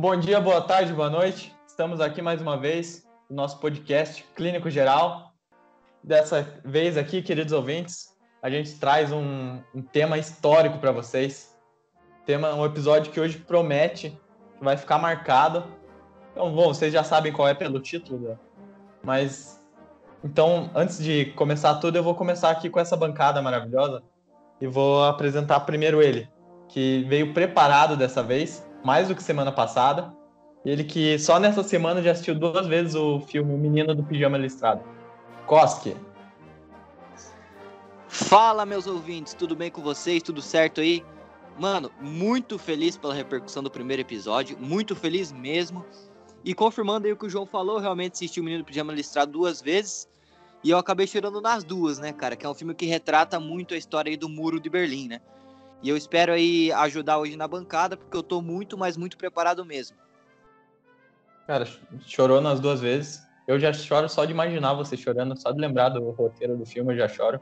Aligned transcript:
Bom 0.00 0.16
dia, 0.16 0.40
boa 0.40 0.62
tarde, 0.62 0.94
boa 0.94 1.10
noite. 1.10 1.54
Estamos 1.66 2.00
aqui 2.00 2.22
mais 2.22 2.40
uma 2.40 2.56
vez 2.56 3.06
no 3.28 3.36
nosso 3.36 3.58
podcast 3.60 4.24
Clínico 4.34 4.70
Geral. 4.70 5.34
Dessa 6.02 6.58
vez 6.64 6.96
aqui, 6.96 7.20
queridos 7.20 7.52
ouvintes, 7.52 8.16
a 8.40 8.48
gente 8.48 8.78
traz 8.78 9.12
um, 9.12 9.60
um 9.74 9.82
tema 9.82 10.16
histórico 10.16 10.78
para 10.78 10.90
vocês. 10.90 11.54
Tema, 12.24 12.54
um 12.54 12.64
episódio 12.64 13.12
que 13.12 13.20
hoje 13.20 13.36
promete, 13.36 14.18
que 14.56 14.64
vai 14.64 14.74
ficar 14.74 14.96
marcado. 14.96 15.64
Então, 16.32 16.50
bom, 16.50 16.68
vocês 16.68 16.94
já 16.94 17.04
sabem 17.04 17.30
qual 17.30 17.46
é 17.46 17.52
pelo 17.52 17.78
título, 17.78 18.26
né? 18.26 18.38
mas 19.04 19.62
então, 20.24 20.70
antes 20.74 20.96
de 21.04 21.26
começar 21.32 21.74
tudo, 21.74 21.96
eu 21.96 22.02
vou 22.02 22.14
começar 22.14 22.48
aqui 22.48 22.70
com 22.70 22.80
essa 22.80 22.96
bancada 22.96 23.42
maravilhosa 23.42 24.02
e 24.62 24.66
vou 24.66 25.04
apresentar 25.04 25.60
primeiro 25.60 26.00
ele, 26.00 26.26
que 26.68 27.04
veio 27.06 27.34
preparado 27.34 27.98
dessa 27.98 28.22
vez, 28.22 28.66
mais 28.84 29.08
do 29.08 29.14
que 29.14 29.22
semana 29.22 29.52
passada. 29.52 30.12
Ele 30.64 30.84
que 30.84 31.18
só 31.18 31.38
nessa 31.38 31.62
semana 31.62 32.02
já 32.02 32.12
assistiu 32.12 32.34
duas 32.34 32.66
vezes 32.66 32.94
o 32.94 33.20
filme 33.20 33.56
Menino 33.56 33.94
do 33.94 34.02
Pijama 34.02 34.36
Listrado. 34.36 34.82
Koski. 35.46 35.96
Fala, 38.08 38.66
meus 38.66 38.86
ouvintes, 38.86 39.34
tudo 39.34 39.56
bem 39.56 39.70
com 39.70 39.80
vocês? 39.80 40.22
Tudo 40.22 40.42
certo 40.42 40.80
aí? 40.80 41.04
Mano, 41.58 41.90
muito 42.00 42.58
feliz 42.58 42.96
pela 42.96 43.14
repercussão 43.14 43.62
do 43.62 43.70
primeiro 43.70 44.02
episódio, 44.02 44.56
muito 44.58 44.94
feliz 44.94 45.32
mesmo. 45.32 45.84
E 46.44 46.54
confirmando 46.54 47.06
aí 47.06 47.12
o 47.12 47.16
que 47.16 47.26
o 47.26 47.30
João 47.30 47.46
falou, 47.46 47.78
realmente 47.78 48.14
assisti 48.14 48.40
o 48.40 48.44
Menino 48.44 48.62
do 48.62 48.66
Pijama 48.66 48.92
Listrado 48.92 49.32
duas 49.32 49.60
vezes. 49.60 50.08
E 50.62 50.70
eu 50.70 50.78
acabei 50.78 51.06
chorando 51.06 51.40
nas 51.40 51.64
duas, 51.64 51.98
né, 51.98 52.12
cara? 52.12 52.36
Que 52.36 52.44
é 52.44 52.48
um 52.48 52.54
filme 52.54 52.74
que 52.74 52.86
retrata 52.86 53.40
muito 53.40 53.74
a 53.74 53.76
história 53.76 54.10
aí 54.10 54.16
do 54.16 54.28
Muro 54.28 54.60
de 54.60 54.68
Berlim, 54.68 55.08
né? 55.08 55.20
E 55.82 55.88
eu 55.88 55.96
espero 55.96 56.32
aí 56.32 56.70
ajudar 56.72 57.18
hoje 57.18 57.36
na 57.36 57.48
bancada, 57.48 57.96
porque 57.96 58.16
eu 58.16 58.22
tô 58.22 58.42
muito, 58.42 58.76
mas 58.76 58.96
muito 58.96 59.16
preparado 59.16 59.64
mesmo. 59.64 59.96
Cara, 61.46 61.66
chorou 62.06 62.40
nas 62.40 62.60
duas 62.60 62.80
vezes. 62.80 63.22
Eu 63.48 63.58
já 63.58 63.72
choro 63.72 64.08
só 64.08 64.24
de 64.24 64.32
imaginar 64.32 64.74
você 64.74 64.96
chorando, 64.96 65.40
só 65.40 65.50
de 65.50 65.60
lembrar 65.60 65.88
do 65.88 66.10
roteiro 66.10 66.56
do 66.56 66.66
filme 66.66 66.92
eu 66.92 66.98
já 66.98 67.08
choro. 67.08 67.40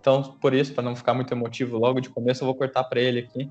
Então, 0.00 0.22
por 0.22 0.54
isso, 0.54 0.72
para 0.74 0.82
não 0.82 0.96
ficar 0.96 1.14
muito 1.14 1.32
emotivo 1.32 1.78
logo 1.78 2.00
de 2.00 2.08
começo, 2.08 2.42
eu 2.42 2.46
vou 2.46 2.54
cortar 2.54 2.84
para 2.84 3.00
ele 3.00 3.20
aqui. 3.20 3.50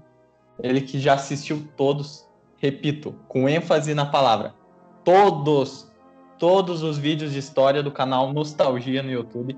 Ele 0.62 0.82
que 0.82 1.00
já 1.00 1.14
assistiu 1.14 1.68
todos, 1.78 2.28
repito, 2.58 3.14
com 3.28 3.48
ênfase 3.48 3.94
na 3.94 4.06
palavra, 4.06 4.54
todos 5.04 5.92
todos 6.42 6.82
os 6.82 6.98
vídeos 6.98 7.34
de 7.34 7.38
história 7.38 7.84
do 7.84 7.92
canal 7.92 8.34
Nostalgia 8.34 9.04
no 9.04 9.12
YouTube. 9.12 9.56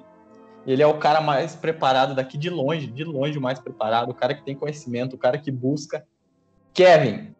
Ele 0.66 0.81
é 0.81 0.88
o 0.88 0.97
cara 0.97 1.19
mais 1.19 1.56
preparado 1.56 2.16
daqui 2.16 2.38
de 2.38 2.50
longe, 2.50 2.88
de 2.88 3.03
longe 3.03 3.38
o 3.38 3.42
mais 3.42 3.59
preparado, 3.59 4.11
o 4.11 4.14
cara 4.14 4.33
que 4.33 4.44
tem 4.44 4.56
conhecimento, 4.56 5.16
o 5.16 5.20
cara 5.20 5.38
que 5.38 5.52
busca. 5.52 6.05
Kevin. 6.73 7.36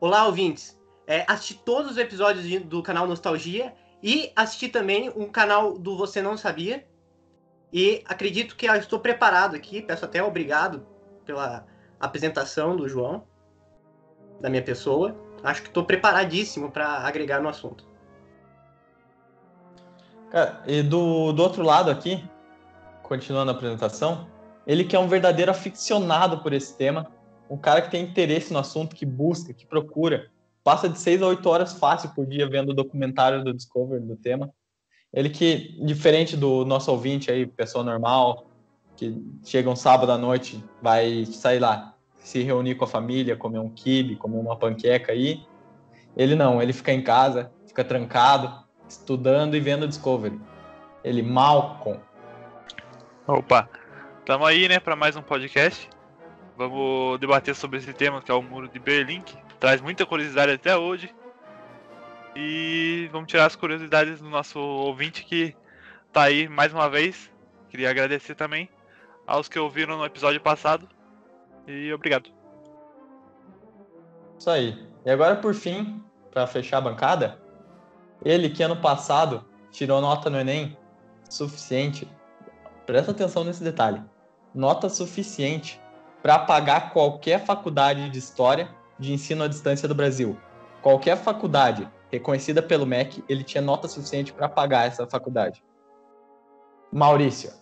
Olá, 0.00 0.26
ouvintes. 0.26 0.78
É, 1.06 1.24
assisti 1.28 1.54
todos 1.54 1.92
os 1.92 1.98
episódios 1.98 2.62
do 2.64 2.82
canal 2.82 3.06
Nostalgia 3.06 3.74
e 4.02 4.32
assisti 4.34 4.68
também 4.68 5.12
um 5.14 5.26
canal 5.26 5.78
do 5.78 5.96
Você 5.96 6.22
Não 6.22 6.36
Sabia. 6.36 6.86
E 7.72 8.02
acredito 8.06 8.56
que 8.56 8.66
eu 8.66 8.74
estou 8.74 8.98
preparado 8.98 9.54
aqui. 9.54 9.82
Peço 9.82 10.04
até 10.04 10.22
obrigado 10.22 10.86
pela 11.26 11.66
apresentação 12.00 12.74
do 12.74 12.88
João, 12.88 13.24
da 14.40 14.48
minha 14.48 14.62
pessoa. 14.62 15.14
Acho 15.42 15.62
que 15.62 15.68
estou 15.68 15.84
preparadíssimo 15.84 16.70
para 16.70 16.86
agregar 17.06 17.40
no 17.40 17.48
assunto. 17.48 17.86
Cara, 20.30 20.62
e 20.66 20.82
do, 20.82 21.32
do 21.32 21.42
outro 21.42 21.62
lado 21.62 21.90
aqui, 21.90 22.24
continuando 23.06 23.50
a 23.50 23.54
apresentação, 23.54 24.26
ele 24.66 24.84
que 24.84 24.96
é 24.96 24.98
um 24.98 25.08
verdadeiro 25.08 25.50
aficionado 25.50 26.38
por 26.38 26.52
esse 26.52 26.76
tema, 26.76 27.06
um 27.48 27.56
cara 27.56 27.80
que 27.80 27.90
tem 27.90 28.02
interesse 28.02 28.52
no 28.52 28.58
assunto, 28.58 28.96
que 28.96 29.06
busca, 29.06 29.54
que 29.54 29.66
procura, 29.66 30.30
passa 30.64 30.88
de 30.88 30.98
6 30.98 31.22
a 31.22 31.26
8 31.28 31.48
horas 31.48 31.72
fácil 31.74 32.10
por 32.10 32.26
dia 32.26 32.48
vendo 32.48 32.70
o 32.70 32.74
documentário 32.74 33.44
do 33.44 33.54
Discovery 33.54 34.04
do 34.04 34.16
tema. 34.16 34.50
Ele 35.12 35.30
que, 35.30 35.78
diferente 35.84 36.36
do 36.36 36.64
nosso 36.64 36.90
ouvinte 36.90 37.30
aí, 37.30 37.46
pessoa 37.46 37.84
normal, 37.84 38.46
que 38.96 39.16
chega 39.44 39.70
um 39.70 39.76
sábado 39.76 40.10
à 40.10 40.18
noite, 40.18 40.62
vai 40.82 41.24
sair 41.26 41.60
lá, 41.60 41.94
se 42.18 42.42
reunir 42.42 42.74
com 42.74 42.84
a 42.84 42.88
família, 42.88 43.36
comer 43.36 43.60
um 43.60 43.70
kibe, 43.70 44.16
comer 44.16 44.38
uma 44.38 44.56
panqueca 44.56 45.12
aí. 45.12 45.46
Ele 46.16 46.34
não, 46.34 46.60
ele 46.60 46.72
fica 46.72 46.92
em 46.92 47.02
casa, 47.02 47.52
fica 47.66 47.84
trancado, 47.84 48.64
estudando 48.88 49.54
e 49.54 49.60
vendo 49.60 49.86
Discovery. 49.86 50.40
Ele, 51.04 51.22
Malcolm. 51.22 52.00
Opa, 53.28 53.68
tamo 54.24 54.44
aí, 54.44 54.68
né, 54.68 54.78
para 54.78 54.94
mais 54.94 55.16
um 55.16 55.20
podcast. 55.20 55.90
Vamos 56.56 57.18
debater 57.18 57.56
sobre 57.56 57.78
esse 57.78 57.92
tema 57.92 58.22
que 58.22 58.30
é 58.30 58.34
o 58.34 58.40
Muro 58.40 58.68
de 58.68 58.78
Berlim, 58.78 59.20
que 59.20 59.36
traz 59.58 59.80
muita 59.80 60.06
curiosidade 60.06 60.52
até 60.52 60.76
hoje. 60.76 61.12
E 62.36 63.08
vamos 63.10 63.28
tirar 63.28 63.46
as 63.46 63.56
curiosidades 63.56 64.20
do 64.20 64.30
nosso 64.30 64.60
ouvinte 64.60 65.24
que 65.24 65.56
tá 66.12 66.22
aí 66.22 66.48
mais 66.48 66.72
uma 66.72 66.88
vez. 66.88 67.28
Queria 67.68 67.90
agradecer 67.90 68.36
também 68.36 68.70
aos 69.26 69.48
que 69.48 69.58
ouviram 69.58 69.98
no 69.98 70.06
episódio 70.06 70.40
passado. 70.40 70.88
E 71.66 71.92
obrigado. 71.92 72.30
Isso 74.38 74.48
aí. 74.48 74.86
E 75.04 75.10
agora, 75.10 75.34
por 75.34 75.52
fim, 75.52 76.00
para 76.30 76.46
fechar 76.46 76.78
a 76.78 76.82
bancada, 76.82 77.42
ele 78.24 78.50
que 78.50 78.62
ano 78.62 78.76
passado 78.76 79.44
tirou 79.72 80.00
nota 80.00 80.30
no 80.30 80.38
Enem 80.38 80.78
suficiente, 81.28 82.08
presta 82.86 83.10
atenção 83.10 83.44
nesse 83.44 83.62
detalhe, 83.62 84.02
nota 84.54 84.88
suficiente 84.88 85.80
para 86.22 86.38
pagar 86.38 86.92
qualquer 86.92 87.44
faculdade 87.44 88.08
de 88.08 88.18
história 88.18 88.74
de 88.98 89.12
ensino 89.12 89.44
à 89.44 89.48
distância 89.48 89.86
do 89.86 89.94
Brasil. 89.94 90.38
Qualquer 90.80 91.16
faculdade 91.16 91.88
reconhecida 92.10 92.62
pelo 92.62 92.86
MEC, 92.86 93.22
ele 93.28 93.44
tinha 93.44 93.60
nota 93.60 93.88
suficiente 93.88 94.32
para 94.32 94.48
pagar 94.48 94.86
essa 94.86 95.06
faculdade. 95.06 95.62
Maurício. 96.92 97.52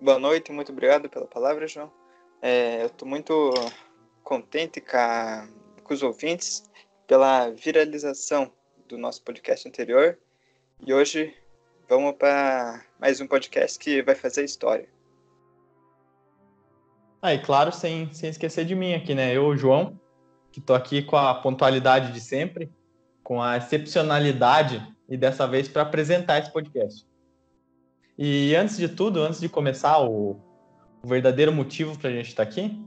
Boa 0.00 0.18
noite, 0.18 0.52
muito 0.52 0.70
obrigado 0.70 1.08
pela 1.08 1.26
palavra, 1.26 1.66
João. 1.66 1.90
É, 2.40 2.82
eu 2.82 2.86
estou 2.86 3.08
muito 3.08 3.52
contente 4.22 4.80
com, 4.80 4.96
a, 4.96 5.48
com 5.82 5.94
os 5.94 6.02
ouvintes 6.02 6.70
pela 7.06 7.50
viralização 7.50 8.52
do 8.88 8.96
nosso 8.98 9.22
podcast 9.22 9.66
anterior. 9.68 10.18
E 10.86 10.92
hoje 10.92 11.34
vamos 11.88 12.14
para 12.16 12.82
mais 12.98 13.20
um 13.20 13.26
podcast 13.26 13.78
que 13.78 14.02
vai 14.02 14.14
fazer 14.14 14.44
história. 14.44 14.88
Ah, 17.20 17.34
e 17.34 17.38
claro, 17.38 17.72
sem, 17.72 18.12
sem 18.12 18.30
esquecer 18.30 18.64
de 18.64 18.74
mim 18.74 18.94
aqui, 18.94 19.14
né? 19.14 19.34
Eu, 19.34 19.56
João, 19.56 19.98
que 20.52 20.60
estou 20.60 20.76
aqui 20.76 21.02
com 21.02 21.16
a 21.16 21.34
pontualidade 21.34 22.12
de 22.12 22.20
sempre, 22.20 22.70
com 23.22 23.42
a 23.42 23.56
excepcionalidade 23.56 24.86
e 25.08 25.16
dessa 25.16 25.46
vez 25.46 25.68
para 25.68 25.82
apresentar 25.82 26.38
esse 26.38 26.52
podcast. 26.52 27.06
E 28.16 28.54
antes 28.54 28.76
de 28.76 28.88
tudo, 28.88 29.22
antes 29.22 29.40
de 29.40 29.48
começar 29.48 30.00
o, 30.00 30.36
o 31.02 31.08
verdadeiro 31.08 31.52
motivo 31.52 31.98
para 31.98 32.10
a 32.10 32.12
gente 32.12 32.28
estar 32.28 32.44
tá 32.44 32.50
aqui, 32.50 32.78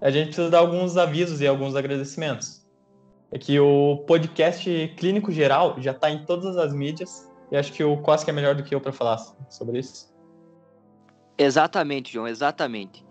a 0.00 0.10
gente 0.10 0.26
precisa 0.26 0.50
dar 0.50 0.58
alguns 0.58 0.96
avisos 0.96 1.40
e 1.40 1.46
alguns 1.46 1.76
agradecimentos 1.76 2.60
é 3.32 3.38
que 3.38 3.60
o 3.60 3.98
podcast 4.08 4.92
Clínico 4.96 5.30
Geral 5.30 5.76
já 5.78 5.92
está 5.92 6.10
em 6.10 6.24
todas 6.24 6.56
as 6.56 6.72
mídias 6.72 7.29
e 7.50 7.56
acho 7.56 7.72
que 7.72 7.82
o 7.82 7.96
Koski 7.98 8.30
é 8.30 8.32
melhor 8.32 8.54
do 8.54 8.62
que 8.62 8.74
eu 8.74 8.80
para 8.80 8.92
falar 8.92 9.18
sobre 9.48 9.78
isso. 9.78 10.12
Exatamente, 11.36 12.12
João, 12.12 12.28
exatamente. 12.28 13.04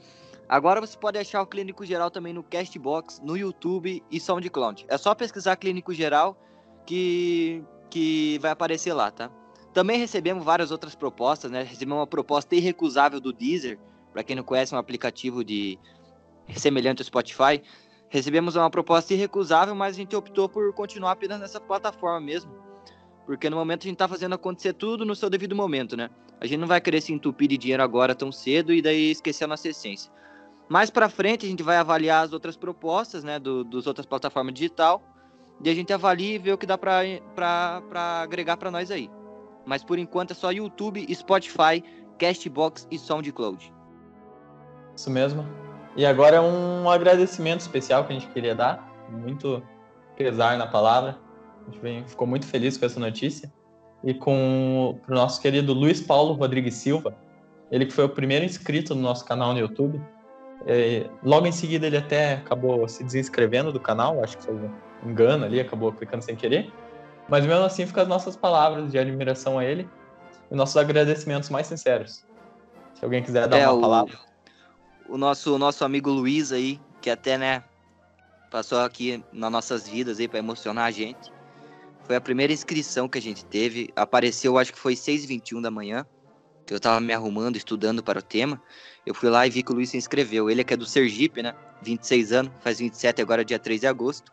Agora 0.48 0.81
você 0.81 0.98
pode 0.98 1.18
achar 1.18 1.42
o 1.42 1.48
Clínico 1.48 1.86
Geral 1.86 2.10
também 2.10 2.34
no 2.34 2.44
Castbox, 2.44 3.22
no 3.24 3.38
YouTube 3.38 4.04
e 4.10 4.19
SoundCloud. 4.19 4.86
É 4.88 4.98
só 4.98 5.13
pesquisar 5.13 5.56
Clínico 5.56 5.94
Geral 5.94 6.38
que, 6.86 7.63
que 7.90 8.40
vai 8.40 8.52
aparecer 8.52 8.94
lá, 8.94 9.12
tá? 9.12 9.30
Também 9.74 10.00
recebemos 10.00 10.44
várias 10.44 10.72
outras 10.72 10.96
propostas, 10.96 11.52
né? 11.52 11.62
Recebemos 11.62 12.00
uma 12.00 12.08
proposta 12.08 12.56
irrecusável 12.56 13.19
do 13.19 13.31
Deezer, 13.31 13.80
para 14.12 14.24
quem 14.24 14.36
não 14.36 14.44
conhece, 14.44 14.74
é 14.74 14.78
um 14.78 14.80
aplicativo 14.80 15.44
de 15.44 15.78
semelhante 16.56 17.02
ao 17.02 17.06
Spotify 17.06 17.62
recebemos 18.10 18.56
uma 18.56 18.69
proposta 18.69 19.13
irrecusável, 19.13 19.75
mas 19.75 19.96
a 19.96 19.98
gente 19.98 20.16
optou 20.16 20.50
por 20.50 20.74
continuar 20.74 21.12
apenas 21.12 21.40
nessa 21.40 21.62
plataforma 21.62 22.19
mesmo. 22.19 22.52
Porque 23.30 23.48
no 23.48 23.58
momento 23.58 23.81
a 23.81 23.84
gente 23.84 23.94
está 23.94 24.08
fazendo 24.08 24.34
acontecer 24.34 24.74
tudo 24.74 25.06
no 25.06 25.14
seu 25.14 25.30
devido 25.30 25.56
momento, 25.56 25.96
né? 25.96 26.10
A 26.42 26.48
gente 26.48 26.62
não 26.62 26.68
vai 26.68 26.81
querer 26.81 27.00
se 27.00 27.14
entupir 27.14 27.48
de 27.48 27.60
dinheiro 27.60 27.84
agora 27.84 28.16
tão 28.16 28.31
cedo 28.31 28.74
e 28.74 28.81
daí 28.81 29.12
esquecer 29.12 29.44
a 29.44 29.48
nossa 29.48 29.70
essência. 29.70 30.12
Mais 30.68 30.90
para 30.90 31.08
frente 31.10 31.46
a 31.46 31.50
gente 31.50 31.62
vai 31.62 31.78
avaliar 31.78 32.26
as 32.26 32.34
outras 32.34 32.58
propostas, 32.58 33.24
né, 33.24 33.38
do, 33.38 33.64
dos 33.64 33.86
outras 33.86 34.08
plataformas 34.08 34.56
digital, 34.56 35.04
e 35.64 35.70
a 35.70 35.76
gente 35.76 35.94
avalia 35.94 36.34
e 36.34 36.40
vê 36.40 36.52
o 36.52 36.58
que 36.58 36.66
dá 36.66 36.76
para 36.76 38.24
agregar 38.24 38.58
para 38.58 38.72
nós 38.72 38.90
aí. 38.90 39.12
Mas 39.64 39.84
por 39.84 40.00
enquanto 40.00 40.32
é 40.32 40.34
só 40.34 40.52
YouTube, 40.52 41.06
Spotify, 41.14 41.84
Castbox 42.18 42.88
e 42.90 42.98
SoundCloud. 42.98 43.72
Isso 44.96 45.12
mesmo. 45.12 45.46
E 45.96 46.04
agora 46.04 46.38
é 46.38 46.42
um 46.42 46.90
agradecimento 46.90 47.60
especial 47.60 48.06
que 48.06 48.12
a 48.12 48.20
gente 48.20 48.32
queria 48.32 48.56
dar, 48.56 48.92
muito 49.08 49.62
pesar 50.18 50.58
na 50.58 50.66
palavra. 50.66 51.29
A 51.83 51.88
gente 51.88 52.10
ficou 52.10 52.27
muito 52.27 52.45
feliz 52.45 52.77
com 52.77 52.86
essa 52.86 53.00
notícia. 53.00 53.51
E 54.04 54.13
com 54.13 54.98
o 55.07 55.13
nosso 55.13 55.42
querido 55.42 55.74
Luiz 55.74 56.00
Paulo 56.01 56.33
Rodrigues 56.33 56.75
Silva, 56.75 57.18
ele 57.69 57.86
que 57.86 57.92
foi 57.92 58.06
o 58.06 58.10
primeiro 58.10 58.45
inscrito 58.45 58.95
no 58.95 59.01
nosso 59.01 59.25
canal 59.25 59.54
no 59.54 59.60
YouTube. 59.60 60.01
É, 60.66 61.10
logo 61.24 61.45
em 61.45 61.51
seguida 61.51 61.86
ele 61.88 61.98
até 61.98 62.36
acabou 62.36 62.88
se 62.88 63.04
desinscrevendo 63.04 63.71
do 63.74 63.80
canal, 63.80 64.24
acho 64.24 64.38
que 64.38 64.44
foi 64.45 64.56
um 64.56 64.71
engano 65.06 65.45
ali, 65.45 65.60
acabou 65.60 65.92
clicando 65.92 66.24
sem 66.24 66.36
querer. 66.36 66.74
Mas 67.27 67.45
mesmo 67.45 67.63
assim 67.63 67.86
fica 67.86 68.01
as 68.01 68.07
nossas 68.07 68.36
palavras 68.36 68.92
de 68.92 68.98
admiração 68.98 69.60
a 69.60 69.65
ele 69.65 69.88
e 70.50 70.56
nossos 70.56 70.77
agradecimentos 70.77 71.50
mais 71.50 71.68
sinceros. 71.68 72.25
Se 72.95 73.04
alguém 73.04 73.22
quiser 73.22 73.48
dar 73.48 73.57
É, 73.57 73.68
uma 73.68 73.77
o- 73.77 73.81
palavra. 73.81 74.18
O 75.07 75.18
nosso, 75.18 75.57
nosso 75.57 75.83
amigo 75.83 76.10
Luiz 76.10 76.51
aí, 76.51 76.80
que 77.01 77.10
até, 77.10 77.38
né, 77.38 77.63
passou 78.50 78.80
aqui 78.80 79.24
nas 79.31 79.51
nossas 79.51 79.88
vidas 79.88 80.19
aí 80.19 80.27
pra 80.27 80.39
emocionar 80.39 80.86
a 80.86 80.92
gente. 80.92 81.31
Foi 82.10 82.16
a 82.16 82.22
primeira 82.22 82.52
inscrição 82.52 83.08
que 83.08 83.20
a 83.20 83.22
gente 83.22 83.46
teve. 83.46 83.92
Apareceu, 83.96 84.58
acho 84.58 84.74
que 84.74 84.80
foi 84.80 84.96
6h21 84.96 85.62
da 85.62 85.70
manhã, 85.70 86.08
que 86.66 86.74
eu 86.74 86.80
tava 86.80 87.00
me 87.00 87.14
arrumando, 87.14 87.56
estudando 87.56 88.02
para 88.02 88.18
o 88.18 88.22
tema. 88.24 88.60
Eu 89.06 89.14
fui 89.14 89.30
lá 89.30 89.46
e 89.46 89.52
vi 89.52 89.62
que 89.62 89.72
o 89.72 89.76
Luiz 89.76 89.92
se 89.92 89.98
inscreveu. 89.98 90.50
Ele 90.50 90.62
é 90.62 90.64
que 90.64 90.74
é 90.74 90.78
do 90.78 90.88
Sergipe, 90.88 91.44
né? 91.44 91.54
26 91.84 92.32
anos, 92.32 92.52
faz 92.62 92.80
27 92.80 93.22
agora, 93.22 93.46
dia 93.46 93.60
3 93.60 93.82
de 93.82 93.86
agosto. 93.86 94.32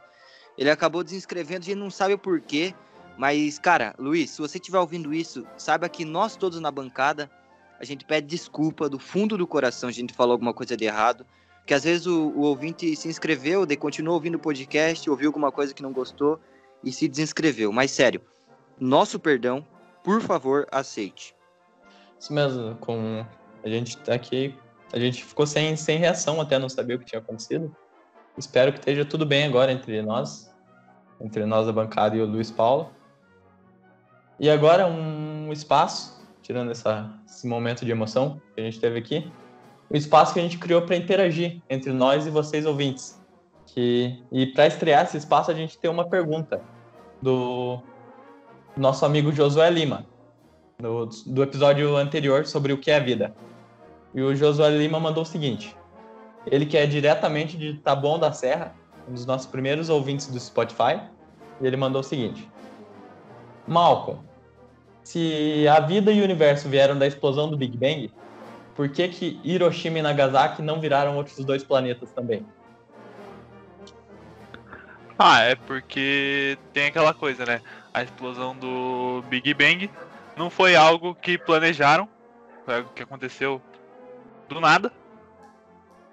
Ele 0.57 0.71
acabou 0.71 1.05
desinscrevendo, 1.05 1.61
a 1.61 1.65
gente 1.65 1.77
não 1.77 1.91
sabe 1.91 2.15
o 2.15 2.19
porquê. 2.19 2.75
Mas, 3.19 3.59
cara, 3.59 3.95
Luiz, 3.99 4.31
se 4.31 4.39
você 4.39 4.57
estiver 4.57 4.79
ouvindo 4.79 5.13
isso, 5.13 5.47
saiba 5.59 5.87
que 5.87 6.03
nós 6.03 6.35
todos 6.35 6.59
na 6.59 6.71
bancada, 6.71 7.31
a 7.79 7.85
gente 7.85 8.07
pede 8.07 8.27
desculpa 8.27 8.89
do 8.89 8.99
fundo 8.99 9.37
do 9.37 9.47
coração, 9.47 9.91
a 9.91 9.93
gente 9.93 10.15
falou 10.15 10.33
alguma 10.33 10.55
coisa 10.55 10.75
de 10.79 10.87
errado. 10.87 11.27
Que 11.67 11.75
às 11.75 11.85
vezes 11.85 12.07
o, 12.07 12.29
o 12.31 12.41
ouvinte 12.41 12.97
se 12.97 13.07
inscreveu, 13.07 13.67
daí 13.67 13.77
continuou 13.77 14.15
ouvindo 14.15 14.37
o 14.37 14.39
podcast, 14.39 15.11
ouviu 15.11 15.29
alguma 15.29 15.53
coisa 15.53 15.75
que 15.75 15.83
não 15.83 15.93
gostou 15.93 16.41
e 16.83 16.93
se 16.93 17.09
desinscreveu. 17.09 17.73
Mas 17.73 17.91
sério, 17.91 18.21
nosso 18.79 19.19
perdão, 19.19 19.67
por 20.03 20.21
favor, 20.21 20.67
aceite. 20.71 21.35
Isso 22.19 22.33
mesmo, 22.33 22.75
com 22.77 23.25
a 23.65 23.69
gente 23.69 23.97
tá 23.99 24.15
aqui, 24.15 24.55
a 24.93 24.99
gente 24.99 25.25
ficou 25.25 25.47
sem, 25.47 25.77
sem 25.77 25.99
reação 25.99 26.41
até 26.41 26.59
não 26.59 26.69
saber 26.69 26.95
o 26.95 26.99
que 26.99 27.05
tinha 27.05 27.21
acontecido. 27.21 27.75
Espero 28.39 28.73
que 28.73 28.79
esteja 28.79 29.05
tudo 29.05 29.27
bem 29.27 29.45
agora 29.45 29.73
entre 29.73 30.01
nós, 30.03 30.55
entre 31.21 31.45
nós 31.45 31.67
da 31.67 31.73
bancada 31.73 32.17
e 32.17 32.21
o 32.21 32.27
Luiz 32.27 32.51
Paulo. 32.51 32.91
E 34.39 34.51
agora 34.51 34.87
um 34.87 35.51
espaço, 35.53 36.23
tirando 36.43 36.71
essa, 36.71 37.13
esse 37.27 37.47
momento 37.47 37.85
de 37.85 37.91
emoção 37.91 38.41
que 38.55 38.61
a 38.61 38.65
gente 38.65 38.79
teve 38.79 38.99
aqui, 38.99 39.33
o 39.89 39.97
espaço 39.97 40.35
que 40.35 40.41
a 40.41 40.43
gente 40.43 40.59
criou 40.59 40.83
para 40.83 40.97
interagir 40.97 41.63
entre 41.71 41.93
nós 41.93 42.27
e 42.27 42.31
vocês 42.31 42.67
ouvintes. 42.67 43.19
Que, 43.67 44.23
e 44.31 44.47
para 44.47 44.67
estrear 44.67 45.05
esse 45.05 45.17
espaço 45.17 45.51
a 45.51 45.55
gente 45.55 45.79
tem 45.79 45.91
uma 45.91 46.09
pergunta 46.09 46.63
do 47.21 47.81
nosso 48.77 49.05
amigo 49.05 49.33
Josué 49.33 49.69
Lima 49.71 50.07
do, 50.79 51.07
do 51.27 51.43
episódio 51.43 51.97
anterior 51.97 52.47
sobre 52.47 52.73
o 52.73 52.79
que 52.79 52.91
é 52.91 52.97
a 52.97 53.01
vida. 53.01 53.35
E 54.15 54.23
o 54.23 54.35
Josué 54.35 54.71
Lima 54.71 55.01
mandou 55.01 55.23
o 55.23 55.27
seguinte: 55.27 55.77
ele 56.47 56.67
que 56.67 56.77
é 56.77 56.87
diretamente 56.87 57.57
de 57.57 57.75
Taboão 57.75 58.19
da 58.19 58.33
Serra, 58.33 58.75
um 59.09 59.13
dos 59.13 59.27
nossos 59.27 59.47
primeiros 59.47 59.89
ouvintes 59.89 60.27
do 60.27 60.39
Spotify, 60.39 61.01
e 61.61 61.67
ele 61.67 61.77
mandou 61.77 62.01
o 62.01 62.05
seguinte: 62.05 62.49
Malcolm, 63.67 64.21
se 65.03 65.67
a 65.69 65.81
vida 65.81 66.13
e 66.13 66.21
o 66.21 66.25
universo 66.25 66.69
vieram 66.69 66.99
da 66.99 67.07
explosão 67.07 67.49
do 67.49 67.57
Big 67.57 67.77
Bang, 67.77 68.13
por 68.75 68.89
que 68.89 69.09
que 69.09 69.41
Hiroshima 69.43 69.99
e 69.99 70.03
Nagasaki 70.03 70.63
não 70.63 70.81
viraram 70.81 71.17
outros 71.17 71.45
dois 71.45 71.65
planetas 71.65 72.11
também? 72.13 72.45
Ah, 75.19 75.41
é 75.41 75.55
porque 75.55 76.59
tem 76.75 76.87
aquela 76.87 77.15
coisa, 77.15 77.47
né? 77.47 77.63
A 77.93 78.03
explosão 78.03 78.55
do 78.55 79.23
Big 79.29 79.55
Bang 79.55 79.91
não 80.37 80.51
foi 80.51 80.77
algo 80.77 81.15
que 81.15 81.39
planejaram, 81.39 82.07
foi 82.67 82.77
algo 82.77 82.91
que 82.95 83.03
aconteceu 83.03 83.63
do 84.47 84.61
nada. 84.61 84.93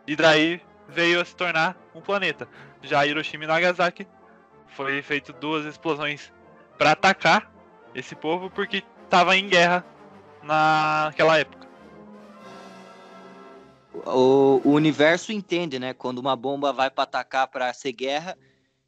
E 0.07 0.15
daí 0.15 0.61
veio 0.87 1.19
a 1.19 1.25
se 1.25 1.35
tornar 1.35 1.75
um 1.93 1.99
planeta. 1.99 2.47
Já 2.81 3.05
Hiroshima 3.05 3.43
e 3.43 3.47
Nagasaki 3.47 4.07
foi 4.67 5.01
feito 5.01 5.33
duas 5.33 5.65
explosões 5.65 6.31
para 6.77 6.91
atacar 6.91 7.51
esse 7.93 8.15
povo 8.15 8.49
porque 8.49 8.83
estava 9.03 9.35
em 9.35 9.49
guerra 9.49 9.85
naquela 10.41 11.37
época. 11.37 11.67
O, 14.05 14.61
o 14.63 14.71
universo 14.71 15.33
entende, 15.33 15.77
né? 15.77 15.93
Quando 15.93 16.19
uma 16.19 16.35
bomba 16.35 16.71
vai 16.71 16.89
para 16.89 17.03
atacar 17.03 17.47
para 17.47 17.73
ser 17.73 17.91
guerra 17.91 18.37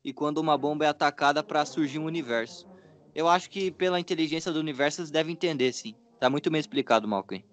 e 0.06 0.14
quando 0.14 0.38
uma 0.38 0.56
bomba 0.56 0.86
é 0.86 0.88
atacada 0.88 1.42
para 1.42 1.66
surgir 1.66 1.98
um 1.98 2.06
universo. 2.06 2.70
Eu 3.16 3.28
acho 3.28 3.50
que 3.50 3.72
pela 3.72 4.00
inteligência 4.00 4.52
do 4.52 4.60
universo 4.60 5.02
eles 5.02 5.10
devem 5.10 5.34
entender, 5.34 5.74
sim. 5.74 5.96
Tá 6.20 6.30
muito 6.30 6.52
bem 6.52 6.60
explicado, 6.60 7.08
Malcolm. 7.08 7.44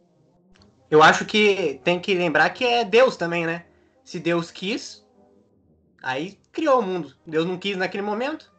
Eu 0.91 1.03
acho 1.03 1.25
que 1.25 1.81
tem 1.83 1.99
que 1.99 2.15
lembrar 2.15 2.51
que 2.51 2.63
é 2.63 2.85
Deus 2.85 3.17
também, 3.17 3.47
né? 3.47 3.65
Se 4.05 4.21
Deus 4.21 4.51
quis, 4.51 5.03
aí 6.03 6.39
criou 6.53 6.81
o 6.81 6.83
mundo. 6.83 7.17
Deus 7.27 7.47
não 7.47 7.57
quis 7.57 7.75
naquele 7.75 8.03
momento. 8.03 8.53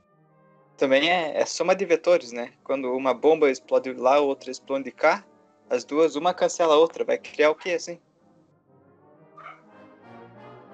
Também 0.75 1.11
é, 1.11 1.39
é 1.39 1.45
soma 1.45 1.75
de 1.75 1.85
vetores, 1.85 2.31
né? 2.31 2.51
Quando 2.63 2.91
uma 2.91 3.13
bomba 3.13 3.51
explode 3.51 3.93
lá, 3.93 4.19
outra 4.19 4.49
explode 4.49 4.91
cá, 4.91 5.23
as 5.69 5.85
duas, 5.85 6.15
uma 6.15 6.33
cancela 6.33 6.73
a 6.73 6.77
outra. 6.77 7.05
Vai 7.05 7.19
criar 7.19 7.51
o 7.51 7.55
quê, 7.55 7.73
assim? 7.73 7.99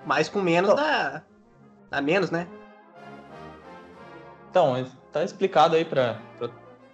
Mas 0.05 0.29
com 0.29 0.41
menos 0.41 0.73
dá, 0.73 1.21
dá 1.89 2.01
menos, 2.01 2.31
né? 2.31 2.47
Então, 4.49 4.85
tá 5.11 5.23
explicado 5.23 5.75
aí 5.75 5.85
para 5.85 6.19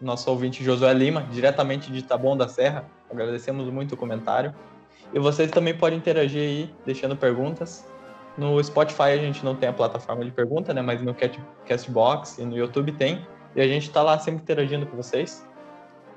nosso 0.01 0.29
ouvinte 0.29 0.63
Josué 0.63 0.93
Lima, 0.93 1.23
diretamente 1.31 1.91
de 1.91 2.01
Taboão 2.03 2.35
da 2.35 2.47
Serra. 2.47 2.85
Agradecemos 3.09 3.69
muito 3.69 3.93
o 3.93 3.97
comentário. 3.97 4.53
E 5.13 5.19
vocês 5.19 5.49
também 5.51 5.75
podem 5.77 5.97
interagir 5.97 6.41
aí, 6.41 6.75
deixando 6.85 7.15
perguntas. 7.15 7.85
No 8.37 8.61
Spotify 8.61 9.03
a 9.03 9.17
gente 9.17 9.45
não 9.45 9.55
tem 9.55 9.69
a 9.69 9.73
plataforma 9.73 10.25
de 10.25 10.31
pergunta, 10.31 10.73
né? 10.73 10.81
Mas 10.81 11.01
no 11.01 11.15
Castbox 11.65 12.37
e 12.37 12.45
no 12.45 12.57
YouTube 12.57 12.91
tem. 12.91 13.25
E 13.55 13.61
a 13.61 13.67
gente 13.67 13.89
tá 13.89 14.01
lá 14.01 14.19
sempre 14.19 14.41
interagindo 14.41 14.85
com 14.85 14.97
vocês. 14.97 15.47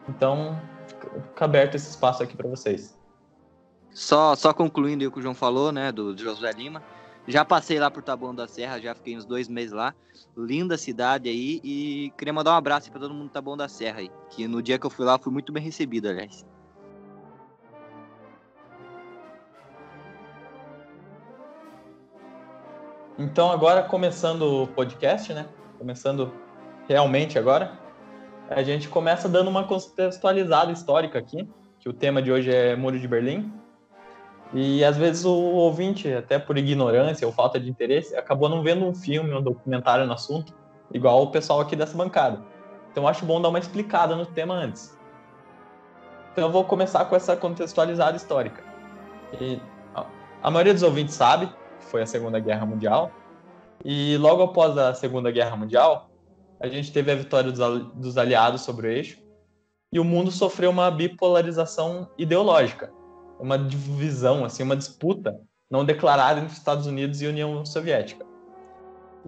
Então, 0.08 0.61
fica- 0.88 1.44
aberto 1.44 1.76
esse 1.76 1.91
espaço 1.91 2.23
aqui 2.23 2.37
para 2.37 2.49
vocês. 2.49 2.99
Só, 3.93 4.34
só 4.34 4.52
concluindo 4.52 5.06
o 5.06 5.12
que 5.12 5.19
o 5.19 5.23
João 5.23 5.34
falou, 5.34 5.70
né, 5.70 5.93
do 5.93 6.17
Josué 6.17 6.51
Lima. 6.53 6.82
Já 7.29 7.44
passei 7.44 7.79
lá 7.79 7.91
por 7.91 8.03
Taboão 8.03 8.35
da 8.35 8.49
Serra, 8.49 8.81
já 8.81 8.94
fiquei 8.94 9.15
uns 9.15 9.27
dois 9.27 9.51
meses 9.51 9.70
lá. 9.70 9.94
Linda 10.35 10.79
cidade 10.79 11.29
aí 11.29 11.61
e 11.63 12.11
queria 12.17 12.32
mandar 12.32 12.53
um 12.53 12.56
abraço 12.56 12.91
para 12.91 13.03
todo 13.03 13.13
mundo 13.13 13.29
do 13.29 13.32
Taboão 13.32 13.55
da 13.55 13.69
Serra 13.69 13.99
aí. 13.99 14.11
Que 14.31 14.49
no 14.49 14.63
dia 14.63 14.79
que 14.79 14.87
eu 14.87 14.91
fui 14.91 15.05
lá 15.05 15.19
fui 15.19 15.31
muito 15.31 15.53
bem 15.53 15.63
recebido, 15.63 16.08
aliás. 16.08 16.47
Então, 23.19 23.51
agora 23.51 23.82
começando 23.82 24.63
o 24.63 24.67
podcast, 24.67 25.35
né? 25.35 25.47
Começando 25.77 26.32
realmente 26.89 27.39
agora, 27.39 27.79
a 28.49 28.63
gente 28.63 28.89
começa 28.89 29.29
dando 29.29 29.49
uma 29.49 29.65
contextualizada 29.65 30.73
histórica 30.73 31.19
aqui, 31.19 31.47
que 31.79 31.91
o 31.91 31.93
tema 31.93 32.23
de 32.23 32.32
hoje 32.32 32.51
é 32.51 32.75
Muro 32.75 32.99
de 32.99 33.06
Berlim. 33.06 33.53
E 34.55 34.82
às 34.82 34.96
vezes 34.96 35.24
o 35.24 35.32
ouvinte, 35.32 36.12
até 36.12 36.38
por 36.38 36.56
ignorância 36.56 37.26
ou 37.26 37.32
falta 37.32 37.60
de 37.60 37.69
interesse, 37.69 38.17
acabou 38.17 38.48
não 38.48 38.62
vendo 38.62 38.86
um 38.86 38.94
filme, 38.94 39.34
um 39.34 39.43
documentário 39.43 40.06
no 40.06 40.12
assunto, 40.12 40.55
igual 40.93 41.22
o 41.22 41.31
pessoal 41.31 41.60
aqui 41.60 41.76
dessa 41.76 41.96
bancada. 41.96 42.43
Então 42.90 43.06
acho 43.06 43.26
bom 43.26 43.40
dar 43.40 43.50
uma 43.50 43.58
explicada 43.58 44.17
no 44.17 44.24
tema 44.24 44.55
antes. 44.55 44.96
Então 46.32 46.44
eu 46.44 46.50
vou 46.50 46.64
começar 46.64 47.05
com 47.05 47.14
essa 47.14 47.36
contextualizada 47.36 48.17
histórica. 48.17 48.62
E 49.38 49.60
a- 50.43 50.50
maioria 50.50 50.72
dos 50.72 50.82
ouvintes 50.82 51.14
sabe 51.14 51.46
que 51.46 51.84
foi 51.86 52.02
a 52.02 52.06
Segunda 52.06 52.40
Guerra 52.40 52.64
Mundial. 52.64 53.10
E 53.84 54.17
logo 54.17 54.43
após 54.43 54.76
a 54.78 54.94
Segunda 54.94 55.31
Guerra 55.31 55.56
Mundial, 55.56 56.10
a 56.58 56.69
gente 56.69 56.90
teve 56.90 57.12
a 57.12 57.14
vitória 57.14 57.52
dos 57.52 58.17
aliados 58.17 58.62
sobre 58.62 58.86
o 58.86 58.90
eixo. 58.90 59.19
E 59.93 60.00
o 60.00 60.05
mundo 60.05 60.31
sofreu 60.31 60.70
uma 60.70 60.90
bipolarização 60.90 62.08
ideológica, 62.19 62.93
uma 63.39 63.59
divisão, 63.59 64.45
assim, 64.45 64.63
uma 64.63 64.77
disputa 64.77 65.39
não 65.71 65.85
declarada 65.85 66.41
entre 66.41 66.53
Estados 66.53 66.87
Unidos 66.87 67.21
e 67.21 67.27
União 67.27 67.65
Soviética. 67.65 68.25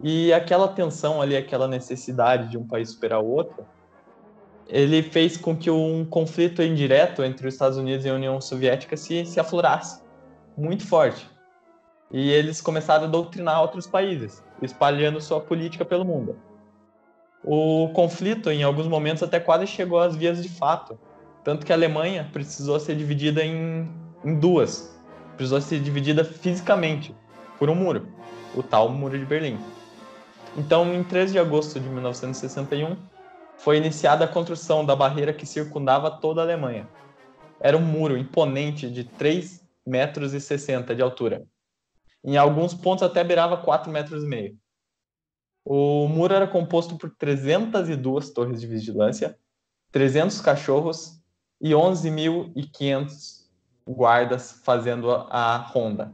E 0.02 0.32
aquela 0.32 0.68
tensão 0.68 1.20
ali, 1.20 1.36
aquela 1.36 1.68
necessidade 1.68 2.48
de 2.48 2.56
um 2.56 2.66
país 2.66 2.90
superar 2.90 3.20
o 3.20 3.26
outro, 3.26 3.66
ele 4.66 5.02
fez 5.02 5.36
com 5.36 5.56
que 5.56 5.70
um 5.70 6.04
conflito 6.04 6.62
indireto 6.62 7.22
entre 7.22 7.46
os 7.46 7.54
Estados 7.54 7.76
Unidos 7.76 8.06
e 8.06 8.08
a 8.08 8.14
União 8.14 8.40
Soviética 8.40 8.96
se, 8.96 9.24
se 9.26 9.38
aflorasse 9.40 10.00
muito 10.56 10.86
forte. 10.86 11.28
E 12.10 12.30
eles 12.30 12.60
começaram 12.60 13.04
a 13.04 13.08
doutrinar 13.08 13.60
outros 13.60 13.86
países, 13.86 14.42
espalhando 14.62 15.20
sua 15.20 15.40
política 15.40 15.84
pelo 15.84 16.04
mundo. 16.04 16.36
O 17.44 17.88
conflito, 17.94 18.50
em 18.50 18.62
alguns 18.62 18.86
momentos, 18.86 19.22
até 19.22 19.40
quase 19.40 19.66
chegou 19.66 19.98
às 19.98 20.14
vias 20.14 20.42
de 20.42 20.48
fato. 20.48 20.98
Tanto 21.42 21.64
que 21.64 21.72
a 21.72 21.74
Alemanha 21.74 22.28
precisou 22.32 22.78
ser 22.78 22.96
dividida 22.96 23.44
em, 23.44 23.88
em 24.24 24.38
duas. 24.38 24.94
Precisou 25.36 25.60
ser 25.60 25.80
dividida 25.80 26.24
fisicamente 26.24 27.14
por 27.58 27.70
um 27.70 27.74
muro, 27.74 28.08
o 28.54 28.62
tal 28.62 28.90
Muro 28.90 29.18
de 29.18 29.24
Berlim. 29.24 29.58
Então, 30.56 30.92
em 30.92 31.02
13 31.02 31.32
de 31.32 31.38
agosto 31.38 31.78
de 31.78 31.88
1961, 31.88 32.96
foi 33.56 33.76
iniciada 33.76 34.24
a 34.24 34.28
construção 34.28 34.84
da 34.84 34.96
barreira 34.96 35.32
que 35.32 35.46
circundava 35.46 36.10
toda 36.10 36.40
a 36.40 36.44
Alemanha. 36.44 36.88
Era 37.60 37.76
um 37.76 37.82
muro 37.82 38.16
imponente 38.16 38.90
de 38.90 39.04
3 39.04 39.62
metros 39.86 40.32
e 40.34 40.40
60 40.40 40.94
de 40.94 41.02
altura. 41.02 41.44
Em 42.24 42.36
alguns 42.36 42.74
pontos 42.74 43.02
até 43.02 43.22
beirava 43.22 43.58
4 43.58 43.90
metros 43.90 44.24
e 44.24 44.26
meio. 44.26 44.58
O 45.64 46.08
muro 46.08 46.34
era 46.34 46.46
composto 46.46 46.96
por 46.96 47.10
302 47.10 48.30
torres 48.30 48.60
de 48.60 48.66
vigilância, 48.66 49.38
300 49.92 50.40
cachorros 50.40 51.19
e 51.60 51.70
11.500 51.70 53.40
guardas 53.86 54.52
fazendo 54.64 55.10
a 55.10 55.56
ronda. 55.56 56.12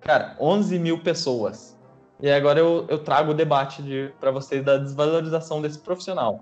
Cara, 0.00 0.36
11 0.40 0.78
mil 0.78 1.02
pessoas. 1.02 1.76
E 2.20 2.30
agora 2.30 2.58
eu, 2.58 2.86
eu 2.88 2.98
trago 2.98 3.30
o 3.30 3.34
debate 3.34 3.82
de, 3.82 4.12
para 4.20 4.30
vocês 4.30 4.64
da 4.64 4.76
desvalorização 4.76 5.62
desse 5.62 5.78
profissional. 5.78 6.40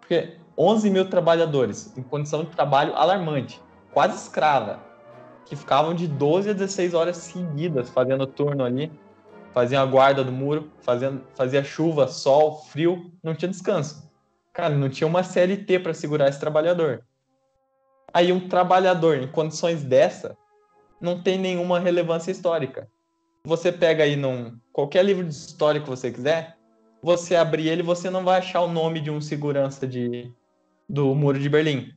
Porque 0.00 0.36
11 0.56 0.90
mil 0.90 1.08
trabalhadores 1.08 1.96
em 1.96 2.02
condição 2.02 2.44
de 2.44 2.50
trabalho 2.50 2.94
alarmante, 2.94 3.60
quase 3.92 4.16
escrava, 4.16 4.80
que 5.46 5.56
ficavam 5.56 5.94
de 5.94 6.06
12 6.06 6.50
a 6.50 6.52
16 6.52 6.94
horas 6.94 7.16
seguidas 7.16 7.90
fazendo 7.90 8.26
turno 8.26 8.64
ali, 8.64 8.90
faziam 9.52 9.82
a 9.82 9.86
guarda 9.86 10.24
do 10.24 10.32
muro, 10.32 10.70
fazendo, 10.80 11.22
fazia 11.34 11.62
chuva, 11.62 12.08
sol, 12.08 12.62
frio, 12.64 13.10
não 13.22 13.34
tinha 13.34 13.48
descanso. 13.48 14.10
Cara, 14.54 14.72
não 14.72 14.88
tinha 14.88 15.08
uma 15.08 15.24
CLT 15.24 15.80
para 15.80 15.92
segurar 15.92 16.28
esse 16.28 16.38
trabalhador. 16.38 17.04
Aí 18.12 18.32
um 18.32 18.48
trabalhador 18.48 19.16
em 19.16 19.26
condições 19.26 19.82
dessa 19.82 20.38
não 21.00 21.20
tem 21.20 21.36
nenhuma 21.36 21.80
relevância 21.80 22.30
histórica. 22.30 22.88
Você 23.44 23.72
pega 23.72 24.04
aí 24.04 24.14
num 24.14 24.56
qualquer 24.72 25.04
livro 25.04 25.24
de 25.24 25.34
história 25.34 25.80
que 25.80 25.90
você 25.90 26.12
quiser, 26.12 26.56
você 27.02 27.34
abrir 27.34 27.68
ele, 27.68 27.82
você 27.82 28.08
não 28.08 28.24
vai 28.24 28.38
achar 28.38 28.60
o 28.62 28.72
nome 28.72 29.00
de 29.00 29.10
um 29.10 29.20
segurança 29.20 29.86
de 29.86 30.32
do 30.88 31.14
Muro 31.14 31.38
de 31.38 31.48
Berlim. 31.48 31.92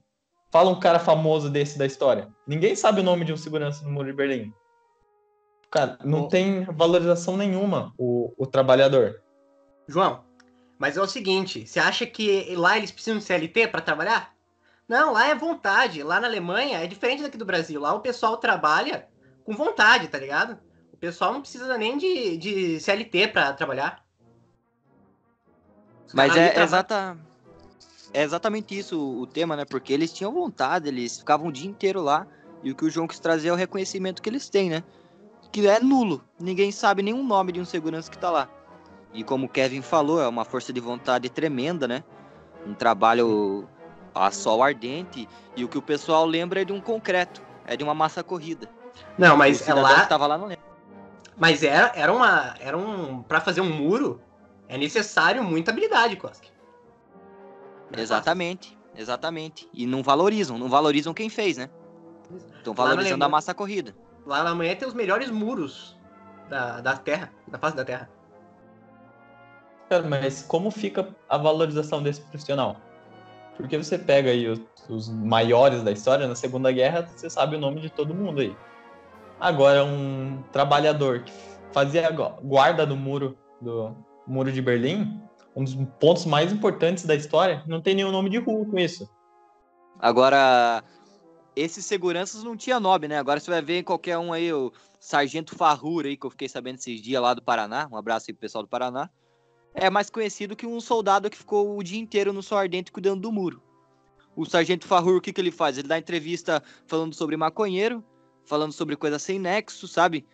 Fala 0.52 0.72
um 0.72 0.80
cara 0.80 0.98
famoso 0.98 1.52
desse 1.52 1.78
da 1.78 1.86
história. 1.86 2.28
Ninguém 2.48 2.76
sabe 2.76 3.02
o 3.02 3.04
nome 3.04 3.24
de 3.24 3.32
um 3.32 3.38
segurança 3.38 3.84
do 3.84 3.92
Muro 3.92 4.08
de 4.08 4.14
Berlim. 4.14 4.52
Cara, 5.70 6.00
não 6.04 6.28
tem 6.28 6.64
valorização 6.64 7.38
nenhuma 7.38 7.94
o, 7.98 8.34
o 8.38 8.48
trabalhador. 8.48 9.22
João, 9.88 10.24
mas 10.78 10.96
é 10.96 11.02
o 11.02 11.08
seguinte, 11.08 11.66
você 11.66 11.80
acha 11.80 12.06
que 12.06 12.56
lá 12.56 12.78
eles 12.78 12.92
precisam 12.92 13.18
de 13.18 13.26
CLT 13.26 13.68
para 13.68 13.82
trabalhar? 13.82 14.34
Não, 14.88 15.12
lá 15.12 15.28
é 15.28 15.36
vontade. 15.36 16.02
Lá 16.04 16.20
na 16.20 16.28
Alemanha 16.28 16.80
é 16.80 16.88
diferente 16.88 17.24
daqui 17.24 17.38
do 17.38 17.46
Brasil. 17.46 17.82
Lá 17.82 17.94
o 17.94 18.00
pessoal 18.00 18.38
trabalha 18.38 19.08
com 19.44 19.54
vontade, 19.54 20.08
tá 20.08 20.18
ligado? 20.18 20.58
O 20.94 20.98
pessoal 20.98 21.34
não 21.34 21.42
precisa 21.42 21.78
nem 21.78 21.98
de, 21.98 22.38
de 22.38 22.80
CLT 22.80 23.30
para 23.30 23.54
trabalhar. 23.54 24.04
Os 26.06 26.14
Mas 26.14 26.36
é, 26.36 26.62
exata, 26.62 27.18
é 28.14 28.24
exatamente 28.24 28.78
isso 28.78 29.00
o, 29.00 29.22
o 29.22 29.28
tema, 29.28 29.56
né? 29.58 29.66
Porque 29.66 29.92
eles 29.92 30.14
tinham 30.14 30.32
vontade, 30.32 30.88
eles 30.88 31.20
ficavam 31.20 31.48
o 31.48 31.52
dia 31.52 31.70
inteiro 31.70 32.02
lá. 32.02 32.26
E 32.64 32.72
o 32.72 32.76
que 32.76 32.86
o 32.86 32.90
João 32.90 33.08
quis 33.08 33.20
trazer 33.20 33.50
é 33.50 33.54
o 33.54 33.56
reconhecimento 33.56 34.22
que 34.22 34.30
eles 34.30 34.50
têm, 34.50 34.70
né? 34.70 34.84
Que 35.52 35.68
é 35.68 35.80
nulo. 35.80 36.24
Ninguém 36.40 36.72
sabe 36.72 37.04
nenhum 37.04 37.26
nome 37.26 37.52
de 37.52 37.60
um 37.60 37.66
segurança 37.66 38.10
que 38.10 38.18
tá 38.18 38.32
lá. 38.32 38.50
E 39.18 39.24
como 39.24 39.48
o 39.48 39.50
Kevin 39.50 39.82
falou, 39.82 40.22
é 40.22 40.28
uma 40.28 40.46
força 40.46 40.72
de 40.72 40.80
vontade 40.80 41.28
tremenda, 41.28 41.88
né? 41.88 42.04
Um 42.64 42.76
trabalho 42.76 43.68
a 44.14 44.30
sol 44.30 44.62
ardente. 44.62 45.28
E 45.56 45.64
o 45.64 45.68
que 45.68 45.76
o 45.76 45.82
pessoal 45.82 46.24
lembra 46.24 46.62
é 46.62 46.66
de 46.66 46.72
um 46.72 46.80
concreto, 46.80 47.42
é 47.66 47.76
de 47.76 47.84
uma 47.84 47.96
massa 47.96 48.24
corrida. 48.24 48.70
Não, 49.18 49.36
mas 49.36 49.68
é 49.68 49.74
lá, 49.74 50.02
que 50.02 50.10
tava 50.10 50.28
lá 50.28 50.38
não 50.38 50.46
lembra. 50.46 50.64
mas 51.36 51.64
era, 51.64 51.92
era 51.96 52.14
uma, 52.14 52.54
era 52.60 52.78
um, 52.78 53.24
para 53.24 53.42
fazer 53.42 53.60
um 53.60 53.72
muro 53.72 54.22
é 54.68 54.78
necessário 54.78 55.44
muita 55.44 55.72
habilidade, 55.72 56.16
Koski. 56.16 56.52
É 57.92 58.00
Exatamente, 58.00 58.78
exatamente. 58.96 59.68
E 59.74 59.88
não 59.88 60.04
valorizam, 60.04 60.60
não 60.60 60.70
valorizam 60.70 61.12
quem 61.12 61.28
fez, 61.28 61.58
né? 61.58 61.72
Estão 62.58 62.76
Lá 62.78 62.84
na 62.84 62.90
valorizando 62.92 63.26
a 63.26 63.30
massa 63.30 63.52
corrida. 63.52 63.96
Lá 64.28 64.44
na 64.44 64.54
manhã 64.54 64.76
tem 64.76 64.88
os 64.88 64.94
melhores 64.94 65.32
muros 65.32 65.98
da, 66.50 66.82
da 66.82 66.96
Terra, 66.96 67.34
da 67.48 67.58
face 67.58 67.76
da 67.76 67.84
Terra. 67.84 68.16
Cara, 69.90 70.04
mas 70.04 70.44
como 70.44 70.70
fica 70.70 71.16
a 71.30 71.38
valorização 71.38 72.04
desse 72.04 72.22
profissional? 72.22 72.78
Porque 73.56 73.78
você 73.78 73.98
pega 73.98 74.30
aí 74.30 74.48
os, 74.48 74.60
os 74.90 75.10
maiores 75.10 75.82
da 75.82 75.92
história, 75.92 76.28
na 76.28 76.36
Segunda 76.36 76.72
Guerra, 76.72 77.08
você 77.08 77.30
sabe 77.30 77.56
o 77.56 77.60
nome 77.60 77.82
de 77.82 77.90
todo 77.90 78.14
mundo 78.14 78.42
aí. 78.42 78.56
Agora, 79.40 79.84
um 79.84 80.44
trabalhador 80.52 81.24
que 81.24 81.32
fazia 81.72 82.10
gu- 82.12 82.42
guarda 82.44 82.86
do 82.86 82.96
muro, 82.96 83.38
do 83.62 83.96
muro 84.28 84.52
de 84.52 84.62
Berlim, 84.62 85.22
um 85.56 85.64
dos 85.64 85.76
pontos 86.00 86.26
mais 86.26 86.52
importantes 86.52 87.06
da 87.06 87.16
história, 87.16 87.64
não 87.66 87.82
tem 87.82 87.96
nenhum 87.96 88.12
nome 88.12 88.30
de 88.30 88.38
rua 88.38 88.66
com 88.66 88.78
isso. 88.78 89.10
Agora, 90.00 90.84
esses 91.56 91.86
seguranças 91.86 92.44
não 92.44 92.56
tinha 92.56 92.80
nome, 92.80 93.08
né? 93.08 93.18
Agora 93.18 93.40
você 93.40 93.50
vai 93.50 93.62
ver 93.62 93.80
em 93.80 93.84
qualquer 93.84 94.18
um 94.18 94.32
aí, 94.32 94.54
o 94.54 94.72
Sargento 95.00 95.56
Farrura 95.56 96.08
aí, 96.08 96.18
que 96.18 96.26
eu 96.26 96.30
fiquei 96.30 96.48
sabendo 96.48 96.76
esses 96.76 97.02
dias 97.02 97.22
lá 97.22 97.34
do 97.34 97.42
Paraná. 97.42 97.88
Um 97.92 97.98
abraço 97.98 98.26
aí 98.30 98.34
pro 98.34 98.42
pessoal 98.42 98.64
do 98.64 98.70
Paraná. 98.70 99.10
É 99.80 99.92
mais 99.92 100.10
conhecido 100.10 100.56
que 100.56 100.66
um 100.66 100.82
soldado 100.82 101.30
que 101.30 101.38
ficou 101.38 101.78
o 101.78 101.84
dia 101.84 102.00
inteiro 102.00 102.34
no 102.34 102.42
sol 102.42 102.58
ardente 102.58 102.92
cuidando 102.92 103.22
do 103.22 103.32
muro. 103.32 103.62
O 104.36 104.44
Sargento 104.44 104.88
Farrur, 104.88 105.18
o 105.18 105.22
que, 105.22 105.32
que 105.32 105.40
ele 105.40 105.52
faz? 105.52 105.78
Ele 105.78 105.88
dá 105.88 106.00
entrevista 106.00 106.64
falando 106.88 107.14
sobre 107.14 107.38
maconheiro, 107.38 108.04
falando 108.44 108.72
sobre 108.72 108.96
coisa 108.96 109.20
sem 109.20 109.38
nexo, 109.38 109.88
sabe? 109.88 110.26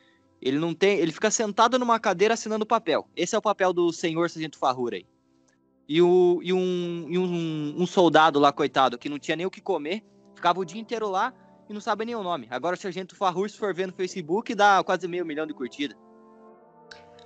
Ele 0.41 0.57
não 0.57 0.73
tem. 0.73 0.97
Ele 0.97 1.11
fica 1.11 1.29
sentado 1.29 1.77
numa 1.77 1.99
cadeira 1.99 2.35
assinando 2.35 2.65
papel. 2.65 3.05
Esse 3.17 3.35
é 3.35 3.37
o 3.37 3.41
papel 3.41 3.73
do 3.73 3.91
senhor 3.91 4.29
Sargento 4.29 4.57
Farrur 4.57 4.93
aí. 4.93 5.05
E, 5.89 6.01
o, 6.01 6.39
e, 6.41 6.53
um, 6.53 7.07
e 7.09 7.17
um, 7.17 7.75
um 7.77 7.85
soldado 7.85 8.39
lá, 8.39 8.53
coitado, 8.53 8.97
que 8.97 9.09
não 9.09 9.19
tinha 9.19 9.35
nem 9.35 9.45
o 9.45 9.51
que 9.51 9.59
comer, 9.59 10.05
ficava 10.33 10.57
o 10.57 10.65
dia 10.65 10.79
inteiro 10.79 11.09
lá 11.09 11.33
e 11.69 11.73
não 11.73 11.81
sabe 11.81 12.05
nem 12.05 12.15
o 12.15 12.23
nome. 12.23 12.47
Agora 12.49 12.77
o 12.77 12.79
Sargento 12.79 13.13
Farrur, 13.13 13.49
se 13.49 13.57
for 13.57 13.73
ver 13.73 13.87
no 13.87 13.93
Facebook, 13.93 14.55
dá 14.55 14.81
quase 14.85 15.05
meio 15.05 15.25
milhão 15.25 15.45
de 15.45 15.53
curtidas. 15.53 15.97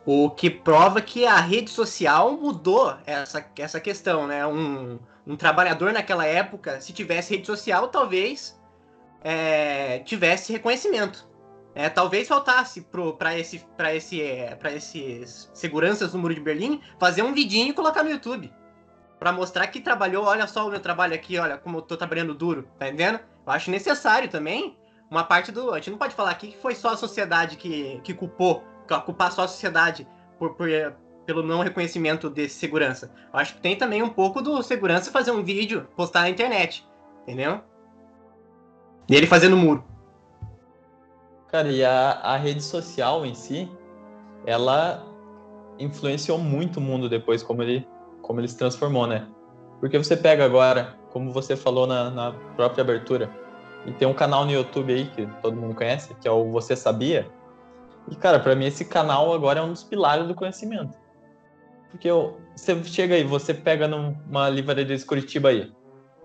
O 0.09 0.29
que 0.29 0.49
prova 0.49 1.01
que 1.01 1.25
a 1.25 1.35
rede 1.35 1.69
social 1.69 2.31
mudou 2.31 2.95
essa, 3.05 3.45
essa 3.59 3.77
questão, 3.77 4.25
né? 4.25 4.47
Um, 4.47 4.97
um 5.27 5.35
trabalhador 5.35 5.91
naquela 5.91 6.25
época, 6.25 6.79
se 6.79 6.93
tivesse 6.93 7.35
rede 7.35 7.45
social, 7.45 7.89
talvez 7.89 8.57
é, 9.21 9.99
tivesse 9.99 10.53
reconhecimento. 10.53 11.27
É, 11.75 11.89
talvez 11.89 12.25
faltasse 12.25 12.87
para 13.19 13.37
esse, 13.37 13.61
esse, 13.93 14.21
é, 14.21 14.57
esses 14.73 15.51
seguranças 15.53 16.13
do 16.13 16.17
Muro 16.17 16.33
de 16.33 16.39
Berlim 16.39 16.79
fazer 16.97 17.21
um 17.21 17.33
vidinho 17.33 17.71
e 17.71 17.73
colocar 17.73 18.01
no 18.01 18.09
YouTube. 18.09 18.49
Pra 19.19 19.33
mostrar 19.33 19.67
que 19.67 19.81
trabalhou, 19.81 20.23
olha 20.23 20.47
só 20.47 20.65
o 20.65 20.71
meu 20.71 20.79
trabalho 20.79 21.15
aqui, 21.15 21.37
olha 21.37 21.57
como 21.57 21.79
eu 21.79 21.81
tô 21.81 21.97
trabalhando 21.97 22.33
duro, 22.33 22.65
tá 22.79 22.87
entendendo? 22.87 23.19
Eu 23.45 23.51
acho 23.51 23.69
necessário 23.69 24.29
também 24.29 24.77
uma 25.11 25.25
parte 25.25 25.51
do. 25.51 25.73
A 25.73 25.79
gente 25.79 25.91
não 25.91 25.97
pode 25.97 26.15
falar 26.15 26.31
aqui 26.31 26.47
que 26.53 26.57
foi 26.57 26.75
só 26.75 26.93
a 26.93 26.97
sociedade 26.97 27.57
que, 27.57 27.99
que 28.05 28.13
culpou, 28.13 28.63
culpar 28.88 29.32
só 29.32 29.44
a 29.44 29.48
sociedade 29.48 30.08
por, 30.39 30.56
por, 30.56 30.70
pelo 31.25 31.44
não 31.44 31.62
reconhecimento 31.62 32.29
desse 32.29 32.56
segurança. 32.56 33.12
Eu 33.34 33.39
acho 33.39 33.56
que 33.56 33.62
tem 33.62 33.75
também 33.75 34.01
um 34.01 34.10
pouco 34.10 34.41
do 34.41 34.62
segurança 34.63 35.12
fazer 35.12 35.32
um 35.32 35.44
vídeo, 35.44 35.88
postar 35.96 36.22
na 36.22 36.29
internet, 36.29 36.88
entendeu? 37.24 37.62
E 39.10 39.15
ele 39.15 39.27
fazendo 39.27 39.58
muro. 39.58 39.84
Cara, 41.50 41.70
e 41.70 41.84
a, 41.84 42.12
a 42.24 42.38
rede 42.38 42.62
social 42.62 43.25
em 43.25 43.34
si, 43.34 43.72
ela 44.46 45.06
influenciou 45.79 46.38
muito 46.38 46.77
o 46.77 46.82
mundo 46.82 47.08
depois, 47.08 47.41
como 47.44 47.63
ele, 47.63 47.88
como 48.22 48.39
ele 48.39 48.48
se 48.48 48.58
transformou, 48.58 49.08
né? 49.08 49.27
Porque 49.79 49.98
você 49.98 50.17
pega 50.17 50.44
agora, 50.44 50.98
como 51.12 51.32
você 51.32 51.56
falou 51.56 51.88
na, 51.88 52.10
na 52.10 52.32
própria 52.56 52.82
abertura, 52.82 53.29
e 53.86 53.91
tem 53.91 54.08
um 54.08 54.13
canal 54.13 54.46
no 54.46 54.51
YouTube 54.51 54.94
aí 54.94 55.06
que 55.08 55.25
todo 55.41 55.56
mundo 55.56 55.75
conhece, 55.75 56.13
que 56.15 56.27
é 56.27 56.32
o 56.32 56.51
Você 56.51 56.75
Sabia? 56.75 57.29
E, 58.09 58.15
cara, 58.15 58.39
pra 58.39 58.55
mim 58.55 58.65
esse 58.65 58.85
canal 58.85 59.33
agora 59.33 59.59
é 59.59 59.63
um 59.63 59.71
dos 59.71 59.83
pilares 59.83 60.27
do 60.27 60.35
conhecimento. 60.35 60.97
Porque 61.91 62.09
eu, 62.09 62.39
você 62.55 62.83
chega 62.83 63.15
aí, 63.15 63.23
você 63.23 63.53
pega 63.53 63.87
numa 63.87 64.49
livraria 64.49 64.85
de 64.85 65.05
Curitiba 65.05 65.49
aí, 65.49 65.71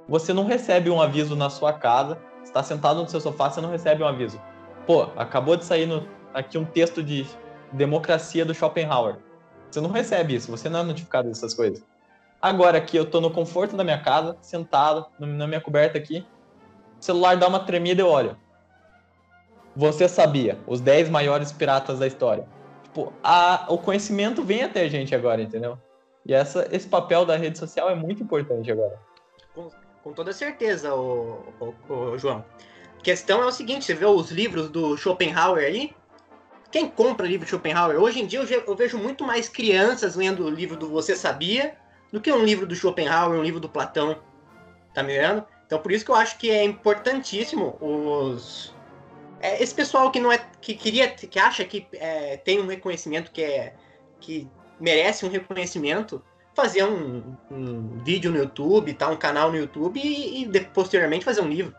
você 0.09 0.33
não 0.33 0.45
recebe 0.45 0.91
um 0.91 1.01
aviso 1.01 1.37
na 1.37 1.49
sua 1.49 1.73
casa, 1.73 2.19
está 2.43 2.63
sentado 2.63 3.01
no 3.01 3.09
seu 3.09 3.21
sofá, 3.21 3.51
você 3.51 3.61
não 3.61 3.71
recebe 3.71 4.03
um 4.03 4.07
aviso. 4.07 4.41
Pô, 4.87 5.03
acabou 5.17 5.57
de 5.57 5.65
sair 5.65 5.87
no, 5.87 6.07
aqui 6.35 6.59
um 6.59 6.65
texto 6.65 7.03
de 7.03 7.27
democracia 7.73 8.45
do 8.45 8.55
Schopenhauer. 8.55 9.19
Você 9.71 9.81
não 9.81 9.91
recebe 9.91 10.35
isso, 10.35 10.51
você 10.51 10.69
não 10.69 10.81
é 10.81 10.83
notificado 10.83 11.29
dessas 11.29 11.55
coisas. 11.55 11.83
Agora 12.41 12.79
aqui 12.79 12.97
eu 12.97 13.09
tô 13.09 13.21
no 13.21 13.31
conforto 13.31 13.77
da 13.77 13.85
minha 13.85 14.03
casa, 14.03 14.37
sentado 14.43 15.07
na 15.19 15.47
minha 15.47 15.61
coberta 15.61 15.97
aqui, 15.97 16.27
o 17.01 17.05
celular 17.05 17.37
dá 17.37 17.47
uma 17.47 17.61
tremida 17.61 18.03
e 18.03 18.05
eu 18.05 18.09
olho. 18.09 18.37
Você 19.75 20.09
sabia, 20.09 20.59
os 20.67 20.81
10 20.81 21.09
maiores 21.09 21.51
piratas 21.51 21.99
da 21.99 22.07
história. 22.07 22.47
Tipo, 22.85 23.13
a, 23.23 23.67
o 23.69 23.79
conhecimento 23.79 24.43
vem 24.43 24.63
até 24.63 24.83
a 24.83 24.89
gente 24.89 25.15
agora, 25.15 25.41
entendeu? 25.41 25.79
E 26.27 26.35
essa, 26.35 26.69
esse 26.71 26.87
papel 26.87 27.25
da 27.25 27.37
rede 27.37 27.59
social 27.59 27.89
é 27.89 27.95
muito 27.95 28.23
importante 28.23 28.71
agora. 28.71 28.99
Com 30.03 30.13
toda 30.13 30.33
certeza, 30.33 30.95
o, 30.95 31.45
João. 32.19 32.45
A 32.99 33.03
questão 33.03 33.43
é 33.43 33.47
o 33.47 33.53
seguinte, 33.53 33.85
você 33.85 33.95
vê 33.95 34.05
os 34.05 34.31
livros 34.31 34.69
do 34.69 34.97
Schopenhauer 34.97 35.65
aí? 35.65 35.95
Quem 36.71 36.89
compra 36.89 37.27
livro 37.27 37.45
de 37.45 37.51
Schopenhauer? 37.51 38.01
Hoje 38.01 38.21
em 38.21 38.27
dia 38.27 38.41
eu 38.41 38.75
vejo 38.75 38.99
muito 38.99 39.25
mais 39.25 39.49
crianças 39.49 40.17
lendo 40.17 40.45
o 40.45 40.51
livro 40.51 40.77
do 40.77 40.89
Você 40.89 41.15
Sabia 41.15 41.77
do 42.13 42.21
que 42.21 42.33
um 42.33 42.45
livro 42.45 42.67
do 42.67 42.75
Schopenhauer, 42.75 43.39
um 43.39 43.43
livro 43.43 43.61
do 43.61 43.69
Platão. 43.69 44.19
Tá 44.93 45.03
me 45.03 45.17
vendo? 45.17 45.45
Então 45.67 45.79
por 45.79 45.93
isso 45.93 46.05
que 46.05 46.11
eu 46.11 46.15
acho 46.15 46.39
que 46.39 46.51
é 46.51 46.65
importantíssimo 46.65 47.77
os. 47.81 48.75
É, 49.43 49.61
esse 49.61 49.75
pessoal 49.75 50.09
que 50.13 50.21
não 50.21 50.31
é 50.31 50.39
que 50.61 50.73
queria 50.73 51.11
que 51.11 51.37
acha 51.37 51.65
que 51.65 51.85
é, 51.95 52.37
tem 52.37 52.61
um 52.61 52.67
reconhecimento 52.67 53.33
que 53.33 53.43
é 53.43 53.75
que 54.21 54.49
merece 54.79 55.27
um 55.27 55.29
reconhecimento 55.29 56.23
fazer 56.55 56.85
um, 56.85 57.37
um 57.51 57.99
vídeo 58.05 58.31
no 58.31 58.39
YouTube 58.39 58.95
tá 58.95 59.09
um 59.09 59.17
canal 59.17 59.51
no 59.51 59.59
YouTube 59.59 60.01
e, 60.01 60.45
e 60.45 60.61
posteriormente 60.67 61.25
fazer 61.25 61.41
um 61.41 61.49
livro. 61.49 61.75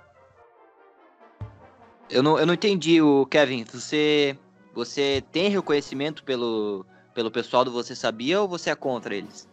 Eu 2.09 2.21
não, 2.21 2.37
eu 2.37 2.45
não 2.45 2.53
entendi 2.53 3.01
o 3.01 3.25
Kevin 3.27 3.63
você 3.63 4.37
você 4.73 5.23
tem 5.31 5.49
reconhecimento 5.49 6.21
pelo 6.25 6.85
pelo 7.15 7.31
pessoal 7.31 7.63
do 7.63 7.71
você 7.71 7.95
sabia 7.95 8.41
ou 8.41 8.47
você 8.47 8.71
é 8.71 8.75
contra 8.75 9.15
eles? 9.15 9.47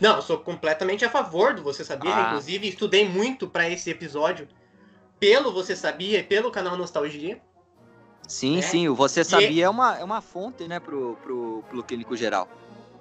Não 0.00 0.16
eu 0.16 0.22
sou 0.22 0.38
completamente 0.38 1.04
a 1.04 1.10
favor 1.10 1.52
do 1.52 1.62
você 1.62 1.84
sabia 1.84 2.16
ah. 2.16 2.28
inclusive 2.28 2.66
estudei 2.66 3.06
muito 3.06 3.46
para 3.46 3.68
esse 3.68 3.90
episódio 3.90 4.48
pelo 5.22 5.52
Você 5.52 5.76
Sabia 5.76 6.18
e 6.18 6.22
pelo 6.24 6.50
canal 6.50 6.76
Nostalgia. 6.76 7.40
Sim, 8.26 8.56
né? 8.56 8.62
sim, 8.62 8.88
o 8.88 8.94
Você 8.96 9.22
Sabia 9.22 9.48
e... 9.48 9.62
é, 9.62 9.70
uma, 9.70 9.96
é 9.96 10.02
uma 10.02 10.20
fonte, 10.20 10.66
né, 10.66 10.80
pro, 10.80 11.16
pro, 11.22 11.62
pro 11.70 11.84
clínico 11.84 12.16
geral. 12.16 12.48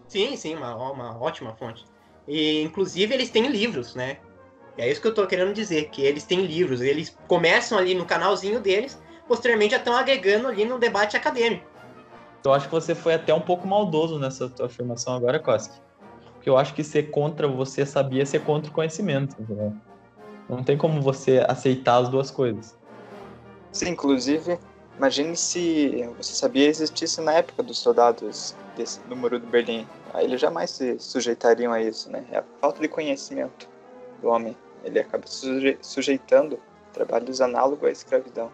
Sim, 0.08 0.38
sim, 0.38 0.56
uma, 0.56 0.76
uma 0.76 1.20
ótima 1.20 1.56
fonte. 1.56 1.84
E, 2.28 2.62
inclusive, 2.62 3.12
eles 3.12 3.32
têm 3.32 3.48
livros, 3.48 3.96
né? 3.96 4.20
É 4.78 4.88
isso 4.88 5.02
que 5.02 5.08
eu 5.08 5.16
tô 5.16 5.26
querendo 5.26 5.52
dizer, 5.52 5.90
que 5.90 6.04
eles 6.04 6.24
têm 6.24 6.46
livros. 6.46 6.80
Eles 6.80 7.18
começam 7.28 7.76
ali 7.76 7.96
no 7.96 8.06
canalzinho 8.06 8.60
deles, 8.60 9.02
posteriormente 9.28 9.72
já 9.72 9.78
estão 9.78 9.96
agregando 9.96 10.48
ali 10.48 10.64
no 10.64 10.78
debate 10.78 11.18
acadêmico. 11.18 11.66
Eu 12.46 12.54
acho 12.54 12.68
que 12.68 12.72
você 12.72 12.94
foi 12.94 13.16
até 13.16 13.34
um 13.34 13.42
pouco 13.42 13.68
maldoso 13.68 14.20
nessa 14.20 14.48
tua 14.48 14.68
afirmação 14.68 15.16
agora, 15.16 15.40
Koski. 15.40 15.74
Porque 16.36 16.48
eu 16.48 16.56
acho 16.56 16.76
que 16.76 16.84
ser 16.84 17.10
contra 17.10 17.48
você 17.48 17.84
sabia 17.84 18.28
ser 18.28 18.44
contra 18.44 18.70
o 18.70 18.74
conhecimento, 18.74 19.36
entendeu? 19.42 19.74
Não 20.52 20.62
tem 20.62 20.78
como 20.78 21.02
você 21.02 21.42
aceitar 21.48 22.02
as 22.02 22.10
duas 22.10 22.30
coisas. 22.30 22.78
Sim, 23.72 23.92
inclusive, 23.92 24.60
imagine 24.98 25.34
se 25.38 26.06
você 26.18 26.34
sabia 26.34 26.68
existisse 26.68 27.22
na 27.22 27.32
época 27.32 27.64
dos 27.64 27.80
soldados 27.80 28.54
desse, 28.76 29.00
do 29.08 29.16
Muro 29.16 29.40
de 29.40 29.46
Berlim. 29.46 29.88
Aí 30.14 30.26
eles 30.26 30.42
jamais 30.42 30.70
se 30.72 31.00
sujeitariam 31.00 31.72
a 31.72 31.82
isso, 31.82 32.12
né? 32.12 32.26
É 32.30 32.40
a 32.40 32.44
falta 32.60 32.82
de 32.82 32.90
conhecimento 32.90 33.70
do 34.22 34.28
homem. 34.28 34.58
Ele 34.84 35.00
acaba 35.00 35.26
suje 35.26 35.78
sujeitando 35.82 36.60
trabalhos 36.92 37.40
análogos 37.40 37.88
à 37.88 37.92
escravidão, 37.92 38.52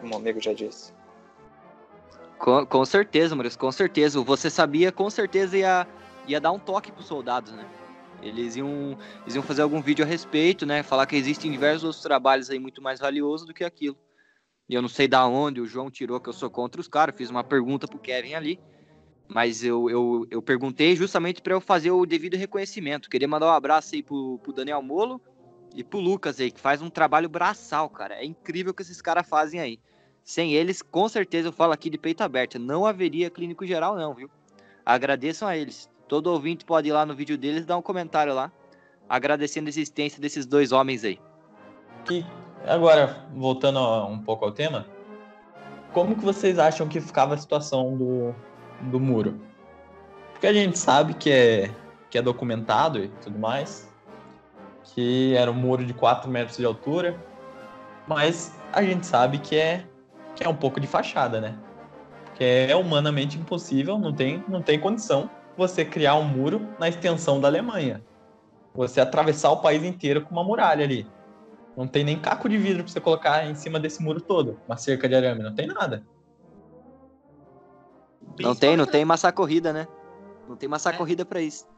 como 0.00 0.14
o 0.14 0.16
amigo 0.16 0.40
já 0.40 0.52
disse. 0.52 0.92
Com, 2.40 2.66
com 2.66 2.84
certeza, 2.84 3.36
Maurício, 3.36 3.56
com 3.56 3.70
certeza. 3.70 4.20
Você 4.20 4.50
sabia, 4.50 4.90
com 4.90 5.08
certeza 5.08 5.56
ia, 5.56 5.86
ia 6.26 6.40
dar 6.40 6.50
um 6.50 6.58
toque 6.58 6.90
para 6.90 7.02
os 7.02 7.06
soldados, 7.06 7.52
né? 7.52 7.64
Eles 8.22 8.56
iam, 8.56 8.96
eles 9.22 9.34
iam 9.34 9.42
fazer 9.42 9.62
algum 9.62 9.80
vídeo 9.80 10.04
a 10.04 10.08
respeito, 10.08 10.66
né? 10.66 10.82
Falar 10.82 11.06
que 11.06 11.16
existem 11.16 11.50
diversos 11.50 11.84
outros 11.84 12.02
trabalhos 12.02 12.50
aí 12.50 12.58
muito 12.58 12.82
mais 12.82 13.00
valiosos 13.00 13.46
do 13.46 13.54
que 13.54 13.64
aquilo. 13.64 13.96
E 14.68 14.74
eu 14.74 14.82
não 14.82 14.88
sei 14.88 15.08
da 15.08 15.26
onde 15.26 15.60
o 15.60 15.66
João 15.66 15.90
tirou 15.90 16.20
que 16.20 16.28
eu 16.28 16.32
sou 16.32 16.48
contra 16.48 16.80
os 16.80 16.86
caras. 16.86 17.16
Fiz 17.16 17.30
uma 17.30 17.42
pergunta 17.42 17.88
pro 17.88 17.98
Kevin 17.98 18.34
ali. 18.34 18.60
Mas 19.28 19.64
eu, 19.64 19.88
eu, 19.88 20.26
eu 20.30 20.42
perguntei 20.42 20.94
justamente 20.94 21.40
para 21.40 21.54
eu 21.54 21.60
fazer 21.60 21.90
o 21.90 22.06
devido 22.06 22.36
reconhecimento. 22.36 23.10
Queria 23.10 23.26
mandar 23.26 23.46
um 23.46 23.54
abraço 23.54 23.94
aí 23.94 24.02
pro, 24.02 24.38
pro 24.42 24.52
Daniel 24.52 24.80
Molo 24.80 25.20
e 25.74 25.82
pro 25.82 25.98
Lucas 25.98 26.38
aí, 26.40 26.50
que 26.50 26.60
faz 26.60 26.80
um 26.80 26.90
trabalho 26.90 27.28
braçal, 27.28 27.88
cara. 27.88 28.14
É 28.14 28.24
incrível 28.24 28.70
o 28.70 28.74
que 28.74 28.82
esses 28.82 29.02
caras 29.02 29.28
fazem 29.28 29.60
aí. 29.60 29.80
Sem 30.22 30.54
eles, 30.54 30.82
com 30.82 31.08
certeza, 31.08 31.48
eu 31.48 31.52
falo 31.52 31.72
aqui 31.72 31.90
de 31.90 31.98
peito 31.98 32.22
aberto, 32.22 32.56
não 32.56 32.86
haveria 32.86 33.28
clínico 33.28 33.66
geral, 33.66 33.96
não, 33.96 34.14
viu? 34.14 34.30
Agradeçam 34.86 35.48
a 35.48 35.56
eles. 35.56 35.89
Todo 36.10 36.26
ouvinte 36.26 36.64
pode 36.64 36.88
ir 36.88 36.92
lá 36.92 37.06
no 37.06 37.14
vídeo 37.14 37.38
deles 37.38 37.62
e 37.62 37.66
dar 37.66 37.76
um 37.76 37.82
comentário 37.82 38.34
lá, 38.34 38.50
agradecendo 39.08 39.68
a 39.68 39.70
existência 39.70 40.20
desses 40.20 40.44
dois 40.44 40.72
homens 40.72 41.04
aí. 41.04 41.20
E 42.10 42.24
agora, 42.66 43.28
voltando 43.32 43.78
um 44.08 44.18
pouco 44.18 44.44
ao 44.44 44.50
tema, 44.50 44.88
como 45.92 46.16
que 46.16 46.24
vocês 46.24 46.58
acham 46.58 46.88
que 46.88 47.00
ficava 47.00 47.34
a 47.34 47.38
situação 47.38 47.96
do, 47.96 48.34
do 48.90 48.98
muro? 48.98 49.40
Porque 50.32 50.48
a 50.48 50.52
gente 50.52 50.76
sabe 50.76 51.14
que 51.14 51.30
é, 51.30 51.70
que 52.10 52.18
é 52.18 52.22
documentado 52.22 53.04
e 53.04 53.06
tudo 53.22 53.38
mais, 53.38 53.88
que 54.82 55.32
era 55.36 55.48
um 55.48 55.54
muro 55.54 55.86
de 55.86 55.94
4 55.94 56.28
metros 56.28 56.56
de 56.56 56.64
altura, 56.64 57.16
mas 58.08 58.52
a 58.72 58.82
gente 58.82 59.06
sabe 59.06 59.38
que 59.38 59.54
é, 59.54 59.86
que 60.34 60.42
é 60.42 60.48
um 60.48 60.56
pouco 60.56 60.80
de 60.80 60.88
fachada, 60.88 61.40
né? 61.40 61.56
Que 62.34 62.66
é 62.68 62.74
humanamente 62.74 63.38
impossível, 63.38 63.96
não 63.96 64.12
tem, 64.12 64.42
não 64.48 64.60
tem 64.60 64.76
condição 64.80 65.30
você 65.60 65.84
criar 65.84 66.14
um 66.14 66.24
muro 66.24 66.66
na 66.78 66.88
extensão 66.88 67.38
da 67.38 67.46
Alemanha. 67.46 68.02
Você 68.74 68.98
atravessar 68.98 69.50
o 69.50 69.58
país 69.58 69.84
inteiro 69.84 70.22
com 70.22 70.30
uma 70.30 70.42
muralha 70.42 70.82
ali. 70.82 71.06
Não 71.76 71.86
tem 71.86 72.02
nem 72.02 72.18
caco 72.18 72.48
de 72.48 72.56
vidro 72.56 72.82
para 72.82 72.90
você 72.90 73.00
colocar 73.00 73.46
em 73.46 73.54
cima 73.54 73.78
desse 73.78 74.02
muro 74.02 74.22
todo, 74.22 74.58
uma 74.66 74.78
cerca 74.78 75.06
de 75.06 75.14
arame, 75.14 75.42
não 75.42 75.54
tem 75.54 75.66
nada. 75.66 76.02
Não 78.40 78.54
tem, 78.54 78.74
não 78.74 78.86
tem 78.86 79.04
massa 79.04 79.30
corrida, 79.30 79.70
né? 79.70 79.86
Não 80.48 80.56
tem 80.56 80.66
massa 80.66 80.90
é. 80.90 80.92
corrida 80.94 81.26
para 81.26 81.42
isso. 81.42 81.68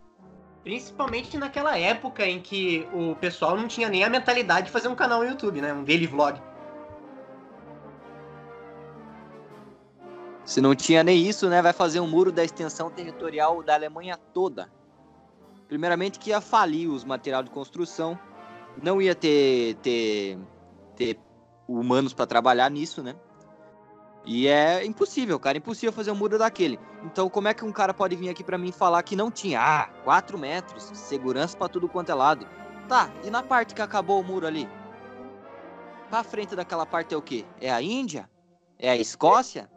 Principalmente 0.62 1.36
naquela 1.36 1.76
época 1.76 2.24
em 2.24 2.40
que 2.40 2.86
o 2.92 3.16
pessoal 3.16 3.56
não 3.56 3.66
tinha 3.66 3.88
nem 3.88 4.04
a 4.04 4.08
mentalidade 4.08 4.66
de 4.66 4.72
fazer 4.72 4.86
um 4.86 4.94
canal 4.94 5.24
no 5.24 5.28
YouTube, 5.28 5.60
né? 5.60 5.72
Um 5.72 5.82
daily 5.82 6.06
vlog. 6.06 6.40
Se 10.44 10.60
não 10.60 10.74
tinha 10.74 11.04
nem 11.04 11.26
isso, 11.26 11.48
né, 11.48 11.62
vai 11.62 11.72
fazer 11.72 12.00
um 12.00 12.08
muro 12.08 12.32
da 12.32 12.44
extensão 12.44 12.90
territorial 12.90 13.62
da 13.62 13.74
Alemanha 13.74 14.16
toda. 14.16 14.70
Primeiramente 15.68 16.18
que 16.18 16.30
ia 16.30 16.40
falir 16.40 16.88
os 16.88 17.04
materiais 17.04 17.44
de 17.44 17.50
construção, 17.50 18.18
não 18.82 19.00
ia 19.00 19.14
ter, 19.14 19.76
ter, 19.76 20.38
ter 20.96 21.18
humanos 21.66 22.12
para 22.12 22.26
trabalhar 22.26 22.70
nisso, 22.70 23.02
né? 23.02 23.14
E 24.24 24.46
é 24.46 24.84
impossível, 24.84 25.38
cara, 25.38 25.58
impossível 25.58 25.92
fazer 25.92 26.12
um 26.12 26.14
muro 26.14 26.38
daquele. 26.38 26.78
Então, 27.02 27.28
como 27.28 27.48
é 27.48 27.54
que 27.54 27.64
um 27.64 27.72
cara 27.72 27.92
pode 27.92 28.14
vir 28.14 28.28
aqui 28.28 28.44
para 28.44 28.56
mim 28.56 28.70
falar 28.70 29.02
que 29.02 29.16
não 29.16 29.30
tinha? 29.30 29.60
Ah, 29.60 29.88
4 30.04 30.38
metros, 30.38 30.84
segurança 30.94 31.56
para 31.56 31.68
tudo 31.68 31.88
quanto 31.88 32.10
é 32.10 32.14
lado. 32.14 32.46
Tá, 32.88 33.10
e 33.24 33.30
na 33.30 33.42
parte 33.42 33.74
que 33.74 33.82
acabou 33.82 34.20
o 34.20 34.24
muro 34.24 34.46
ali? 34.46 34.68
Pra 36.08 36.22
frente 36.22 36.54
daquela 36.54 36.86
parte 36.86 37.14
é 37.14 37.16
o 37.16 37.22
quê? 37.22 37.44
É 37.60 37.72
a 37.72 37.82
Índia? 37.82 38.28
É 38.78 38.90
a 38.90 38.96
Escócia? 38.96 39.68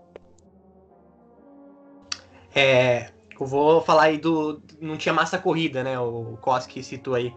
É, 2.56 3.12
eu 3.40 3.46
vou 3.46 3.82
falar 3.82 4.04
aí 4.04 4.18
do. 4.18 4.62
Não 4.80 4.96
tinha 4.96 5.14
massa 5.14 5.38
corrida, 5.38 5.84
né? 5.84 6.00
O 6.00 6.38
Koski 6.42 6.82
citou 6.82 7.16
aí. 7.16 7.36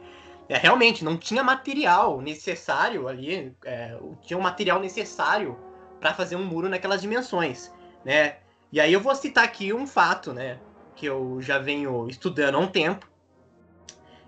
É, 0.48 0.57
realmente, 0.57 1.04
não 1.04 1.16
tinha 1.16 1.42
material 1.42 2.20
necessário 2.20 3.09
ali. 3.09 3.54
É, 3.64 3.98
tinha 4.22 4.38
um 4.38 4.42
material 4.42 4.78
necessário 4.78 5.59
para 5.98 6.14
fazer 6.14 6.37
um 6.37 6.44
muro 6.44 6.68
naquelas 6.68 7.02
dimensões, 7.02 7.72
né? 8.04 8.37
E 8.70 8.81
aí 8.81 8.92
eu 8.92 9.00
vou 9.00 9.14
citar 9.16 9.42
aqui 9.42 9.72
um 9.72 9.87
fato, 9.87 10.33
né? 10.33 10.61
Que 10.94 11.07
eu 11.07 11.42
já 11.42 11.59
venho 11.59 12.09
estudando 12.09 12.54
há 12.54 12.59
um 12.59 12.68
tempo. 12.68 13.09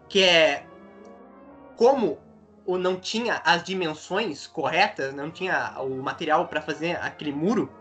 Que 0.08 0.24
é 0.24 0.66
como 1.76 2.18
não 2.66 2.96
tinha 2.96 3.40
as 3.44 3.62
dimensões 3.64 4.46
corretas, 4.46 5.14
não 5.14 5.30
tinha 5.30 5.74
o 5.80 6.02
material 6.02 6.46
para 6.46 6.60
fazer 6.60 6.96
aquele 7.00 7.32
muro, 7.32 7.72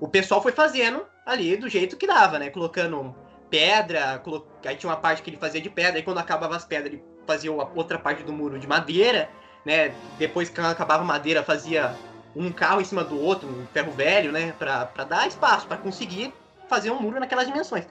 o 0.00 0.08
pessoal 0.08 0.42
foi 0.42 0.52
fazendo 0.52 1.06
ali 1.26 1.56
do 1.56 1.68
jeito 1.68 1.96
que 1.96 2.06
dava, 2.06 2.38
né? 2.38 2.48
Colocando 2.48 3.14
pedra, 3.50 4.18
colo... 4.20 4.46
aí 4.64 4.76
tinha 4.76 4.88
uma 4.88 4.96
parte 4.96 5.22
que 5.22 5.30
ele 5.30 5.36
fazia 5.36 5.60
de 5.60 5.68
pedra, 5.68 5.98
e 5.98 6.02
quando 6.02 6.18
acabava 6.18 6.56
as 6.56 6.64
pedras, 6.64 6.92
ele 6.92 7.04
fazia 7.26 7.52
outra 7.52 7.98
parte 7.98 8.22
do 8.22 8.32
muro 8.32 8.58
de 8.58 8.66
madeira, 8.66 9.28
né? 9.64 9.92
Depois 10.16 10.48
que 10.48 10.60
acabava 10.60 11.02
a 11.02 11.06
madeira, 11.06 11.42
fazia 11.42 11.94
um 12.34 12.52
carro 12.52 12.80
em 12.80 12.84
cima 12.84 13.02
do 13.02 13.20
outro, 13.20 13.48
um 13.48 13.66
ferro 13.66 13.90
velho, 13.90 14.30
né? 14.30 14.52
Pra, 14.52 14.86
pra 14.86 15.02
dar 15.02 15.26
espaço, 15.26 15.66
para 15.66 15.76
conseguir 15.76 16.32
fazer 16.68 16.90
um 16.90 17.00
muro 17.00 17.18
naquelas 17.18 17.46
dimensões. 17.46 17.86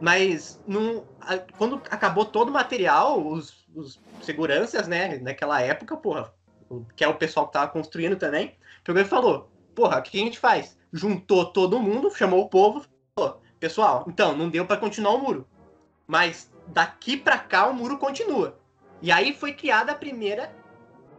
Mas 0.00 0.60
num, 0.66 1.04
quando 1.56 1.80
acabou 1.88 2.24
todo 2.24 2.48
o 2.48 2.52
material, 2.52 3.24
os, 3.24 3.64
os 3.72 4.00
seguranças, 4.20 4.88
né, 4.88 5.18
naquela 5.18 5.60
época, 5.60 5.96
porra, 5.96 6.32
que 6.96 7.04
é 7.04 7.08
o 7.08 7.14
pessoal 7.14 7.46
que 7.46 7.52
tava 7.52 7.70
construindo 7.70 8.16
também, 8.16 8.56
pegou 8.82 9.00
e 9.00 9.04
falou: 9.04 9.48
Porra, 9.74 9.98
o 9.98 10.02
que 10.02 10.20
a 10.20 10.24
gente 10.24 10.38
faz? 10.38 10.76
Juntou 10.92 11.46
todo 11.46 11.80
mundo, 11.80 12.14
chamou 12.14 12.42
o 12.42 12.48
povo, 12.48 12.84
falou, 13.16 13.40
pessoal, 13.58 14.04
então, 14.08 14.36
não 14.36 14.48
deu 14.48 14.66
para 14.66 14.76
continuar 14.76 15.14
o 15.14 15.18
muro. 15.18 15.46
Mas 16.06 16.52
daqui 16.66 17.16
para 17.16 17.38
cá 17.38 17.66
o 17.66 17.74
muro 17.74 17.98
continua. 17.98 18.58
E 19.00 19.10
aí 19.10 19.34
foi 19.34 19.52
criada 19.52 19.92
a 19.92 19.96
primeira 19.96 20.54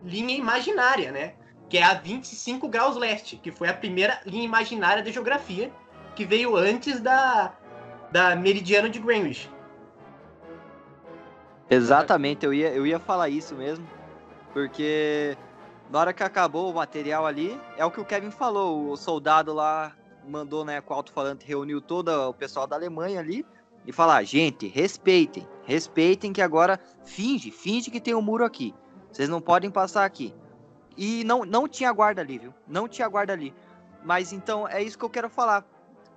linha 0.03 0.36
imaginária, 0.36 1.12
né? 1.12 1.33
Que 1.69 1.77
é 1.77 1.83
a 1.83 1.93
25 1.93 2.67
graus 2.67 2.95
leste, 2.95 3.36
que 3.38 3.51
foi 3.51 3.67
a 3.67 3.73
primeira 3.73 4.21
linha 4.25 4.43
imaginária 4.43 5.01
da 5.01 5.12
geografia, 5.12 5.71
que 6.15 6.25
veio 6.25 6.55
antes 6.55 6.99
da, 6.99 7.53
da 8.12 8.36
meridiana 8.36 8.89
de 8.89 8.99
Greenwich. 8.99 9.49
Exatamente, 11.69 12.45
eu 12.45 12.53
ia, 12.53 12.69
eu 12.69 12.86
ia 12.86 12.99
falar 12.99 13.29
isso 13.29 13.55
mesmo, 13.55 13.88
porque 14.53 15.36
na 15.89 15.99
hora 15.99 16.13
que 16.13 16.23
acabou 16.23 16.71
o 16.71 16.75
material 16.75 17.25
ali, 17.25 17.59
é 17.77 17.85
o 17.85 17.91
que 17.91 17.99
o 18.01 18.05
Kevin 18.05 18.31
falou. 18.31 18.89
O 18.89 18.97
soldado 18.97 19.53
lá 19.53 19.93
mandou, 20.27 20.65
né, 20.65 20.81
com 20.81 20.93
o 20.93 20.97
alto-falante, 20.97 21.45
reuniu 21.45 21.81
todo 21.81 22.09
o 22.29 22.33
pessoal 22.33 22.65
da 22.65 22.75
Alemanha 22.75 23.19
ali 23.19 23.45
e 23.85 23.91
falar: 23.91 24.23
gente, 24.23 24.67
respeitem, 24.67 25.47
respeitem 25.63 26.33
que 26.33 26.41
agora 26.41 26.79
finge, 27.03 27.51
finge 27.51 27.91
que 27.91 28.01
tem 28.01 28.15
um 28.15 28.21
muro 28.21 28.43
aqui. 28.43 28.73
Vocês 29.11 29.29
não 29.29 29.41
podem 29.41 29.69
passar 29.69 30.05
aqui. 30.05 30.33
E 30.97 31.23
não, 31.23 31.43
não 31.45 31.67
tinha 31.67 31.91
guarda 31.91 32.21
ali, 32.21 32.37
viu? 32.39 32.53
Não 32.67 32.87
tinha 32.87 33.07
guarda 33.07 33.33
ali. 33.33 33.53
Mas 34.03 34.33
então 34.33 34.67
é 34.67 34.81
isso 34.81 34.97
que 34.97 35.05
eu 35.05 35.09
quero 35.09 35.29
falar. 35.29 35.63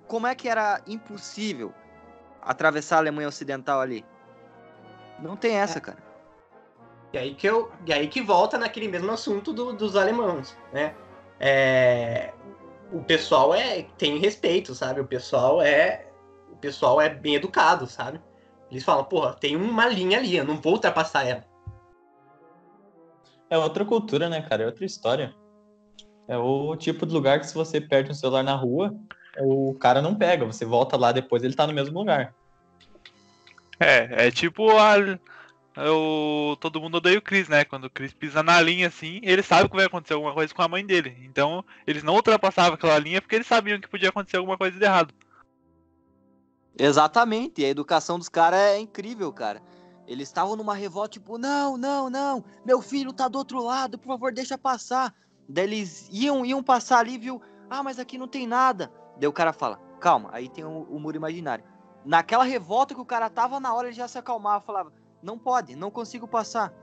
Como 0.07 0.25
é 0.25 0.33
que 0.33 0.47
era 0.47 0.81
impossível 0.87 1.73
atravessar 2.41 2.95
a 2.95 2.99
Alemanha 2.99 3.27
Ocidental 3.27 3.79
ali? 3.81 4.05
Não 5.19 5.35
tem 5.35 5.55
essa, 5.55 5.77
É. 5.79 5.81
cara. 5.81 6.06
E 7.13 7.17
aí 7.17 7.33
que, 7.33 7.47
eu, 7.47 7.71
e 7.85 7.93
aí 7.93 8.07
que 8.07 8.21
volta 8.21 8.57
naquele 8.57 8.87
mesmo 8.87 9.11
assunto 9.11 9.53
do- 9.53 9.73
dos 9.73 9.95
alemãos, 9.95 10.55
né? 10.73 10.93
É, 11.39 12.33
o 12.91 13.01
pessoal 13.01 13.53
é 13.53 13.83
tem 13.97 14.17
respeito, 14.17 14.75
sabe? 14.75 14.99
O 14.99 15.07
pessoal 15.07 15.61
é 15.61 16.07
o 16.51 16.57
pessoal 16.57 16.99
é 16.99 17.07
bem 17.09 17.35
educado, 17.35 17.87
sabe? 17.87 18.19
Eles 18.69 18.83
falam, 18.83 19.05
porra, 19.05 19.33
tem 19.33 19.55
uma 19.55 19.87
linha 19.87 20.17
ali, 20.17 20.35
eu 20.35 20.43
não 20.43 20.57
vou 20.57 20.73
ultrapassar 20.73 21.25
ela. 21.25 21.45
É 23.49 23.57
outra 23.57 23.85
cultura, 23.85 24.27
né, 24.27 24.41
cara? 24.41 24.63
É 24.63 24.65
outra 24.65 24.83
história. 24.85 25.33
É 26.27 26.37
o 26.37 26.75
tipo 26.75 27.05
de 27.05 27.13
lugar 27.13 27.39
que 27.39 27.47
se 27.47 27.53
você 27.53 27.79
perde 27.79 28.11
um 28.11 28.13
celular 28.13 28.43
na 28.43 28.55
rua, 28.55 28.93
o 29.39 29.73
cara 29.75 30.01
não 30.01 30.15
pega. 30.15 30.45
Você 30.45 30.65
volta 30.65 30.97
lá 30.97 31.13
depois, 31.13 31.43
ele 31.43 31.55
tá 31.55 31.65
no 31.65 31.73
mesmo 31.73 31.97
lugar. 31.97 32.35
É, 33.79 34.27
é 34.27 34.31
tipo 34.31 34.69
a, 34.77 34.95
o, 35.77 36.55
todo 36.59 36.81
mundo 36.81 36.95
odeia 36.95 37.19
o 37.19 37.21
Chris, 37.21 37.47
né? 37.47 37.63
Quando 37.63 37.85
o 37.85 37.89
Chris 37.89 38.13
pisa 38.13 38.41
na 38.41 38.59
linha 38.59 38.87
assim, 38.87 39.19
ele 39.21 39.43
sabe 39.43 39.69
que 39.69 39.75
vai 39.75 39.85
acontecer 39.85 40.13
alguma 40.13 40.33
coisa 40.33 40.53
com 40.53 40.61
a 40.61 40.67
mãe 40.67 40.85
dele. 40.85 41.15
Então, 41.23 41.63
eles 41.85 42.03
não 42.03 42.15
ultrapassavam 42.15 42.73
aquela 42.73 42.97
linha 42.97 43.21
porque 43.21 43.35
eles 43.35 43.47
sabiam 43.47 43.79
que 43.79 43.87
podia 43.87 44.09
acontecer 44.09 44.37
alguma 44.37 44.57
coisa 44.57 44.77
de 44.77 44.83
errado. 44.83 45.13
Exatamente. 46.79 47.61
E 47.61 47.65
a 47.65 47.69
educação 47.69 48.17
dos 48.17 48.29
caras 48.29 48.59
é 48.59 48.79
incrível, 48.79 49.31
cara. 49.31 49.61
Eles 50.07 50.29
estavam 50.29 50.55
numa 50.55 50.73
revolta, 50.73 51.09
tipo, 51.09 51.37
não, 51.37 51.75
não, 51.75 52.09
não, 52.09 52.43
meu 52.65 52.81
filho 52.81 53.11
tá 53.11 53.27
do 53.27 53.37
outro 53.37 53.61
lado, 53.61 53.97
por 53.97 54.07
favor, 54.07 54.31
deixa 54.31 54.57
passar. 54.57 55.13
Daí 55.49 55.65
eles 55.65 56.07
iam, 56.11 56.45
iam 56.45 56.63
passar 56.63 56.99
ali, 56.99 57.17
viu? 57.17 57.41
Ah, 57.69 57.83
mas 57.83 57.99
aqui 57.99 58.17
não 58.17 58.27
tem 58.27 58.47
nada. 58.47 58.89
Daí 59.17 59.27
o 59.27 59.33
cara 59.33 59.51
fala, 59.51 59.77
calma, 59.99 60.29
aí 60.31 60.47
tem 60.47 60.63
o, 60.63 60.83
o 60.83 60.99
muro 60.99 61.17
imaginário. 61.17 61.65
Naquela 62.05 62.45
revolta 62.45 62.95
que 62.95 63.01
o 63.01 63.05
cara 63.05 63.29
tava, 63.29 63.59
na 63.59 63.73
hora 63.73 63.87
ele 63.87 63.95
já 63.95 64.07
se 64.07 64.17
acalmava, 64.17 64.63
falava, 64.63 64.93
não 65.21 65.37
pode, 65.37 65.75
não 65.75 65.91
consigo 65.91 66.27
passar. 66.27 66.73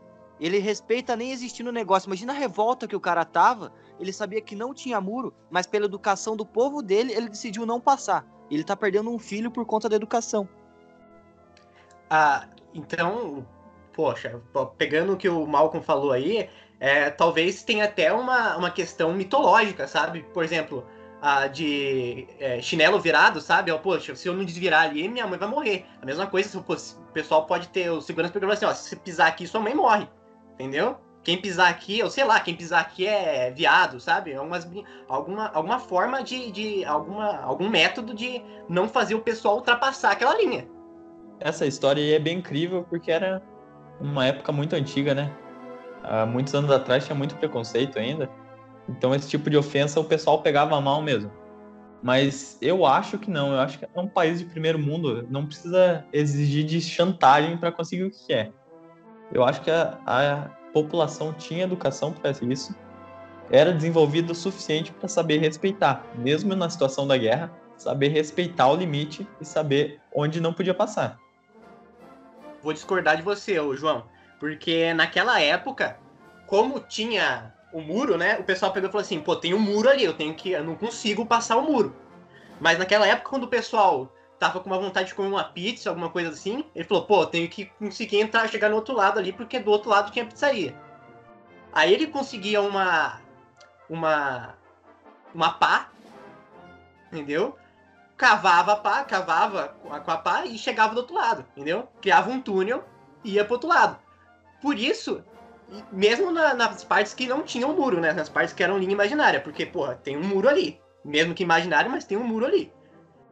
Ele 0.40 0.58
respeita 0.58 1.14
nem 1.14 1.30
existindo 1.30 1.70
o 1.70 1.72
negócio. 1.72 2.08
Imagina 2.08 2.32
a 2.32 2.36
revolta 2.36 2.88
que 2.88 2.96
o 2.96 3.00
cara 3.00 3.24
tava, 3.24 3.72
ele 4.00 4.12
sabia 4.12 4.40
que 4.40 4.56
não 4.56 4.74
tinha 4.74 5.00
muro, 5.00 5.32
mas 5.50 5.66
pela 5.66 5.86
educação 5.86 6.36
do 6.36 6.44
povo 6.44 6.82
dele, 6.82 7.12
ele 7.12 7.28
decidiu 7.28 7.64
não 7.64 7.80
passar. 7.80 8.26
Ele 8.50 8.64
tá 8.64 8.76
perdendo 8.76 9.10
um 9.10 9.18
filho 9.18 9.50
por 9.50 9.64
conta 9.64 9.88
da 9.88 9.96
educação. 9.96 10.48
Ah, 12.10 12.48
então, 12.74 13.46
poxa, 13.92 14.40
pegando 14.76 15.12
o 15.12 15.16
que 15.16 15.28
o 15.28 15.46
Malcolm 15.46 15.84
falou 15.84 16.12
aí, 16.12 16.50
é, 16.80 17.10
talvez 17.10 17.62
tenha 17.62 17.84
até 17.84 18.12
uma, 18.12 18.56
uma 18.56 18.70
questão 18.70 19.12
mitológica, 19.14 19.86
sabe? 19.86 20.22
Por 20.34 20.44
exemplo, 20.44 20.84
de 21.50 22.26
é, 22.38 22.60
chinelo 22.60 23.00
virado, 23.00 23.40
sabe? 23.40 23.70
Ó, 23.70 23.78
Poxa, 23.78 24.14
se 24.14 24.28
eu 24.28 24.34
não 24.34 24.44
desvirar 24.44 24.84
ali, 24.84 25.08
minha 25.08 25.26
mãe 25.26 25.38
vai 25.38 25.48
morrer. 25.48 25.86
A 26.02 26.06
mesma 26.06 26.26
coisa, 26.26 26.48
se, 26.48 26.60
pô, 26.60 26.76
se 26.76 26.96
o 26.96 27.12
pessoal 27.12 27.46
pode 27.46 27.68
ter 27.68 27.90
o 27.90 28.00
segurança 28.00 28.32
pegando 28.32 28.52
assim, 28.52 28.66
ó, 28.66 28.74
se 28.74 28.94
pisar 28.96 29.28
aqui, 29.28 29.46
sua 29.46 29.60
mãe 29.60 29.74
morre. 29.74 30.06
Entendeu? 30.54 30.98
Quem 31.22 31.40
pisar 31.40 31.70
aqui, 31.70 32.02
ou 32.02 32.10
sei 32.10 32.22
lá, 32.24 32.38
quem 32.38 32.54
pisar 32.54 32.80
aqui 32.82 33.06
é 33.06 33.50
viado, 33.50 33.98
sabe? 33.98 34.34
Algumas, 34.34 34.66
brin- 34.66 34.84
alguma, 35.08 35.50
alguma 35.54 35.78
forma 35.78 36.22
de, 36.22 36.52
de 36.52 36.84
alguma, 36.84 37.38
algum 37.40 37.70
método 37.70 38.12
de 38.12 38.42
não 38.68 38.86
fazer 38.86 39.14
o 39.14 39.20
pessoal 39.20 39.56
ultrapassar 39.56 40.10
aquela 40.12 40.36
linha. 40.36 40.68
Essa 41.40 41.64
história 41.64 42.02
aí 42.02 42.12
é 42.12 42.18
bem 42.18 42.38
incrível 42.38 42.86
porque 42.90 43.10
era 43.10 43.42
uma 43.98 44.26
época 44.26 44.52
muito 44.52 44.76
antiga, 44.76 45.14
né? 45.14 45.32
Há 46.02 46.26
muitos 46.26 46.54
anos 46.54 46.70
atrás 46.70 47.06
tinha 47.06 47.16
muito 47.16 47.34
preconceito 47.36 47.98
ainda. 47.98 48.30
Então 48.88 49.14
esse 49.14 49.28
tipo 49.28 49.48
de 49.48 49.56
ofensa 49.56 50.00
o 50.00 50.04
pessoal 50.04 50.42
pegava 50.42 50.80
mal 50.80 51.00
mesmo. 51.02 51.30
Mas 52.02 52.58
eu 52.60 52.84
acho 52.84 53.18
que 53.18 53.30
não. 53.30 53.52
Eu 53.52 53.60
acho 53.60 53.78
que 53.78 53.86
é 53.86 54.00
um 54.00 54.06
país 54.06 54.38
de 54.38 54.44
primeiro 54.44 54.78
mundo. 54.78 55.26
Não 55.30 55.46
precisa 55.46 56.04
exigir 56.12 56.64
de 56.64 56.78
chantagem 56.80 57.56
para 57.56 57.72
conseguir 57.72 58.04
o 58.04 58.10
que 58.10 58.26
quer. 58.26 58.52
Eu 59.32 59.42
acho 59.42 59.62
que 59.62 59.70
a, 59.70 59.98
a 60.04 60.48
população 60.74 61.32
tinha 61.32 61.64
educação 61.64 62.12
para 62.12 62.30
isso. 62.30 62.74
Era 63.50 63.72
desenvolvida 63.72 64.32
o 64.32 64.34
suficiente 64.34 64.92
para 64.92 65.08
saber 65.08 65.38
respeitar, 65.38 66.04
mesmo 66.14 66.54
na 66.54 66.68
situação 66.68 67.06
da 67.06 67.16
guerra, 67.16 67.50
saber 67.76 68.08
respeitar 68.08 68.68
o 68.68 68.76
limite 68.76 69.26
e 69.40 69.44
saber 69.44 70.00
onde 70.14 70.40
não 70.40 70.52
podia 70.52 70.74
passar. 70.74 71.18
vou 72.62 72.72
discordar 72.72 73.16
de 73.16 73.22
você, 73.22 73.54
João. 73.76 74.04
Porque 74.38 74.92
naquela 74.92 75.40
época, 75.40 75.98
como 76.46 76.80
tinha 76.80 77.53
o 77.74 77.80
muro, 77.80 78.16
né? 78.16 78.38
O 78.38 78.44
pessoal 78.44 78.72
pegou 78.72 78.88
e 78.88 78.92
falou 78.92 79.02
assim, 79.02 79.20
pô, 79.20 79.34
tem 79.34 79.52
um 79.52 79.58
muro 79.58 79.90
ali, 79.90 80.04
eu 80.04 80.14
tenho 80.14 80.32
que. 80.32 80.52
Eu 80.52 80.62
não 80.62 80.76
consigo 80.76 81.26
passar 81.26 81.56
o 81.56 81.62
muro. 81.62 81.94
Mas 82.60 82.78
naquela 82.78 83.04
época, 83.04 83.28
quando 83.28 83.42
o 83.42 83.48
pessoal 83.48 84.12
tava 84.38 84.60
com 84.60 84.70
uma 84.70 84.78
vontade 84.78 85.08
de 85.08 85.14
comer 85.14 85.28
uma 85.28 85.42
pizza, 85.42 85.90
alguma 85.90 86.08
coisa 86.08 86.30
assim, 86.30 86.64
ele 86.72 86.84
falou, 86.84 87.04
pô, 87.04 87.26
tenho 87.26 87.48
que 87.48 87.66
conseguir 87.78 88.20
entrar, 88.20 88.48
chegar 88.48 88.68
no 88.68 88.76
outro 88.76 88.94
lado 88.94 89.18
ali, 89.18 89.32
porque 89.32 89.58
do 89.58 89.72
outro 89.72 89.90
lado 89.90 90.12
tinha 90.12 90.24
pizzaria. 90.24 90.72
Aí 91.72 91.92
ele 91.92 92.06
conseguia 92.06 92.62
uma. 92.62 93.20
uma. 93.90 94.54
uma 95.34 95.50
pá, 95.50 95.90
entendeu? 97.10 97.58
Cavava 98.16 98.74
a 98.74 98.76
pá, 98.76 99.02
cavava 99.02 99.74
com 99.82 99.92
a, 99.92 100.16
pá 100.16 100.46
e 100.46 100.56
chegava 100.56 100.94
do 100.94 100.98
outro 100.98 101.16
lado, 101.16 101.44
entendeu? 101.56 101.88
Criava 102.00 102.30
um 102.30 102.40
túnel 102.40 102.84
e 103.24 103.32
ia 103.32 103.44
pro 103.44 103.54
outro 103.54 103.68
lado. 103.68 103.98
Por 104.62 104.78
isso, 104.78 105.24
mesmo 105.90 106.30
na- 106.30 106.54
nas 106.54 106.84
partes 106.84 107.14
que 107.14 107.26
não 107.26 107.42
tinham 107.42 107.74
muro, 107.74 108.00
né? 108.00 108.12
Nas 108.12 108.28
partes 108.28 108.54
que 108.54 108.62
eram 108.62 108.78
linha 108.78 108.92
imaginária, 108.92 109.40
porque, 109.40 109.66
porra, 109.66 109.94
tem 109.96 110.16
um 110.16 110.22
muro 110.22 110.48
ali. 110.48 110.80
Mesmo 111.04 111.34
que 111.34 111.42
imaginário, 111.42 111.90
mas 111.90 112.04
tem 112.04 112.16
um 112.16 112.24
muro 112.24 112.46
ali. 112.46 112.72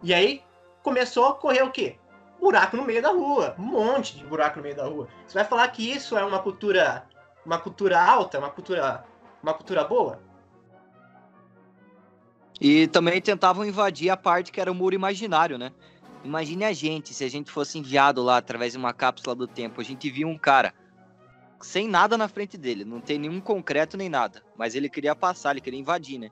E 0.03 0.13
aí 0.13 0.43
começou 0.83 1.27
a 1.27 1.35
correr 1.35 1.63
o 1.63 1.71
quê? 1.71 1.97
Buraco 2.41 2.77
no 2.77 2.85
meio 2.85 3.01
da 3.01 3.11
rua. 3.11 3.55
Um 3.59 3.63
monte 3.63 4.17
de 4.17 4.25
buraco 4.25 4.59
no 4.59 4.63
meio 4.63 4.77
da 4.77 4.85
rua. 4.85 5.09
Você 5.27 5.35
vai 5.35 5.45
falar 5.45 5.69
que 5.69 5.91
isso 5.91 6.17
é 6.19 6.25
uma 6.25 6.41
cultura. 6.41 7.07
Uma 7.47 7.59
cultura 7.59 8.01
alta, 8.01 8.39
uma 8.39 8.51
cultura. 8.51 9.05
Uma 9.43 9.55
cultura 9.55 9.85
boa? 9.85 10.21
E 12.61 12.87
também 12.89 13.21
tentavam 13.21 13.65
invadir 13.65 14.11
a 14.11 14.17
parte 14.17 14.53
que 14.53 14.61
era 14.61 14.71
o 14.71 14.75
muro 14.75 14.95
imaginário, 14.95 15.59
né? 15.59 15.73
Imagine 16.25 16.65
a 16.65 16.73
gente, 16.73 17.13
se 17.13 17.25
a 17.25 17.31
gente 17.31 17.51
fosse 17.51 17.79
enviado 17.79 18.23
lá 18.23 18.37
através 18.37 18.73
de 18.73 18.79
uma 18.79 18.93
cápsula 18.93 19.35
do 19.35 19.49
tempo, 19.49 19.81
a 19.81 19.85
gente 19.85 20.09
via 20.09 20.27
um 20.27 20.39
cara 20.39 20.73
sem 21.63 21.89
nada 21.89 22.19
na 22.19 22.29
frente 22.29 22.59
dele, 22.59 22.85
não 22.85 23.01
tem 23.01 23.19
nenhum 23.19 23.41
concreto 23.41 23.97
nem 23.97 24.09
nada, 24.09 24.43
mas 24.57 24.75
ele 24.75 24.89
queria 24.89 25.15
passar, 25.15 25.53
ele 25.53 25.61
queria 25.61 25.79
invadir, 25.79 26.19
né? 26.19 26.31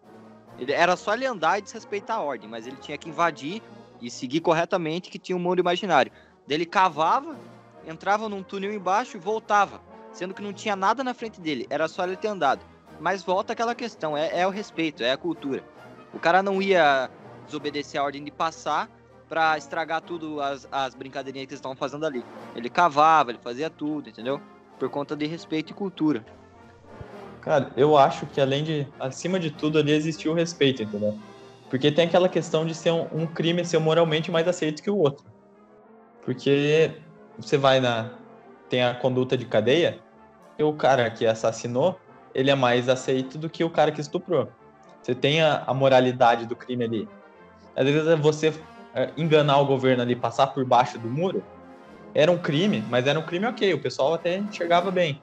Ele, 0.58 0.72
era 0.72 0.96
só 0.96 1.14
ele 1.14 1.24
andar 1.24 1.58
e 1.58 1.62
desrespeitar 1.62 2.18
a 2.18 2.20
ordem, 2.20 2.48
mas 2.48 2.66
ele 2.66 2.76
tinha 2.76 2.98
que 2.98 3.08
invadir 3.08 3.62
e 4.00 4.10
seguir 4.10 4.40
corretamente 4.40 5.08
que 5.08 5.18
tinha 5.18 5.36
um 5.36 5.40
muro 5.40 5.60
imaginário. 5.60 6.12
Ele 6.48 6.66
cavava, 6.66 7.38
entrava 7.86 8.28
num 8.28 8.42
túnel 8.42 8.72
embaixo 8.72 9.16
e 9.16 9.20
voltava, 9.20 9.80
sendo 10.12 10.34
que 10.34 10.42
não 10.42 10.52
tinha 10.52 10.74
nada 10.74 11.04
na 11.04 11.14
frente 11.14 11.40
dele, 11.40 11.66
era 11.70 11.88
só 11.88 12.04
ele 12.04 12.16
ter 12.16 12.28
andado. 12.28 12.64
Mas 12.98 13.22
volta 13.22 13.52
aquela 13.52 13.74
questão, 13.74 14.16
é, 14.16 14.40
é 14.40 14.46
o 14.46 14.50
respeito, 14.50 15.02
é 15.02 15.12
a 15.12 15.16
cultura. 15.16 15.64
O 16.12 16.18
cara 16.18 16.42
não 16.42 16.60
ia 16.60 17.08
desobedecer 17.46 18.00
a 18.00 18.04
ordem 18.04 18.22
de 18.22 18.30
passar 18.30 18.90
pra 19.28 19.56
estragar 19.56 20.02
tudo 20.02 20.40
as, 20.42 20.68
as 20.72 20.94
brincadeirinhas 20.94 21.46
que 21.46 21.52
eles 21.52 21.60
estavam 21.60 21.76
fazendo 21.76 22.04
ali. 22.04 22.24
Ele 22.54 22.68
cavava, 22.68 23.30
ele 23.30 23.38
fazia 23.38 23.70
tudo, 23.70 24.10
entendeu? 24.10 24.40
Por 24.80 24.88
conta 24.88 25.14
de 25.14 25.26
respeito 25.26 25.70
e 25.70 25.74
cultura. 25.74 26.24
Cara, 27.42 27.70
eu 27.76 27.96
acho 27.96 28.26
que 28.26 28.40
além 28.40 28.64
de, 28.64 28.88
acima 28.98 29.38
de 29.38 29.50
tudo, 29.50 29.78
ali 29.78 29.92
existiu 29.92 30.32
o 30.32 30.34
respeito, 30.34 30.82
entendeu? 30.82 31.16
Porque 31.68 31.92
tem 31.92 32.06
aquela 32.06 32.28
questão 32.28 32.64
de 32.64 32.74
ser 32.74 32.90
um, 32.90 33.06
um 33.12 33.26
crime 33.26 33.64
ser 33.64 33.78
moralmente 33.78 34.30
mais 34.30 34.48
aceito 34.48 34.82
que 34.82 34.90
o 34.90 34.96
outro. 34.96 35.24
Porque 36.24 36.92
você 37.38 37.58
vai 37.58 37.78
na. 37.78 38.10
Tem 38.70 38.82
a 38.82 38.94
conduta 38.94 39.36
de 39.36 39.44
cadeia, 39.44 40.00
e 40.58 40.62
o 40.62 40.72
cara 40.72 41.10
que 41.10 41.26
assassinou, 41.26 41.98
ele 42.34 42.50
é 42.50 42.54
mais 42.54 42.88
aceito 42.88 43.36
do 43.36 43.50
que 43.50 43.62
o 43.64 43.70
cara 43.70 43.92
que 43.92 44.00
estuprou. 44.00 44.48
Você 45.02 45.14
tem 45.14 45.42
a, 45.42 45.64
a 45.66 45.74
moralidade 45.74 46.46
do 46.46 46.56
crime 46.56 46.84
ali. 46.84 47.08
Às 47.76 47.84
vezes 47.84 48.08
é 48.08 48.16
você 48.16 48.54
é, 48.94 49.10
enganar 49.16 49.58
o 49.58 49.66
governo 49.66 50.02
ali, 50.02 50.16
passar 50.16 50.48
por 50.48 50.64
baixo 50.64 50.98
do 50.98 51.08
muro, 51.08 51.42
era 52.14 52.30
um 52.30 52.38
crime, 52.38 52.82
mas 52.88 53.06
era 53.06 53.18
um 53.18 53.26
crime 53.26 53.46
ok, 53.46 53.72
o 53.74 53.82
pessoal 53.82 54.14
até 54.14 54.38
enxergava 54.38 54.90
bem. 54.90 55.22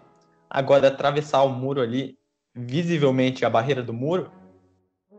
Agora, 0.49 0.87
atravessar 0.87 1.43
o 1.43 1.49
muro 1.49 1.81
ali, 1.81 2.17
visivelmente 2.55 3.45
a 3.45 3.49
barreira 3.49 3.83
do 3.83 3.93
muro, 3.93 4.31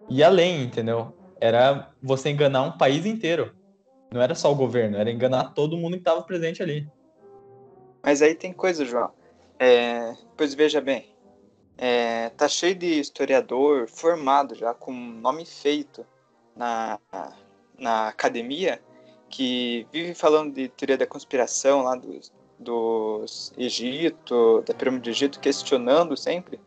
e 0.09 0.23
além, 0.23 0.65
entendeu? 0.65 1.15
Era 1.41 1.91
você 2.03 2.31
enganar 2.31 2.63
um 2.63 2.79
país 2.79 3.05
inteiro. 3.05 3.55
Não 4.13 4.23
era 4.23 4.35
só 4.35 4.51
o 4.51 4.57
governo, 4.57 4.97
era 4.97 5.11
enganar 5.11 5.53
todo 5.53 5.77
mundo 5.77 5.93
que 5.93 5.99
estava 5.99 6.23
presente 6.23 6.63
ali. 6.63 6.89
Mas 8.03 8.23
aí 8.23 8.35
tem 8.35 8.53
coisa, 8.53 8.85
João. 8.85 9.11
É, 9.59 10.15
pois 10.37 10.55
veja 10.55 10.81
bem, 10.81 11.07
é, 11.77 12.31
tá 12.31 12.49
cheio 12.49 12.75
de 12.75 12.99
historiador 12.99 13.87
formado 13.89 14.55
já, 14.55 14.73
com 14.73 14.93
nome 14.93 15.45
feito 15.45 16.07
na, 16.57 16.99
na 17.79 18.09
academia, 18.09 18.81
que 19.29 19.87
vive 19.93 20.15
falando 20.15 20.55
de 20.55 20.69
teoria 20.69 20.97
da 20.97 21.07
conspiração 21.07 21.83
lá 21.83 21.95
dos, 21.95 22.33
dos 22.59 23.53
Egito, 23.57 24.63
da 24.67 24.75
pirâmide 24.75 25.05
do 25.05 25.11
Egito, 25.11 25.41
questionando 25.41 26.17
sempre 26.17 26.61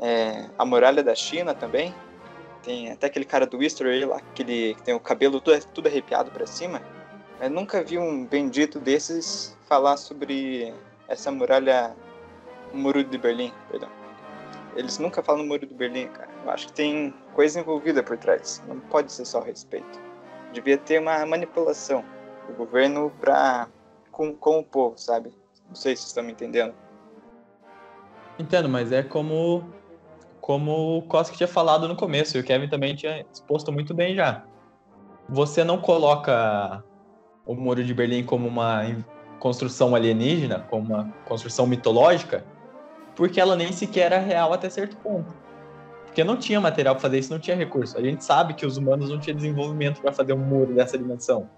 é, 0.00 0.48
a 0.58 0.64
muralha 0.64 1.02
da 1.02 1.14
China 1.14 1.54
também. 1.54 1.94
Tem 2.62 2.92
até 2.92 3.06
aquele 3.06 3.24
cara 3.24 3.46
do 3.46 3.62
History 3.62 4.04
lá, 4.04 4.16
aquele 4.16 4.74
que 4.74 4.82
tem 4.82 4.94
o 4.94 5.00
cabelo 5.00 5.40
tudo, 5.40 5.64
tudo 5.66 5.88
arrepiado 5.88 6.30
para 6.30 6.46
cima. 6.46 6.82
Eu 7.40 7.50
nunca 7.50 7.82
vi 7.82 7.98
um 7.98 8.24
bendito 8.24 8.78
desses 8.78 9.56
falar 9.68 9.96
sobre 9.96 10.72
essa 11.08 11.30
muralha, 11.30 11.94
o 12.72 12.76
muro 12.76 13.02
de 13.02 13.18
Berlim, 13.18 13.52
perdão. 13.68 13.88
Eles 14.76 14.98
nunca 14.98 15.22
falam 15.22 15.42
no 15.42 15.48
muro 15.48 15.66
de 15.66 15.74
Berlim, 15.74 16.06
cara. 16.08 16.30
Eu 16.44 16.50
acho 16.50 16.68
que 16.68 16.72
tem 16.72 17.12
coisa 17.34 17.60
envolvida 17.60 18.02
por 18.02 18.16
trás. 18.16 18.62
Não 18.68 18.78
pode 18.78 19.12
ser 19.12 19.24
só 19.24 19.40
respeito. 19.40 20.11
Devia 20.52 20.78
ter 20.78 21.00
uma 21.00 21.24
manipulação 21.24 22.04
do 22.46 22.54
governo 22.54 23.10
pra, 23.20 23.68
com, 24.10 24.34
com 24.34 24.58
o 24.58 24.64
povo, 24.64 24.98
sabe? 24.98 25.32
Não 25.68 25.74
sei 25.74 25.96
se 25.96 26.02
vocês 26.02 26.08
estão 26.08 26.24
me 26.24 26.32
entendendo. 26.32 26.74
Entendo, 28.38 28.68
mas 28.68 28.92
é 28.92 29.02
como 29.02 29.64
como 30.42 30.98
o 30.98 31.02
Koski 31.02 31.36
tinha 31.36 31.46
falado 31.46 31.86
no 31.86 31.94
começo, 31.94 32.36
e 32.36 32.40
o 32.40 32.44
Kevin 32.44 32.68
também 32.68 32.96
tinha 32.96 33.24
exposto 33.32 33.72
muito 33.72 33.94
bem 33.94 34.14
já. 34.14 34.44
Você 35.28 35.62
não 35.62 35.78
coloca 35.78 36.82
o 37.46 37.54
Muro 37.54 37.82
de 37.82 37.94
Berlim 37.94 38.24
como 38.24 38.48
uma 38.48 38.82
construção 39.38 39.94
alienígena, 39.94 40.66
como 40.68 40.94
uma 40.94 41.14
construção 41.26 41.64
mitológica, 41.64 42.44
porque 43.14 43.40
ela 43.40 43.54
nem 43.54 43.72
sequer 43.72 44.06
era 44.06 44.18
real 44.18 44.52
até 44.52 44.68
certo 44.68 44.96
ponto. 44.96 45.32
Porque 46.12 46.22
não 46.22 46.36
tinha 46.36 46.60
material 46.60 46.94
para 46.94 47.00
fazer 47.00 47.20
isso, 47.20 47.32
não 47.32 47.40
tinha 47.40 47.56
recurso. 47.56 47.96
A 47.96 48.02
gente 48.02 48.22
sabe 48.22 48.52
que 48.52 48.66
os 48.66 48.76
humanos 48.76 49.08
não 49.08 49.18
tinham 49.18 49.34
desenvolvimento 49.34 50.02
para 50.02 50.12
fazer 50.12 50.34
um 50.34 50.38
muro 50.38 50.74
dessa 50.74 50.98
dimensão. 50.98 51.48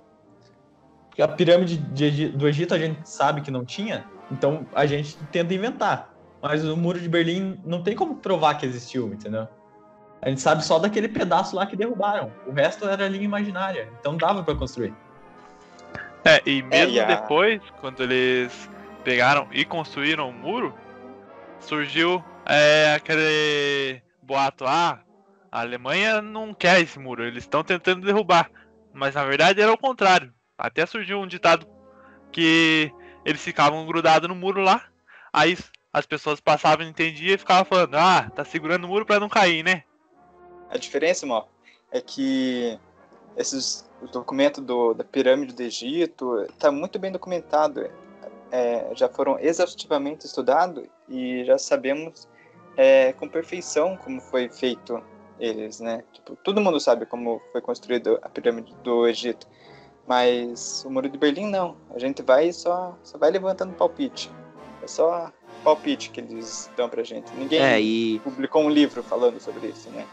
Porque 1.09 1.21
a 1.21 1.27
pirâmide 1.27 1.77
de, 1.77 2.29
do 2.29 2.47
Egito 2.47 2.73
a 2.73 2.79
gente 2.79 3.01
sabe 3.09 3.41
que 3.41 3.51
não 3.51 3.65
tinha, 3.65 4.05
então 4.31 4.65
a 4.73 4.87
gente 4.87 5.17
tenta 5.33 5.53
inventar. 5.53 6.15
Mas 6.41 6.65
o 6.65 6.77
muro 6.77 7.01
de 7.01 7.09
Berlim 7.09 7.59
não 7.65 7.83
tem 7.83 7.97
como 7.97 8.15
provar 8.15 8.55
que 8.55 8.65
existiu, 8.65 9.09
entendeu? 9.09 9.49
A 10.23 10.29
gente 10.29 10.41
sabe 10.41 10.65
só 10.65 10.79
daquele 10.79 11.09
pedaço 11.09 11.57
lá 11.57 11.67
que 11.67 11.75
derrubaram. 11.75 12.31
O 12.47 12.53
resto 12.53 12.89
era 12.89 13.09
linha 13.09 13.25
imaginária, 13.25 13.89
então 13.99 14.17
dava 14.17 14.45
para 14.45 14.55
construir. 14.55 14.95
É, 16.25 16.41
e 16.47 16.63
mesmo 16.63 16.97
é, 16.97 17.07
depois, 17.07 17.61
quando 17.81 18.05
eles 18.05 18.71
pegaram 19.03 19.49
e 19.51 19.65
construíram 19.65 20.29
o 20.29 20.33
muro, 20.33 20.73
surgiu 21.59 22.23
é, 22.47 22.95
aquele 22.95 24.01
boato, 24.25 24.65
ah, 24.67 25.01
a 25.51 25.61
Alemanha 25.61 26.21
não 26.21 26.53
quer 26.53 26.81
esse 26.81 26.99
muro, 26.99 27.25
eles 27.25 27.45
estão 27.45 27.63
tentando 27.63 28.05
derrubar. 28.05 28.51
Mas 28.93 29.15
na 29.15 29.25
verdade 29.25 29.61
era 29.61 29.73
o 29.73 29.79
contrário. 29.79 30.33
Até 30.57 30.87
surgiu 30.87 31.19
um 31.21 31.27
ditado 31.27 31.67
que 32.33 32.93
eles 33.25 33.41
ficavam 33.41 33.87
grudados 33.87 34.29
no 34.29 34.35
muro 34.35 34.61
lá, 34.61 34.85
aí 35.33 35.57
as 35.93 36.07
pessoas 36.07 36.41
passavam, 36.41 36.87
entendiam 36.87 37.35
e 37.35 37.39
ficavam 37.39 37.65
falando, 37.65 37.95
ah, 37.95 38.31
tá 38.35 38.45
segurando 38.45 38.85
o 38.85 38.89
muro 38.89 39.07
para 39.07 39.21
não 39.21 39.29
cair, 39.29 39.63
né? 39.63 39.85
A 40.69 40.77
diferença, 40.77 41.25
mal, 41.25 41.49
é 41.93 42.01
que 42.01 42.79
esses 43.37 43.89
o 44.05 44.09
documento 44.09 44.61
do, 44.61 44.93
da 44.93 45.03
pirâmide 45.03 45.55
do 45.55 45.63
Egito 45.63 46.43
está 46.43 46.71
muito 46.71 46.99
bem 46.99 47.11
documentado, 47.11 47.89
é, 48.53 48.91
já 48.95 49.09
foram 49.09 49.39
exaustivamente 49.39 50.27
estudados 50.27 50.85
e 51.09 51.45
já 51.45 51.57
sabemos 51.57 52.29
é, 52.77 53.13
com 53.13 53.29
perfeição 53.29 53.97
como 53.97 54.21
foi 54.21 54.49
feito 54.49 55.03
eles, 55.39 55.81
né? 55.81 56.03
Tipo, 56.13 56.37
todo 56.37 56.61
mundo 56.61 56.79
sabe 56.81 57.07
como 57.07 57.41
foi 57.53 57.61
construído 57.61 58.19
a 58.23 58.29
pirâmide 58.29 58.75
do 58.83 59.07
Egito, 59.07 59.47
mas 60.07 60.85
o 60.87 60.91
muro 60.91 61.09
de 61.09 61.19
Berlim 61.19 61.49
não. 61.49 61.77
A 61.95 61.99
gente 61.99 62.23
vai 62.23 62.53
só 62.53 62.97
só 63.03 63.19
vai 63.19 63.31
levantando 63.31 63.73
palpite. 63.75 64.31
É 64.83 64.87
só 64.87 65.33
palpite 65.63 66.11
que 66.11 66.21
eles 66.21 66.71
dão 66.77 66.89
pra 66.89 67.03
gente. 67.03 67.33
Ninguém 67.35 67.61
é, 67.61 67.81
e... 67.81 68.21
publicou 68.21 68.63
um 68.63 68.71
livro 68.71 69.03
falando 69.03 69.41
sobre 69.41 69.69
isso, 69.69 69.89
né? 69.91 70.07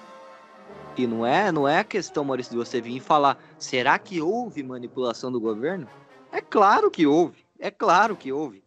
E 0.98 1.08
não 1.08 1.26
é, 1.26 1.52
não 1.52 1.68
é 1.68 1.80
a 1.80 1.84
questão, 1.84 2.24
Maurício, 2.24 2.52
de 2.52 2.58
você 2.58 2.82
vir 2.82 2.98
e 2.98 3.00
falar, 3.00 3.38
será 3.58 3.98
que 3.98 4.22
houve 4.22 4.62
manipulação 4.62 5.32
do 5.32 5.40
governo? 5.40 5.88
É 6.32 6.42
claro 6.42 6.92
que 6.92 7.08
houve, 7.08 7.46
é 7.60 7.72
claro 7.72 8.16
que 8.16 8.32
houve. 8.32 8.62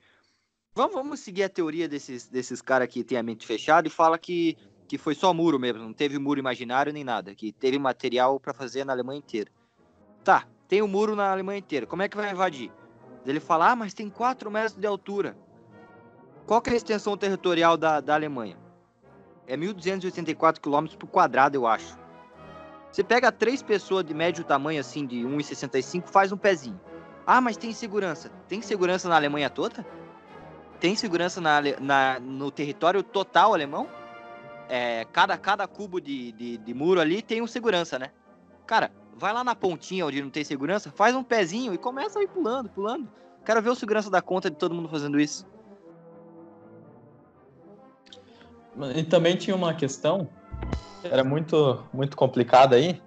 Vamos, 0.76 0.96
vamos 0.96 1.20
seguir 1.20 1.44
a 1.44 1.48
teoria 1.48 1.88
desses, 1.88 2.26
desses 2.26 2.60
caras 2.60 2.88
que 2.88 3.04
tem 3.04 3.16
a 3.16 3.22
mente 3.22 3.46
fechada 3.46 3.86
e 3.86 3.90
fala 3.90 4.18
que, 4.18 4.58
que 4.88 4.98
foi 4.98 5.14
só 5.14 5.32
muro 5.32 5.56
mesmo, 5.56 5.80
não 5.80 5.92
teve 5.92 6.18
muro 6.18 6.40
imaginário 6.40 6.92
nem 6.92 7.04
nada, 7.04 7.32
que 7.32 7.52
teve 7.52 7.78
material 7.78 8.40
para 8.40 8.52
fazer 8.52 8.84
na 8.84 8.92
Alemanha 8.92 9.18
inteira. 9.18 9.52
Tá, 10.24 10.48
tem 10.66 10.82
o 10.82 10.86
um 10.86 10.88
muro 10.88 11.14
na 11.14 11.30
Alemanha 11.30 11.60
inteira, 11.60 11.86
como 11.86 12.02
é 12.02 12.08
que 12.08 12.16
vai 12.16 12.28
invadir? 12.32 12.72
Ele 13.24 13.38
fala, 13.38 13.70
ah, 13.70 13.76
mas 13.76 13.94
tem 13.94 14.10
4 14.10 14.50
metros 14.50 14.74
de 14.74 14.86
altura. 14.86 15.36
Qual 16.44 16.60
que 16.60 16.70
é 16.70 16.72
a 16.72 16.76
extensão 16.76 17.16
territorial 17.16 17.76
da, 17.76 18.00
da 18.00 18.14
Alemanha? 18.14 18.58
É 19.46 19.56
1.284 19.56 20.58
km 20.58 20.96
por 20.96 21.06
quadrado, 21.06 21.56
eu 21.56 21.68
acho. 21.68 21.96
Você 22.90 23.04
pega 23.04 23.30
três 23.30 23.62
pessoas 23.62 24.04
de 24.04 24.12
médio 24.12 24.42
tamanho, 24.42 24.80
assim, 24.80 25.06
de 25.06 25.18
1,65, 25.18 26.08
faz 26.08 26.32
um 26.32 26.36
pezinho. 26.36 26.80
Ah, 27.24 27.40
mas 27.40 27.56
tem 27.56 27.72
segurança. 27.72 28.28
Tem 28.48 28.60
segurança 28.60 29.08
na 29.08 29.14
Alemanha 29.16 29.48
toda? 29.48 29.86
Tem 30.84 30.94
segurança 30.94 31.40
na, 31.40 31.62
na 31.80 32.20
no 32.20 32.50
território 32.50 33.02
total 33.02 33.54
alemão? 33.54 33.88
É, 34.68 35.06
cada, 35.14 35.34
cada 35.38 35.66
cubo 35.66 35.98
de, 35.98 36.30
de, 36.32 36.58
de 36.58 36.74
muro 36.74 37.00
ali 37.00 37.22
tem 37.22 37.40
um 37.40 37.46
segurança, 37.46 37.98
né? 37.98 38.10
Cara, 38.66 38.90
vai 39.16 39.32
lá 39.32 39.42
na 39.42 39.54
pontinha 39.54 40.04
onde 40.04 40.20
não 40.20 40.28
tem 40.28 40.44
segurança, 40.44 40.92
faz 40.94 41.16
um 41.16 41.22
pezinho 41.22 41.72
e 41.72 41.78
começa 41.78 42.18
a 42.18 42.22
ir 42.22 42.28
pulando, 42.28 42.68
pulando. 42.68 43.08
Quero 43.46 43.62
ver 43.62 43.70
o 43.70 43.74
segurança 43.74 44.10
da 44.10 44.20
conta 44.20 44.50
de 44.50 44.58
todo 44.58 44.74
mundo 44.74 44.90
fazendo 44.90 45.18
isso. 45.18 45.46
E 48.94 49.02
também 49.04 49.36
tinha 49.36 49.56
uma 49.56 49.72
questão, 49.72 50.28
era 51.02 51.24
muito, 51.24 51.82
muito 51.94 52.14
complicada 52.14 52.76
aí, 52.76 53.00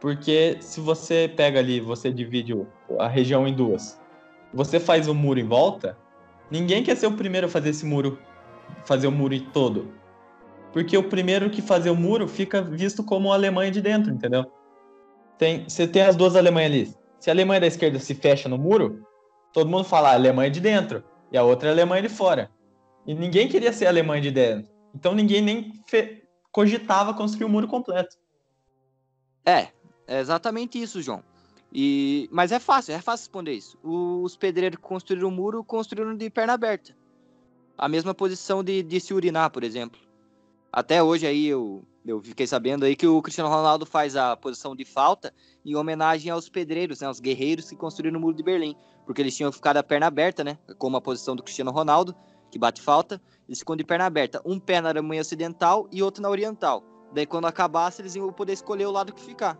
porque 0.00 0.58
se 0.60 0.80
você 0.80 1.28
pega 1.36 1.58
ali, 1.58 1.80
você 1.80 2.12
divide 2.12 2.54
a 2.96 3.08
região 3.08 3.44
em 3.44 3.52
duas, 3.52 4.00
você 4.54 4.78
faz 4.78 5.08
um 5.08 5.14
muro 5.14 5.40
em 5.40 5.48
volta, 5.48 5.98
ninguém 6.50 6.82
quer 6.82 6.96
ser 6.96 7.06
o 7.06 7.12
primeiro 7.12 7.46
a 7.46 7.50
fazer 7.50 7.70
esse 7.70 7.84
muro, 7.84 8.18
fazer 8.84 9.06
o 9.06 9.12
muro 9.12 9.38
todo. 9.52 9.92
Porque 10.72 10.96
o 10.96 11.08
primeiro 11.08 11.48
que 11.50 11.62
fazer 11.62 11.90
o 11.90 11.96
muro 11.96 12.28
fica 12.28 12.60
visto 12.60 13.02
como 13.02 13.32
a 13.32 13.34
Alemanha 13.34 13.70
de 13.70 13.80
dentro, 13.80 14.12
entendeu? 14.12 14.44
Tem, 15.38 15.68
você 15.68 15.86
tem 15.86 16.02
as 16.02 16.16
duas 16.16 16.36
Alemanhas 16.36 16.72
ali. 16.72 16.94
Se 17.18 17.30
a 17.30 17.32
Alemanha 17.32 17.60
da 17.60 17.66
esquerda 17.66 17.98
se 17.98 18.14
fecha 18.14 18.48
no 18.48 18.58
muro, 18.58 19.06
todo 19.52 19.70
mundo 19.70 19.84
fala 19.84 20.08
a 20.08 20.12
ah, 20.12 20.14
Alemanha 20.14 20.50
de 20.50 20.60
dentro 20.60 21.02
e 21.32 21.38
a 21.38 21.42
outra 21.42 21.68
é 21.68 21.70
a 21.70 21.74
Alemanha 21.74 22.02
de 22.02 22.08
fora. 22.08 22.50
E 23.06 23.14
ninguém 23.14 23.48
queria 23.48 23.72
ser 23.72 23.86
Alemanha 23.86 24.20
de 24.20 24.30
dentro. 24.30 24.70
Então 24.94 25.14
ninguém 25.14 25.42
nem 25.42 25.72
cogitava 26.52 27.14
construir 27.14 27.44
o 27.44 27.48
um 27.48 27.52
muro 27.52 27.68
completo. 27.68 28.16
É, 29.44 29.68
é 30.06 30.20
exatamente 30.20 30.80
isso, 30.80 31.00
João. 31.00 31.22
E, 31.72 32.28
mas 32.32 32.52
é 32.52 32.58
fácil, 32.58 32.94
é 32.94 33.00
fácil 33.00 33.24
responder 33.24 33.52
isso. 33.52 33.78
Os 33.82 34.36
pedreiros 34.36 34.76
que 34.76 34.82
construíram 34.82 35.28
o 35.28 35.30
muro 35.30 35.64
construíram 35.64 36.16
de 36.16 36.30
perna 36.30 36.54
aberta. 36.54 36.96
A 37.76 37.88
mesma 37.88 38.14
posição 38.14 38.64
de, 38.64 38.82
de 38.82 39.00
se 39.00 39.12
urinar, 39.12 39.50
por 39.50 39.62
exemplo. 39.62 40.00
Até 40.72 41.02
hoje 41.02 41.26
aí 41.26 41.46
eu, 41.46 41.84
eu 42.04 42.22
fiquei 42.22 42.46
sabendo 42.46 42.84
aí 42.84 42.94
que 42.94 43.06
o 43.06 43.20
Cristiano 43.20 43.50
Ronaldo 43.50 43.84
faz 43.84 44.16
a 44.16 44.36
posição 44.36 44.74
de 44.74 44.84
falta 44.84 45.32
em 45.64 45.74
homenagem 45.74 46.30
aos 46.30 46.48
pedreiros, 46.48 47.00
né, 47.00 47.06
aos 47.06 47.20
guerreiros 47.20 47.68
que 47.68 47.76
construíram 47.76 48.18
o 48.18 48.20
muro 48.20 48.36
de 48.36 48.42
Berlim. 48.42 48.76
Porque 49.04 49.22
eles 49.22 49.36
tinham 49.36 49.52
ficado 49.52 49.76
a 49.76 49.82
perna 49.82 50.06
aberta, 50.06 50.42
né? 50.42 50.58
Como 50.78 50.96
a 50.96 51.00
posição 51.00 51.36
do 51.36 51.42
Cristiano 51.42 51.70
Ronaldo 51.70 52.14
que 52.50 52.58
bate 52.58 52.80
falta, 52.80 53.20
eles 53.48 53.58
ficam 53.58 53.76
de 53.76 53.84
perna 53.84 54.06
aberta. 54.06 54.40
Um 54.44 54.58
pé 54.58 54.80
na 54.80 54.88
Alemanha 54.88 55.20
Ocidental 55.20 55.88
e 55.92 56.02
outro 56.02 56.22
na 56.22 56.28
Oriental. 56.28 56.82
Daí 57.12 57.26
quando 57.26 57.46
acabasse, 57.46 58.02
eles 58.02 58.14
iam 58.14 58.32
poder 58.32 58.52
escolher 58.52 58.86
o 58.86 58.90
lado 58.90 59.12
que 59.12 59.20
ficar. 59.20 59.58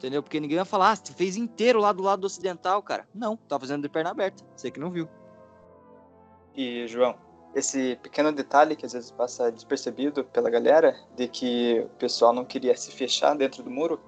Entendeu? 0.00 0.22
Porque 0.22 0.40
ninguém 0.40 0.56
ia 0.56 0.64
falar, 0.64 0.92
ah, 0.92 0.96
você 0.96 1.12
fez 1.12 1.36
inteiro 1.36 1.78
lá 1.78 1.92
do 1.92 2.02
lado 2.02 2.20
do 2.20 2.26
ocidental, 2.26 2.82
cara. 2.82 3.06
Não, 3.14 3.36
tá 3.36 3.60
fazendo 3.60 3.82
de 3.82 3.88
perna 3.90 4.10
aberta. 4.10 4.42
Você 4.56 4.70
que 4.70 4.80
não 4.80 4.90
viu. 4.90 5.06
E, 6.56 6.86
João, 6.86 7.14
esse 7.54 7.96
pequeno 7.96 8.32
detalhe 8.32 8.74
que 8.76 8.86
às 8.86 8.94
vezes 8.94 9.10
passa 9.10 9.52
despercebido 9.52 10.24
pela 10.24 10.48
galera, 10.48 10.98
de 11.14 11.28
que 11.28 11.80
o 11.80 11.88
pessoal 11.98 12.32
não 12.32 12.46
queria 12.46 12.74
se 12.78 12.90
fechar 12.90 13.36
dentro 13.36 13.62
do 13.62 13.70
muro, 13.70 14.00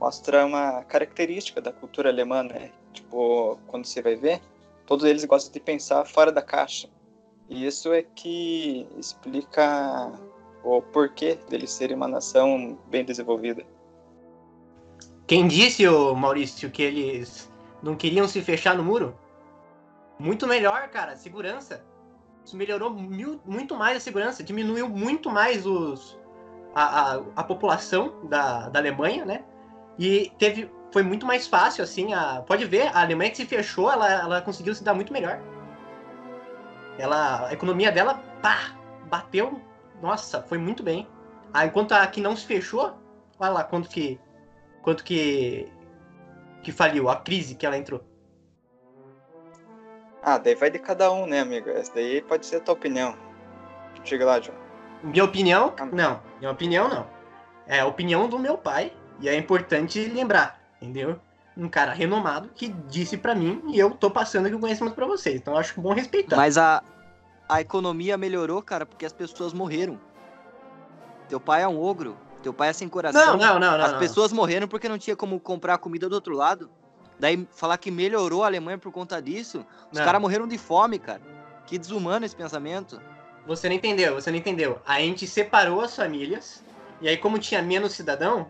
mostra 0.00 0.46
uma 0.46 0.82
característica 0.84 1.60
da 1.60 1.70
cultura 1.70 2.08
alemã, 2.08 2.42
né? 2.42 2.72
Tipo, 2.94 3.58
quando 3.66 3.84
você 3.84 4.00
vai 4.00 4.16
ver, 4.16 4.40
todos 4.86 5.04
eles 5.04 5.26
gostam 5.26 5.52
de 5.52 5.60
pensar 5.60 6.06
fora 6.06 6.32
da 6.32 6.40
caixa. 6.40 6.88
E 7.50 7.66
isso 7.66 7.92
é 7.92 8.02
que 8.02 8.88
explica 8.96 10.10
o 10.62 10.80
porquê 10.80 11.38
deles 11.50 11.70
serem 11.70 11.94
uma 11.94 12.08
nação 12.08 12.78
bem 12.88 13.04
desenvolvida. 13.04 13.73
Quem 15.26 15.48
disse, 15.48 15.86
ô 15.88 16.14
Maurício, 16.14 16.70
que 16.70 16.82
eles 16.82 17.50
não 17.82 17.96
queriam 17.96 18.28
se 18.28 18.42
fechar 18.42 18.76
no 18.76 18.84
muro? 18.84 19.18
Muito 20.18 20.46
melhor, 20.46 20.88
cara, 20.88 21.16
segurança. 21.16 21.84
Isso 22.44 22.56
melhorou 22.56 22.90
mil, 22.90 23.40
muito 23.44 23.74
mais 23.74 23.96
a 23.96 24.00
segurança, 24.00 24.42
diminuiu 24.42 24.88
muito 24.88 25.30
mais 25.30 25.66
os, 25.66 26.18
a, 26.74 27.14
a, 27.14 27.22
a 27.36 27.44
população 27.44 28.26
da, 28.28 28.68
da 28.68 28.78
Alemanha, 28.78 29.24
né? 29.24 29.44
E 29.98 30.30
teve, 30.38 30.70
foi 30.92 31.02
muito 31.02 31.24
mais 31.24 31.46
fácil, 31.46 31.82
assim, 31.82 32.12
a, 32.12 32.42
pode 32.46 32.66
ver, 32.66 32.88
a 32.88 33.00
Alemanha 33.00 33.30
que 33.30 33.38
se 33.38 33.46
fechou, 33.46 33.90
ela, 33.90 34.10
ela 34.12 34.42
conseguiu 34.42 34.74
se 34.74 34.84
dar 34.84 34.92
muito 34.92 35.12
melhor. 35.12 35.40
Ela, 36.98 37.48
a 37.48 37.52
economia 37.52 37.90
dela, 37.90 38.22
pá, 38.42 38.76
bateu. 39.08 39.60
Nossa, 40.02 40.42
foi 40.42 40.58
muito 40.58 40.82
bem. 40.82 41.08
Ah, 41.52 41.64
enquanto 41.64 41.92
a 41.92 42.06
que 42.06 42.20
não 42.20 42.36
se 42.36 42.44
fechou, 42.44 42.94
Olha 43.38 43.50
lá 43.50 43.64
quanto 43.64 43.88
que. 43.88 44.20
Quanto 44.84 45.02
que. 45.02 45.66
Que 46.62 46.70
faliu, 46.70 47.08
a 47.08 47.16
crise 47.16 47.54
que 47.54 47.66
ela 47.66 47.76
entrou. 47.76 48.04
Ah, 50.22 50.38
daí 50.38 50.54
vai 50.54 50.70
de 50.70 50.78
cada 50.78 51.10
um, 51.12 51.26
né, 51.26 51.40
amigo? 51.40 51.68
Essa 51.70 51.94
daí 51.94 52.22
pode 52.22 52.46
ser 52.46 52.56
a 52.56 52.60
tua 52.60 52.74
opinião. 52.74 53.16
Chega 54.04 54.24
lá, 54.24 54.40
João. 54.40 54.56
Minha 55.02 55.24
opinião? 55.24 55.74
Ah. 55.78 55.86
Não. 55.86 56.22
Minha 56.38 56.50
opinião 56.50 56.88
não. 56.88 57.06
É 57.66 57.80
a 57.80 57.86
opinião 57.86 58.28
do 58.28 58.38
meu 58.38 58.56
pai. 58.56 58.92
E 59.20 59.28
é 59.28 59.36
importante 59.36 60.04
lembrar, 60.06 60.60
entendeu? 60.80 61.18
Um 61.56 61.68
cara 61.68 61.92
renomado 61.92 62.50
que 62.54 62.68
disse 62.68 63.16
pra 63.16 63.34
mim 63.34 63.62
e 63.68 63.78
eu 63.78 63.90
tô 63.90 64.10
passando 64.10 64.46
aqui 64.46 64.54
o 64.54 64.60
conhecimento 64.60 64.94
pra 64.94 65.06
vocês. 65.06 65.36
Então 65.36 65.54
eu 65.54 65.60
acho 65.60 65.80
bom 65.80 65.94
respeitar. 65.94 66.36
Mas 66.36 66.58
a, 66.58 66.82
a 67.48 67.60
economia 67.60 68.18
melhorou, 68.18 68.60
cara, 68.60 68.84
porque 68.84 69.06
as 69.06 69.12
pessoas 69.12 69.52
morreram. 69.52 70.00
Teu 71.28 71.38
pai 71.38 71.62
é 71.62 71.68
um 71.68 71.80
ogro. 71.80 72.16
Teu 72.44 72.52
pai 72.52 72.68
é 72.68 72.72
sem 72.74 72.88
coração. 72.88 73.38
Não, 73.38 73.38
não, 73.38 73.58
não, 73.58 73.78
não. 73.78 73.84
As 73.84 73.92
não. 73.92 73.98
pessoas 73.98 74.30
morreram 74.30 74.68
porque 74.68 74.86
não 74.86 74.98
tinha 74.98 75.16
como 75.16 75.40
comprar 75.40 75.78
comida 75.78 76.10
do 76.10 76.14
outro 76.14 76.36
lado. 76.36 76.70
Daí 77.18 77.48
falar 77.52 77.78
que 77.78 77.90
melhorou 77.90 78.44
a 78.44 78.46
Alemanha 78.46 78.76
por 78.76 78.92
conta 78.92 79.20
disso. 79.22 79.64
Os 79.90 79.98
caras 79.98 80.20
morreram 80.20 80.46
de 80.46 80.58
fome, 80.58 80.98
cara. 80.98 81.22
Que 81.66 81.78
desumano 81.78 82.26
esse 82.26 82.36
pensamento. 82.36 83.00
Você 83.46 83.66
não 83.66 83.76
entendeu, 83.76 84.14
você 84.14 84.30
não 84.30 84.36
entendeu. 84.36 84.78
A 84.86 85.00
gente 85.00 85.26
separou 85.26 85.80
as 85.80 85.96
famílias, 85.96 86.62
e 87.00 87.08
aí, 87.08 87.16
como 87.16 87.38
tinha 87.38 87.62
menos 87.62 87.92
cidadão, 87.92 88.46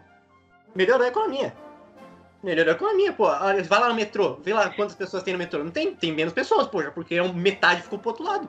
melhorou 0.74 1.04
a 1.04 1.08
economia. 1.08 1.54
Melhorou 2.42 2.72
a 2.72 2.76
economia, 2.76 3.12
pô. 3.12 3.26
Vai 3.26 3.80
lá 3.80 3.88
no 3.88 3.94
metrô, 3.94 4.36
vê 4.42 4.52
lá 4.52 4.70
quantas 4.70 4.96
pessoas 4.96 5.22
tem 5.22 5.34
no 5.34 5.38
metrô. 5.38 5.62
Não 5.62 5.70
tem, 5.70 5.94
tem 5.94 6.12
menos 6.12 6.32
pessoas, 6.32 6.66
poxa, 6.66 6.90
porque 6.90 7.20
um- 7.20 7.32
metade 7.32 7.82
ficou 7.82 7.98
pro 7.98 8.10
outro 8.10 8.24
lado. 8.24 8.48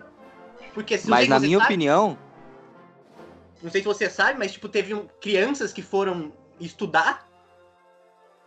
Porque 0.74 0.98
se 0.98 1.08
Mas 1.08 1.28
na 1.28 1.40
minha 1.40 1.60
opinião, 1.60 2.18
não 3.66 3.72
sei 3.72 3.82
se 3.82 3.88
você 3.88 4.10
sabe, 4.10 4.38
mas 4.38 4.52
tipo, 4.52 4.70
teve 4.70 4.94
um- 4.94 5.08
crianças 5.20 5.74
que 5.74 5.82
foram 5.82 6.32
estudar, 6.60 7.28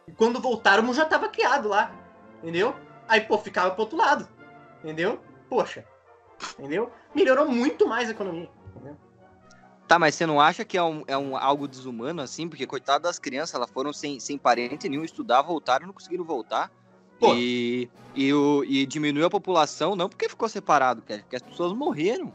e 0.07 0.13
quando 0.13 0.41
voltaram, 0.41 0.95
já 0.95 1.05
tava 1.05 1.29
criado 1.29 1.69
lá. 1.69 1.93
Entendeu? 2.41 2.75
Aí, 3.09 3.21
pô, 3.21 3.37
ficava 3.37 3.73
pro 3.73 3.83
outro 3.83 3.99
lado. 3.99 4.29
Entendeu? 4.83 5.21
Poxa. 5.51 5.85
Entendeu? 6.59 6.91
Melhorou 7.15 7.49
muito 7.49 7.87
mais 7.87 8.09
a 8.09 8.13
economia. 8.13 8.49
Tá, 9.89 9.99
mas 9.99 10.15
você 10.15 10.25
não 10.25 10.41
acha 10.41 10.65
que 10.65 10.79
é, 10.79 10.83
um, 10.83 11.03
é 11.07 11.19
um, 11.19 11.37
algo 11.37 11.67
desumano, 11.67 12.23
assim? 12.23 12.49
Porque, 12.49 12.67
coitado 12.67 13.05
das 13.05 13.19
crianças, 13.19 13.55
elas 13.55 13.71
foram 13.71 13.93
sem, 13.93 14.21
sem 14.21 14.39
parente 14.39 14.89
nenhum 14.89 15.03
estudar, 15.03 15.43
voltaram 15.43 15.87
não 15.87 15.95
conseguiram 15.95 16.25
voltar. 16.25 16.71
Pô. 17.19 17.35
E, 17.35 17.91
e, 18.15 18.33
o, 18.33 18.63
e 18.65 18.87
diminuiu 18.87 19.27
a 19.27 19.31
população, 19.31 19.97
não 19.97 20.09
porque 20.09 20.29
ficou 20.29 20.49
separado, 20.49 21.03
porque 21.03 21.35
as 21.35 21.43
pessoas 21.43 21.73
morreram. 21.73 22.33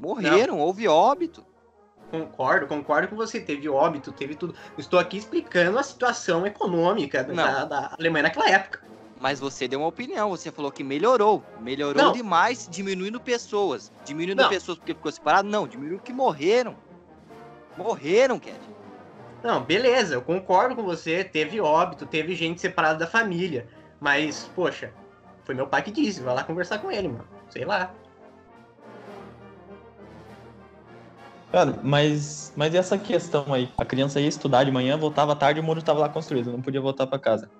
Morreram, 0.00 0.58
houve 0.60 0.88
óbito. 0.88 1.44
Concordo, 2.12 2.66
concordo 2.66 3.08
com 3.08 3.16
você. 3.16 3.40
Teve 3.40 3.70
óbito, 3.70 4.12
teve 4.12 4.34
tudo. 4.34 4.54
Estou 4.76 4.98
aqui 4.98 5.16
explicando 5.16 5.78
a 5.78 5.82
situação 5.82 6.46
econômica 6.46 7.24
da, 7.24 7.64
da 7.64 7.94
Alemanha 7.98 8.24
naquela 8.24 8.50
época. 8.50 8.82
Mas 9.18 9.40
você 9.40 9.66
deu 9.66 9.80
uma 9.80 9.88
opinião, 9.88 10.28
você 10.28 10.52
falou 10.52 10.70
que 10.70 10.84
melhorou. 10.84 11.42
Melhorou 11.58 12.02
Não. 12.02 12.12
demais, 12.12 12.68
diminuindo 12.70 13.18
pessoas. 13.18 13.90
Diminuindo 14.04 14.42
Não. 14.42 14.50
pessoas 14.50 14.76
porque 14.76 14.92
ficou 14.92 15.10
separado? 15.10 15.48
Não, 15.48 15.66
diminuiu 15.66 16.00
que 16.00 16.12
morreram. 16.12 16.76
Morreram, 17.78 18.38
Cat. 18.38 18.60
Não, 19.42 19.62
beleza, 19.62 20.14
eu 20.14 20.20
concordo 20.22 20.76
com 20.76 20.82
você. 20.82 21.24
Teve 21.24 21.62
óbito, 21.62 22.04
teve 22.04 22.34
gente 22.34 22.60
separada 22.60 22.98
da 22.98 23.06
família. 23.06 23.66
Mas, 23.98 24.50
poxa, 24.54 24.92
foi 25.44 25.54
meu 25.54 25.66
pai 25.66 25.80
que 25.80 25.90
disse. 25.90 26.20
Vai 26.20 26.34
lá 26.34 26.44
conversar 26.44 26.78
com 26.78 26.92
ele, 26.92 27.08
mano. 27.08 27.26
Sei 27.48 27.64
lá. 27.64 27.94
Cara, 31.52 31.78
mas, 31.82 32.50
mas 32.56 32.74
essa 32.74 32.96
questão 32.96 33.52
aí? 33.52 33.68
A 33.76 33.84
criança 33.84 34.18
ia 34.18 34.26
estudar 34.26 34.64
de 34.64 34.70
manhã, 34.70 34.96
voltava 34.96 35.36
tarde 35.36 35.60
e 35.60 35.62
o 35.62 35.64
muro 35.64 35.80
estava 35.80 36.00
lá 36.00 36.08
construído, 36.08 36.50
não 36.50 36.62
podia 36.62 36.80
voltar 36.80 37.06
para 37.06 37.18
casa. 37.18 37.50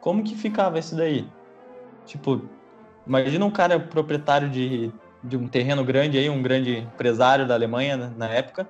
Como 0.00 0.24
que 0.24 0.34
ficava 0.34 0.80
isso 0.80 0.96
daí? 0.96 1.28
Tipo, 2.04 2.42
imagina 3.06 3.44
um 3.44 3.50
cara 3.50 3.78
proprietário 3.78 4.50
de, 4.50 4.92
de 5.22 5.36
um 5.36 5.46
terreno 5.46 5.84
grande 5.84 6.18
aí, 6.18 6.28
um 6.28 6.42
grande 6.42 6.78
empresário 6.78 7.46
da 7.46 7.54
Alemanha 7.54 7.96
na, 7.96 8.08
na 8.08 8.28
época. 8.28 8.68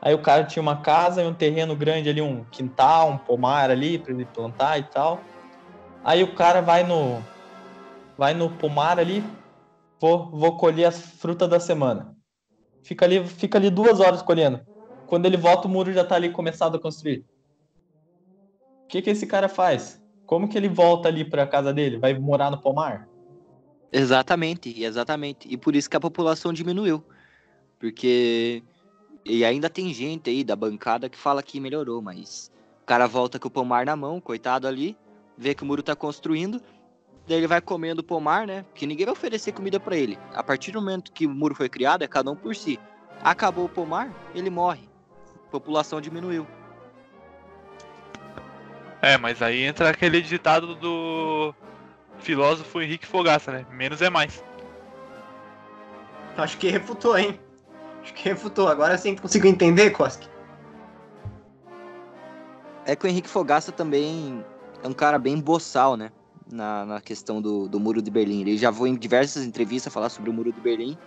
Aí 0.00 0.14
o 0.14 0.22
cara 0.22 0.44
tinha 0.44 0.62
uma 0.62 0.76
casa 0.76 1.20
e 1.20 1.26
um 1.26 1.34
terreno 1.34 1.74
grande 1.74 2.08
ali, 2.08 2.22
um 2.22 2.44
quintal, 2.44 3.10
um 3.10 3.18
pomar 3.18 3.70
ali 3.70 3.98
para 3.98 4.12
ele 4.12 4.24
plantar 4.24 4.78
e 4.78 4.84
tal. 4.84 5.20
Aí 6.04 6.22
o 6.22 6.32
cara 6.34 6.62
vai 6.62 6.84
no 6.84 7.20
vai 8.16 8.34
no 8.34 8.50
pomar 8.50 9.00
ali, 9.00 9.24
vou, 10.00 10.30
vou 10.30 10.56
colher 10.56 10.84
as 10.84 11.00
frutas 11.00 11.48
da 11.48 11.58
semana. 11.58 12.19
Fica 12.82 13.04
ali, 13.04 13.26
fica 13.26 13.58
ali 13.58 13.70
duas 13.70 14.00
horas 14.00 14.22
colhendo. 14.22 14.60
Quando 15.06 15.26
ele 15.26 15.36
volta, 15.36 15.66
o 15.66 15.70
muro 15.70 15.92
já 15.92 16.04
tá 16.04 16.14
ali 16.14 16.30
começado 16.30 16.76
a 16.76 16.80
construir. 16.80 17.20
O 17.20 17.24
que 18.88 19.02
que 19.02 19.10
esse 19.10 19.26
cara 19.26 19.48
faz? 19.48 20.00
Como 20.26 20.48
que 20.48 20.56
ele 20.56 20.68
volta 20.68 21.08
ali 21.08 21.28
pra 21.28 21.46
casa 21.46 21.72
dele? 21.72 21.98
Vai 21.98 22.18
morar 22.18 22.50
no 22.50 22.60
pomar? 22.60 23.08
Exatamente, 23.92 24.82
exatamente. 24.82 25.48
E 25.48 25.56
por 25.56 25.74
isso 25.74 25.90
que 25.90 25.96
a 25.96 26.00
população 26.00 26.52
diminuiu. 26.52 27.04
Porque. 27.78 28.62
E 29.24 29.44
ainda 29.44 29.68
tem 29.68 29.92
gente 29.92 30.30
aí 30.30 30.42
da 30.42 30.56
bancada 30.56 31.10
que 31.10 31.18
fala 31.18 31.42
que 31.42 31.60
melhorou, 31.60 32.00
mas 32.00 32.50
o 32.82 32.86
cara 32.86 33.06
volta 33.06 33.38
com 33.38 33.48
o 33.48 33.50
pomar 33.50 33.84
na 33.84 33.94
mão, 33.94 34.20
coitado 34.20 34.66
ali, 34.66 34.96
vê 35.36 35.54
que 35.54 35.62
o 35.62 35.66
muro 35.66 35.82
tá 35.82 35.94
construindo, 35.94 36.62
daí 37.30 37.38
ele 37.38 37.46
vai 37.46 37.60
comendo 37.60 38.00
o 38.00 38.04
pomar, 38.04 38.44
né? 38.44 38.64
Porque 38.64 38.84
ninguém 38.84 39.06
vai 39.06 39.12
oferecer 39.12 39.52
comida 39.52 39.78
pra 39.78 39.96
ele. 39.96 40.18
A 40.34 40.42
partir 40.42 40.72
do 40.72 40.80
momento 40.80 41.12
que 41.12 41.26
o 41.26 41.30
muro 41.30 41.54
foi 41.54 41.68
criado, 41.68 42.02
é 42.02 42.08
cada 42.08 42.28
um 42.28 42.34
por 42.34 42.56
si. 42.56 42.78
Acabou 43.22 43.66
o 43.66 43.68
pomar, 43.68 44.12
ele 44.34 44.50
morre. 44.50 44.88
A 45.46 45.50
população 45.50 46.00
diminuiu. 46.00 46.44
É, 49.00 49.16
mas 49.16 49.40
aí 49.40 49.62
entra 49.62 49.90
aquele 49.90 50.20
ditado 50.20 50.74
do 50.74 51.54
filósofo 52.18 52.82
Henrique 52.82 53.06
Fogaça, 53.06 53.52
né? 53.52 53.66
Menos 53.70 54.02
é 54.02 54.10
mais. 54.10 54.42
Acho 56.36 56.58
que 56.58 56.68
refutou, 56.68 57.16
hein? 57.16 57.38
Acho 58.02 58.12
que 58.12 58.28
refutou. 58.28 58.66
Agora 58.66 58.98
sim 58.98 59.14
consigo 59.14 59.46
entender, 59.46 59.90
Koski. 59.90 60.28
É 62.84 62.96
que 62.96 63.06
o 63.06 63.08
Henrique 63.08 63.28
Fogaça 63.28 63.70
também 63.70 64.44
é 64.82 64.88
um 64.88 64.92
cara 64.92 65.18
bem 65.18 65.38
boçal, 65.40 65.96
né? 65.96 66.10
Na, 66.50 66.84
na 66.84 67.00
questão 67.00 67.40
do, 67.40 67.68
do 67.68 67.78
Muro 67.78 68.02
de 68.02 68.10
Berlim. 68.10 68.40
Ele 68.40 68.58
já 68.58 68.72
foi 68.72 68.88
em 68.88 68.96
diversas 68.96 69.44
entrevistas 69.44 69.92
falar 69.92 70.08
sobre 70.08 70.30
o 70.30 70.32
Muro 70.32 70.52
de 70.52 70.60
Berlim. 70.60 70.98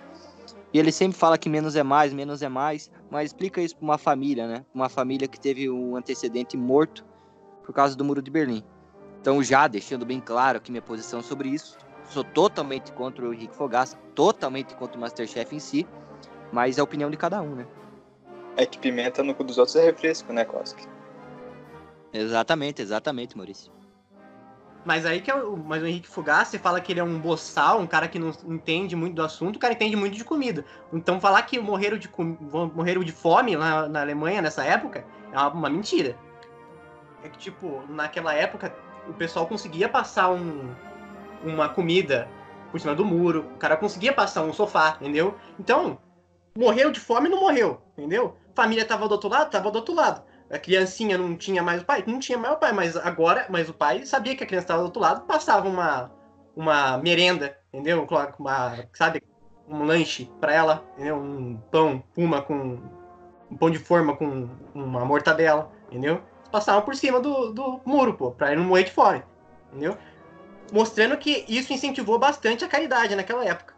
E 0.73 0.79
ele 0.79 0.91
sempre 0.91 1.17
fala 1.17 1.37
que 1.37 1.49
menos 1.49 1.75
é 1.75 1.83
mais, 1.83 2.13
menos 2.13 2.41
é 2.41 2.49
mais. 2.49 2.89
Mas 3.11 3.29
explica 3.29 3.61
isso 3.61 3.75
pra 3.75 3.83
uma 3.83 3.97
família, 3.97 4.47
né? 4.47 4.65
Uma 4.73 4.89
família 4.89 5.27
que 5.27 5.39
teve 5.39 5.69
um 5.69 5.95
antecedente 5.95 6.55
morto 6.55 7.05
por 7.63 7.73
causa 7.73 7.95
do 7.95 8.03
Muro 8.03 8.21
de 8.21 8.31
Berlim. 8.31 8.63
Então, 9.21 9.41
já 9.43 9.67
deixando 9.67 10.05
bem 10.05 10.19
claro 10.19 10.57
aqui 10.57 10.71
minha 10.71 10.81
posição 10.81 11.21
sobre 11.21 11.49
isso. 11.49 11.77
Sou 12.05 12.23
totalmente 12.23 12.91
contra 12.91 13.27
o 13.27 13.33
Henrique 13.33 13.55
Fogaça, 13.55 13.97
totalmente 14.13 14.75
contra 14.75 14.97
o 14.97 15.01
Masterchef 15.01 15.55
em 15.55 15.59
si. 15.59 15.87
Mas 16.51 16.77
é 16.77 16.81
a 16.81 16.83
opinião 16.83 17.09
de 17.09 17.17
cada 17.17 17.41
um, 17.41 17.55
né? 17.55 17.67
É 18.55 18.65
que 18.65 18.77
pimenta 18.77 19.23
no 19.23 19.33
cu 19.33 19.43
dos 19.43 19.57
outros 19.57 19.75
é 19.75 19.83
refresco, 19.85 20.31
né, 20.31 20.45
Koski? 20.45 20.87
Exatamente, 22.13 22.81
exatamente, 22.81 23.35
Maurício. 23.35 23.71
Mas 24.85 25.05
aí 25.05 25.21
que 25.21 25.31
é 25.31 25.35
o, 25.35 25.55
mas 25.55 25.81
o 25.81 25.85
Henrique 25.85 26.07
Fugaça 26.07 26.59
fala 26.59 26.81
que 26.81 26.91
ele 26.91 26.99
é 26.99 27.03
um 27.03 27.17
boçal, 27.17 27.79
um 27.79 27.87
cara 27.87 28.07
que 28.07 28.19
não 28.19 28.31
entende 28.45 28.95
muito 28.95 29.15
do 29.15 29.23
assunto, 29.23 29.55
o 29.55 29.59
cara 29.59 29.73
entende 29.73 29.95
muito 29.95 30.17
de 30.17 30.25
comida. 30.25 30.65
Então 30.91 31.21
falar 31.21 31.41
que 31.43 31.59
morreram 31.59 31.97
de, 31.97 32.09
morreram 32.73 33.03
de 33.03 33.11
fome 33.11 33.55
lá 33.55 33.87
na 33.87 34.01
Alemanha 34.01 34.41
nessa 34.41 34.63
época 34.63 35.05
é 35.31 35.37
uma, 35.37 35.49
uma 35.49 35.69
mentira. 35.69 36.17
É 37.23 37.29
que, 37.29 37.37
tipo, 37.37 37.83
naquela 37.87 38.33
época 38.33 38.75
o 39.07 39.13
pessoal 39.13 39.47
conseguia 39.47 39.87
passar 39.87 40.29
um, 40.29 40.73
uma 41.43 41.69
comida 41.69 42.27
por 42.71 42.79
cima 42.79 42.95
do 42.95 43.05
muro, 43.05 43.45
o 43.55 43.57
cara 43.57 43.77
conseguia 43.77 44.11
passar 44.11 44.41
um 44.41 44.51
sofá, 44.51 44.97
entendeu? 44.99 45.35
Então, 45.59 45.97
morreu 46.57 46.91
de 46.91 46.99
fome 46.99 47.29
não 47.29 47.39
morreu, 47.39 47.81
entendeu? 47.97 48.35
Família 48.55 48.85
tava 48.85 49.07
do 49.07 49.13
outro 49.13 49.29
lado, 49.29 49.49
tava 49.49 49.71
do 49.71 49.75
outro 49.77 49.95
lado. 49.95 50.23
A 50.53 50.59
criancinha 50.59 51.17
não 51.17 51.35
tinha 51.35 51.63
mais 51.63 51.81
o 51.81 51.85
pai? 51.85 52.03
Não 52.05 52.19
tinha 52.19 52.37
mais 52.37 52.53
o 52.53 52.57
pai, 52.57 52.71
mas 52.71 52.95
agora, 52.95 53.47
mas 53.49 53.67
o 53.69 53.73
pai 53.73 54.05
sabia 54.05 54.35
que 54.35 54.43
a 54.43 54.47
criança 54.47 54.65
estava 54.65 54.81
do 54.81 54.85
outro 54.85 55.01
lado, 55.01 55.25
passava 55.25 55.67
uma, 55.67 56.11
uma 56.55 56.99
merenda, 56.99 57.57
entendeu? 57.73 58.07
Uma, 58.37 58.87
sabe, 58.93 59.23
um 59.67 59.83
lanche 59.83 60.29
para 60.39 60.53
ela, 60.53 60.85
entendeu? 60.93 61.17
Um 61.17 61.57
pão, 61.71 62.03
puma 62.13 62.43
com 62.43 62.77
um 63.49 63.57
pão 63.57 63.71
de 63.71 63.79
forma 63.79 64.15
com 64.15 64.47
uma 64.75 65.03
mortadela, 65.03 65.71
entendeu? 65.89 66.21
Passavam 66.51 66.83
por 66.83 66.95
cima 66.95 67.19
do, 67.19 67.51
do 67.51 67.81
muro, 67.83 68.13
pô, 68.13 68.29
pra 68.29 68.51
ele 68.51 68.61
não 68.61 68.67
morrer 68.67 68.83
de 68.83 68.91
fome, 68.91 69.23
entendeu? 69.71 69.97
Mostrando 70.71 71.17
que 71.17 71.45
isso 71.47 71.73
incentivou 71.73 72.19
bastante 72.19 72.63
a 72.63 72.67
caridade 72.67 73.15
naquela 73.15 73.43
época. 73.43 73.73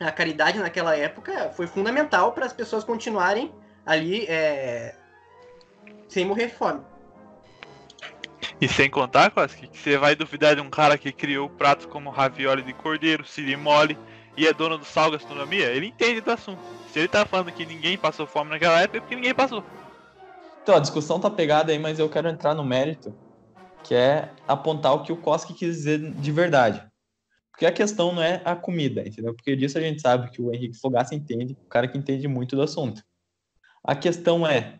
A 0.00 0.10
caridade 0.10 0.58
naquela 0.58 0.96
época 0.96 1.50
foi 1.50 1.68
fundamental 1.68 2.32
para 2.32 2.46
as 2.46 2.52
pessoas 2.52 2.82
continuarem 2.82 3.54
ali 3.86 4.26
é, 4.26 4.94
sem 6.10 6.26
morrer 6.26 6.48
de 6.48 6.54
fome. 6.54 6.80
E 8.60 8.68
sem 8.68 8.90
contar, 8.90 9.30
Koski, 9.30 9.68
que 9.68 9.78
você 9.78 9.96
vai 9.96 10.14
duvidar 10.14 10.54
de 10.54 10.60
um 10.60 10.68
cara 10.68 10.98
que 10.98 11.12
criou 11.12 11.48
pratos 11.48 11.86
como 11.86 12.10
ravioli 12.10 12.62
de 12.62 12.74
cordeiro, 12.74 13.24
siri 13.24 13.56
mole 13.56 13.98
e 14.36 14.46
é 14.46 14.52
dono 14.52 14.76
do 14.76 14.84
sal 14.84 15.10
gastronomia? 15.10 15.66
Ele 15.66 15.86
entende 15.86 16.20
do 16.20 16.30
assunto. 16.30 16.60
Se 16.92 16.98
ele 16.98 17.08
tá 17.08 17.24
falando 17.24 17.52
que 17.52 17.64
ninguém 17.64 17.96
passou 17.96 18.26
fome 18.26 18.50
naquela 18.50 18.80
época, 18.80 18.98
é 18.98 19.00
porque 19.00 19.14
ninguém 19.14 19.34
passou. 19.34 19.64
Então, 20.62 20.74
a 20.74 20.80
discussão 20.80 21.18
tá 21.18 21.30
pegada 21.30 21.72
aí, 21.72 21.78
mas 21.78 21.98
eu 21.98 22.08
quero 22.08 22.28
entrar 22.28 22.54
no 22.54 22.64
mérito, 22.64 23.14
que 23.82 23.94
é 23.94 24.30
apontar 24.46 24.92
o 24.92 25.02
que 25.02 25.12
o 25.12 25.16
Koski 25.16 25.54
quis 25.54 25.76
dizer 25.76 25.98
de 25.98 26.32
verdade. 26.32 26.82
Porque 27.50 27.64
a 27.64 27.72
questão 27.72 28.12
não 28.12 28.22
é 28.22 28.42
a 28.44 28.54
comida, 28.56 29.06
entendeu? 29.06 29.34
Porque 29.34 29.54
disso 29.56 29.78
a 29.78 29.80
gente 29.80 30.00
sabe 30.00 30.30
que 30.30 30.42
o 30.42 30.52
Henrique 30.52 30.78
Fogaça 30.78 31.14
entende, 31.14 31.56
o 31.64 31.68
cara 31.68 31.88
que 31.88 31.96
entende 31.96 32.26
muito 32.28 32.56
do 32.56 32.62
assunto. 32.62 33.02
A 33.82 33.94
questão 33.94 34.46
é 34.46 34.79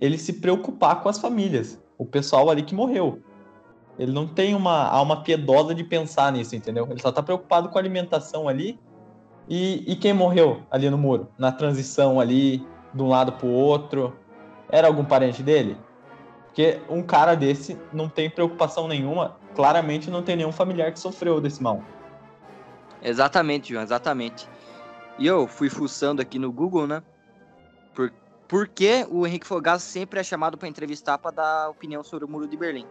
ele 0.00 0.18
se 0.18 0.34
preocupar 0.34 1.02
com 1.02 1.08
as 1.08 1.18
famílias, 1.18 1.80
o 1.96 2.04
pessoal 2.04 2.50
ali 2.50 2.62
que 2.62 2.74
morreu. 2.74 3.22
Ele 3.98 4.12
não 4.12 4.26
tem 4.26 4.54
uma 4.54 4.86
alma 4.88 5.22
piedosa 5.22 5.74
de 5.74 5.82
pensar 5.82 6.30
nisso, 6.32 6.54
entendeu? 6.54 6.86
Ele 6.88 7.00
só 7.00 7.10
tá 7.10 7.22
preocupado 7.22 7.68
com 7.68 7.78
a 7.78 7.80
alimentação 7.80 8.48
ali. 8.48 8.78
E, 9.48 9.82
e 9.90 9.96
quem 9.96 10.12
morreu 10.12 10.62
ali 10.70 10.88
no 10.88 10.96
muro? 10.96 11.28
Na 11.36 11.50
transição 11.50 12.20
ali, 12.20 12.64
de 12.94 13.02
um 13.02 13.08
lado 13.08 13.32
pro 13.32 13.48
outro. 13.48 14.16
Era 14.70 14.86
algum 14.86 15.04
parente 15.04 15.42
dele? 15.42 15.76
Porque 16.46 16.80
um 16.88 17.02
cara 17.02 17.34
desse 17.34 17.76
não 17.92 18.08
tem 18.08 18.30
preocupação 18.30 18.86
nenhuma. 18.86 19.36
Claramente 19.54 20.10
não 20.10 20.22
tem 20.22 20.36
nenhum 20.36 20.52
familiar 20.52 20.92
que 20.92 21.00
sofreu 21.00 21.40
desse 21.40 21.60
mal. 21.60 21.82
Exatamente, 23.02 23.72
João, 23.72 23.82
exatamente. 23.82 24.48
E 25.18 25.26
eu 25.26 25.48
fui 25.48 25.68
fuçando 25.68 26.22
aqui 26.22 26.38
no 26.38 26.52
Google, 26.52 26.86
né? 26.86 27.02
Por, 27.94 28.12
por 28.48 28.66
que 28.66 29.06
o 29.10 29.26
Henrique 29.26 29.46
Fogaça 29.46 29.84
sempre 29.84 30.18
é 30.18 30.22
chamado 30.22 30.56
para 30.56 30.66
entrevistar 30.66 31.18
para 31.18 31.30
dar 31.30 31.68
opinião 31.68 32.02
sobre 32.02 32.24
o 32.24 32.28
Muro 32.28 32.48
de 32.48 32.56
Berlim? 32.56 32.86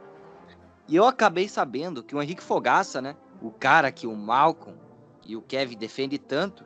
E 0.88 0.95
eu 0.95 1.05
acabei 1.05 1.49
sabendo 1.49 2.03
que 2.03 2.16
o 2.16 2.22
Henrique 2.22 2.43
Fogaça, 2.43 3.01
né, 3.01 3.16
o 3.41 3.51
cara 3.51 3.91
que 3.91 4.05
o 4.05 4.16
Malcolm 4.16 4.78
e 5.26 5.36
o 5.36 5.41
Kevin 5.41 5.76
defendem 5.76 6.20
tanto, 6.20 6.64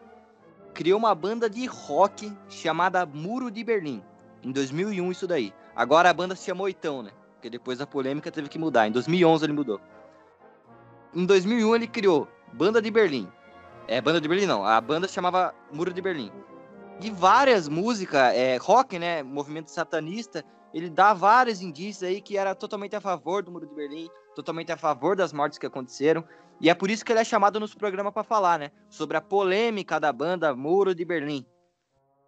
criou 0.73 0.99
uma 0.99 1.15
banda 1.15 1.49
de 1.49 1.65
rock 1.65 2.31
chamada 2.49 3.05
Muro 3.05 3.49
de 3.49 3.63
Berlim. 3.63 4.03
Em 4.43 4.51
2001 4.51 5.11
isso 5.11 5.25
daí. 5.25 5.53
Agora 5.73 6.09
a 6.09 6.13
banda 6.13 6.35
se 6.35 6.45
chamou 6.45 6.65
Oitão, 6.65 7.01
né? 7.01 7.11
Porque 7.35 7.49
depois 7.49 7.79
da 7.79 7.87
polêmica 7.87 8.29
teve 8.29 8.49
que 8.49 8.59
mudar. 8.59 8.87
Em 8.87 8.91
2011 8.91 9.45
ele 9.45 9.53
mudou. 9.53 9.79
Em 11.15 11.25
2001 11.25 11.75
ele 11.75 11.87
criou 11.87 12.27
Banda 12.53 12.81
de 12.81 12.91
Berlim. 12.91 13.27
É, 13.87 14.01
Banda 14.01 14.19
de 14.19 14.27
Berlim 14.27 14.45
não. 14.45 14.65
A 14.65 14.79
banda 14.81 15.07
se 15.07 15.13
chamava 15.13 15.55
Muro 15.71 15.93
de 15.93 16.01
Berlim. 16.01 16.31
E 17.01 17.09
várias 17.09 17.67
músicas, 17.67 18.35
é, 18.35 18.57
rock, 18.57 18.99
né? 18.99 19.23
Movimento 19.23 19.71
satanista 19.71 20.45
ele 20.73 20.89
dá 20.89 21.13
vários 21.13 21.61
indícios 21.61 22.03
aí 22.03 22.21
que 22.21 22.37
era 22.37 22.55
totalmente 22.55 22.95
a 22.95 23.01
favor 23.01 23.43
do 23.43 23.51
Muro 23.51 23.67
de 23.67 23.75
Berlim, 23.75 24.09
totalmente 24.33 24.71
a 24.71 24.77
favor 24.77 25.15
das 25.15 25.33
mortes 25.33 25.57
que 25.57 25.65
aconteceram. 25.65 26.23
E 26.59 26.69
é 26.69 26.75
por 26.75 26.89
isso 26.89 27.03
que 27.03 27.11
ele 27.11 27.19
é 27.19 27.23
chamado 27.23 27.59
nos 27.59 27.73
programas 27.73 28.13
para 28.13 28.23
falar, 28.23 28.57
né? 28.57 28.71
Sobre 28.89 29.17
a 29.17 29.21
polêmica 29.21 29.99
da 29.99 30.13
banda 30.13 30.55
Muro 30.55 30.95
de 30.95 31.03
Berlim. 31.03 31.45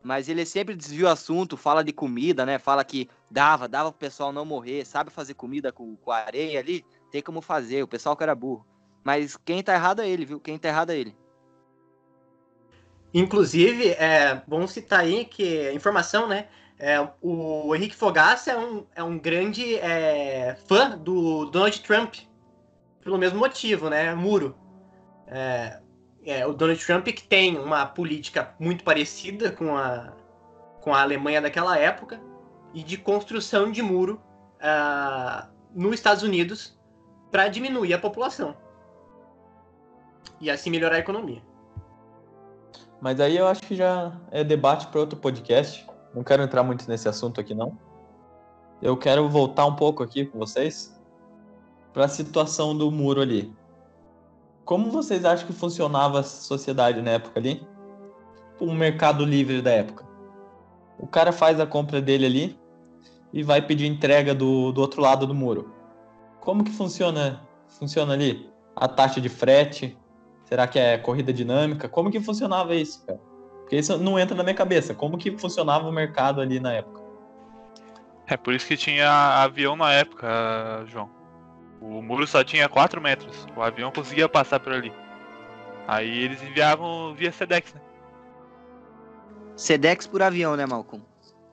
Mas 0.03 0.27
ele 0.27 0.45
sempre 0.45 0.75
desvia 0.75 1.05
o 1.05 1.09
assunto, 1.09 1.55
fala 1.55 1.83
de 1.83 1.93
comida, 1.93 2.45
né? 2.45 2.59
Fala 2.59 2.83
que 2.83 3.09
dava, 3.31 3.67
dava 3.69 3.91
pro 3.91 3.99
pessoal 3.99 4.33
não 4.33 4.43
morrer, 4.43 4.85
sabe 4.85 5.09
fazer 5.09 5.35
comida 5.35 5.71
com, 5.71 5.95
com 5.95 6.11
areia 6.11 6.59
ali? 6.59 6.83
Tem 7.09 7.21
como 7.21 7.41
fazer, 7.41 7.83
o 7.83 7.87
pessoal 7.87 8.17
que 8.17 8.23
era 8.23 8.35
burro. 8.35 8.65
Mas 9.03 9.37
quem 9.37 9.63
tá 9.63 9.73
errado 9.73 10.01
é 10.01 10.09
ele, 10.09 10.25
viu? 10.25 10.39
Quem 10.39 10.57
tá 10.57 10.67
errado 10.67 10.89
é 10.89 10.97
ele. 10.97 11.15
Inclusive, 13.13 13.89
é 13.91 14.41
bom 14.47 14.65
citar 14.65 15.01
aí 15.01 15.25
que 15.25 15.71
informação, 15.71 16.27
né? 16.27 16.47
É, 16.79 16.95
o 17.21 17.75
Henrique 17.75 17.95
Fogaça 17.95 18.51
é 18.51 18.57
um, 18.57 18.85
é 18.95 19.03
um 19.03 19.19
grande 19.19 19.75
é, 19.75 20.57
fã 20.67 20.97
do 20.97 21.45
Donald 21.45 21.79
Trump, 21.81 22.15
pelo 23.01 23.17
mesmo 23.17 23.39
motivo, 23.39 23.89
né? 23.89 24.15
Muro. 24.15 24.55
É, 25.27 25.79
é, 26.25 26.47
o 26.47 26.53
Donald 26.53 26.83
Trump 26.83 27.05
que 27.05 27.23
tem 27.23 27.57
uma 27.57 27.85
política 27.85 28.55
muito 28.59 28.83
parecida 28.83 29.51
com 29.51 29.77
a, 29.77 30.13
com 30.81 30.93
a 30.93 31.01
Alemanha 31.01 31.41
daquela 31.41 31.77
época 31.77 32.19
e 32.73 32.81
de 32.83 32.97
construção 32.97 33.71
de 33.71 33.81
muro 33.81 34.21
uh, 34.55 35.47
nos 35.75 35.93
Estados 35.93 36.23
Unidos 36.23 36.79
para 37.31 37.47
diminuir 37.47 37.93
a 37.93 37.99
população 37.99 38.55
e 40.39 40.49
assim 40.49 40.69
melhorar 40.69 40.95
a 40.95 40.99
economia. 40.99 41.41
Mas 43.03 43.19
aí 43.19 43.35
eu 43.35 43.45
acho 43.45 43.61
que 43.63 43.75
já 43.75 44.13
é 44.31 44.45
debate 44.45 44.87
para 44.87 45.01
outro 45.01 45.19
podcast. 45.19 45.85
Não 46.15 46.23
quero 46.23 46.41
entrar 46.41 46.63
muito 46.63 46.87
nesse 46.87 47.09
assunto 47.09 47.41
aqui, 47.41 47.53
não. 47.53 47.77
Eu 48.81 48.95
quero 48.95 49.27
voltar 49.27 49.65
um 49.65 49.75
pouco 49.75 50.01
aqui 50.01 50.25
com 50.25 50.39
vocês 50.39 50.97
para 51.91 52.05
a 52.05 52.07
situação 52.07 52.73
do 52.73 52.89
muro 52.89 53.19
ali. 53.19 53.53
Como 54.63 54.89
vocês 54.89 55.25
acham 55.25 55.45
que 55.45 55.51
funcionava 55.51 56.21
a 56.21 56.23
sociedade 56.23 57.01
na 57.01 57.11
época 57.11 57.41
ali? 57.41 57.67
O 58.57 58.71
mercado 58.71 59.25
livre 59.25 59.61
da 59.61 59.71
época. 59.71 60.05
O 60.97 61.05
cara 61.05 61.33
faz 61.33 61.59
a 61.59 61.67
compra 61.67 62.01
dele 62.01 62.25
ali 62.25 62.59
e 63.33 63.43
vai 63.43 63.61
pedir 63.61 63.85
entrega 63.85 64.33
do, 64.33 64.71
do 64.71 64.79
outro 64.79 65.01
lado 65.01 65.27
do 65.27 65.35
muro. 65.35 65.73
Como 66.39 66.63
que 66.63 66.71
funciona, 66.71 67.41
funciona 67.67 68.13
ali? 68.13 68.49
A 68.73 68.87
taxa 68.87 69.19
de 69.19 69.27
frete? 69.27 69.97
Será 70.53 70.67
que 70.67 70.77
é 70.77 70.99
corrida 70.99 71.33
dinâmica? 71.33 71.89
Como 71.89 72.11
que 72.11 72.19
funcionava 72.19 72.75
isso, 72.75 73.03
cara? 73.07 73.19
Porque 73.61 73.75
isso 73.75 73.97
não 73.97 74.19
entra 74.19 74.37
na 74.37 74.43
minha 74.43 74.53
cabeça. 74.53 74.93
Como 74.93 75.17
que 75.17 75.35
funcionava 75.35 75.89
o 75.89 75.91
mercado 75.91 76.39
ali 76.39 76.59
na 76.59 76.73
época? 76.73 77.01
É 78.27 78.37
por 78.37 78.53
isso 78.53 78.67
que 78.67 78.77
tinha 78.77 79.09
avião 79.41 79.75
na 79.75 79.91
época, 79.91 80.85
João. 80.85 81.09
O 81.81 82.03
muro 82.03 82.27
só 82.27 82.43
tinha 82.43 82.69
4 82.69 83.01
metros. 83.01 83.47
O 83.57 83.63
avião 83.63 83.91
conseguia 83.91 84.29
passar 84.29 84.59
por 84.59 84.73
ali. 84.73 84.93
Aí 85.87 86.19
eles 86.19 86.43
enviavam 86.43 87.15
via 87.15 87.31
Sedex, 87.31 87.73
né? 87.73 87.81
Sedex 89.55 90.05
por 90.05 90.21
avião, 90.21 90.55
né, 90.55 90.67
Malcolm? 90.67 91.03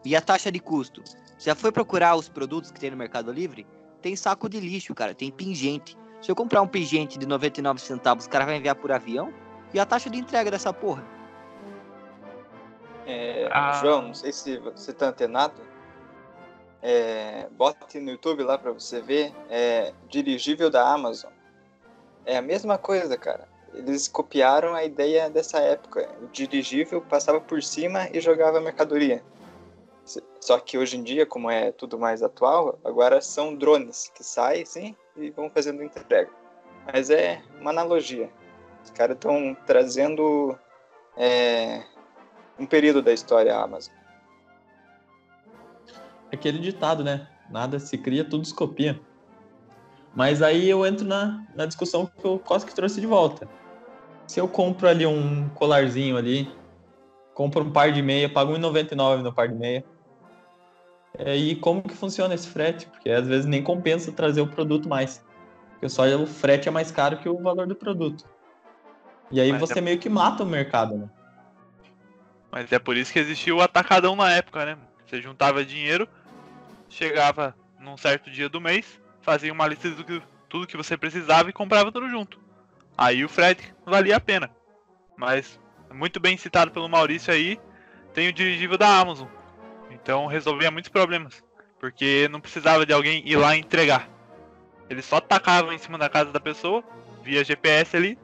E 0.04 0.14
a 0.14 0.20
taxa 0.20 0.52
de 0.52 0.60
custo? 0.60 1.02
Já 1.38 1.54
foi 1.54 1.72
procurar 1.72 2.16
os 2.16 2.28
produtos 2.28 2.70
que 2.70 2.78
tem 2.78 2.90
no 2.90 2.98
Mercado 2.98 3.32
Livre? 3.32 3.66
Tem 4.02 4.14
saco 4.14 4.46
de 4.46 4.60
lixo, 4.60 4.94
cara. 4.94 5.14
Tem 5.14 5.30
pingente. 5.30 5.96
Se 6.20 6.30
eu 6.30 6.36
comprar 6.36 6.60
um 6.60 6.66
pingente 6.66 7.18
de 7.18 7.26
99 7.26 7.80
centavos, 7.80 8.26
o 8.26 8.30
cara 8.30 8.44
vai 8.44 8.56
enviar 8.56 8.74
por 8.74 8.92
avião? 8.92 9.32
E 9.72 9.80
a 9.80 9.86
taxa 9.86 10.10
de 10.10 10.18
entrega 10.18 10.50
dessa 10.50 10.72
porra? 10.72 11.02
É, 13.06 13.48
ah. 13.50 13.72
João, 13.80 14.02
não 14.02 14.14
sei 14.14 14.32
se 14.32 14.58
você 14.58 14.92
tá 14.92 15.06
antenado. 15.06 15.54
É, 16.82 17.48
bote 17.52 17.98
no 18.00 18.10
YouTube 18.10 18.42
lá 18.42 18.58
para 18.58 18.72
você 18.72 19.00
ver. 19.00 19.32
É, 19.48 19.92
dirigível 20.08 20.70
da 20.70 20.86
Amazon. 20.92 21.30
É 22.26 22.36
a 22.36 22.42
mesma 22.42 22.76
coisa, 22.76 23.16
cara. 23.16 23.48
Eles 23.72 24.08
copiaram 24.08 24.74
a 24.74 24.84
ideia 24.84 25.30
dessa 25.30 25.58
época. 25.58 26.08
O 26.22 26.26
dirigível 26.26 27.00
passava 27.00 27.40
por 27.40 27.62
cima 27.62 28.08
e 28.12 28.20
jogava 28.20 28.60
mercadoria. 28.60 29.22
Só 30.40 30.58
que 30.58 30.76
hoje 30.76 30.96
em 30.96 31.02
dia, 31.02 31.24
como 31.24 31.50
é 31.50 31.70
tudo 31.70 31.98
mais 31.98 32.22
atual, 32.22 32.78
agora 32.84 33.20
são 33.20 33.54
drones 33.54 34.10
que 34.14 34.24
saem, 34.24 34.64
sim, 34.64 34.96
e 35.20 35.30
vão 35.30 35.50
fazendo 35.50 35.82
entrega. 35.82 36.30
Mas 36.92 37.10
é 37.10 37.42
uma 37.60 37.70
analogia. 37.70 38.30
Os 38.82 38.90
caras 38.90 39.16
estão 39.16 39.56
trazendo 39.66 40.58
é, 41.16 41.82
um 42.58 42.66
período 42.66 43.02
da 43.02 43.12
história 43.12 43.54
Amazon. 43.56 43.94
Aquele 46.32 46.58
ditado, 46.58 47.02
né? 47.04 47.28
Nada 47.50 47.78
se 47.78 47.98
cria, 47.98 48.24
tudo 48.24 48.46
se 48.46 48.54
copia. 48.54 49.00
Mas 50.14 50.42
aí 50.42 50.68
eu 50.68 50.86
entro 50.86 51.06
na, 51.06 51.44
na 51.54 51.66
discussão 51.66 52.06
que 52.06 52.26
o 52.26 52.38
Koski 52.38 52.74
trouxe 52.74 53.00
de 53.00 53.06
volta. 53.06 53.48
Se 54.26 54.40
eu 54.40 54.48
compro 54.48 54.88
ali 54.88 55.06
um 55.06 55.48
colarzinho 55.50 56.16
ali, 56.16 56.52
compro 57.34 57.64
um 57.64 57.72
par 57.72 57.92
de 57.92 58.02
meia, 58.02 58.28
pago 58.28 58.52
R$1,99 58.52 59.22
no 59.22 59.32
par 59.32 59.48
de 59.48 59.54
meia. 59.54 59.84
É, 61.18 61.36
e 61.36 61.56
como 61.56 61.82
que 61.82 61.94
funciona 61.94 62.34
esse 62.34 62.48
frete? 62.48 62.86
Porque 62.86 63.10
às 63.10 63.26
vezes 63.26 63.46
nem 63.46 63.62
compensa 63.62 64.12
trazer 64.12 64.40
o 64.40 64.46
produto 64.46 64.88
mais. 64.88 65.24
Porque 65.72 65.88
só 65.88 66.04
o 66.16 66.26
frete 66.26 66.68
é 66.68 66.70
mais 66.70 66.90
caro 66.90 67.18
que 67.18 67.28
o 67.28 67.38
valor 67.38 67.66
do 67.66 67.74
produto. 67.74 68.24
E 69.30 69.40
aí 69.40 69.52
Mas 69.52 69.60
você 69.60 69.78
é... 69.78 69.82
meio 69.82 69.98
que 69.98 70.08
mata 70.08 70.42
o 70.42 70.46
mercado, 70.46 70.96
né? 70.96 71.10
Mas 72.50 72.70
é 72.72 72.78
por 72.78 72.96
isso 72.96 73.12
que 73.12 73.18
existia 73.18 73.54
o 73.54 73.60
atacadão 73.60 74.16
na 74.16 74.30
época, 74.30 74.64
né? 74.64 74.76
Você 75.06 75.22
juntava 75.22 75.64
dinheiro, 75.64 76.08
chegava 76.88 77.54
num 77.78 77.96
certo 77.96 78.30
dia 78.30 78.48
do 78.48 78.60
mês, 78.60 79.00
fazia 79.20 79.52
uma 79.52 79.66
lista 79.66 79.88
de 79.90 80.22
tudo 80.48 80.66
que 80.66 80.76
você 80.76 80.96
precisava 80.96 81.48
e 81.48 81.52
comprava 81.52 81.92
tudo 81.92 82.08
junto. 82.08 82.40
Aí 82.98 83.24
o 83.24 83.28
frete 83.28 83.72
valia 83.86 84.16
a 84.16 84.20
pena. 84.20 84.50
Mas, 85.16 85.60
muito 85.92 86.18
bem 86.18 86.36
citado 86.36 86.70
pelo 86.70 86.88
Maurício 86.88 87.32
aí, 87.32 87.58
tem 88.12 88.28
o 88.28 88.32
dirigível 88.32 88.76
da 88.76 88.98
Amazon. 88.98 89.28
Então 90.02 90.26
resolvia 90.26 90.70
muitos 90.70 90.90
problemas. 90.90 91.42
Porque 91.78 92.28
não 92.30 92.40
precisava 92.40 92.84
de 92.84 92.92
alguém 92.92 93.26
ir 93.26 93.36
lá 93.36 93.56
entregar. 93.56 94.08
Eles 94.88 95.04
só 95.04 95.20
tacavam 95.20 95.72
em 95.72 95.78
cima 95.78 95.96
da 95.96 96.08
casa 96.08 96.30
da 96.30 96.40
pessoa, 96.40 96.82
via 97.22 97.44
GPS 97.44 97.96
ali, 97.96 98.18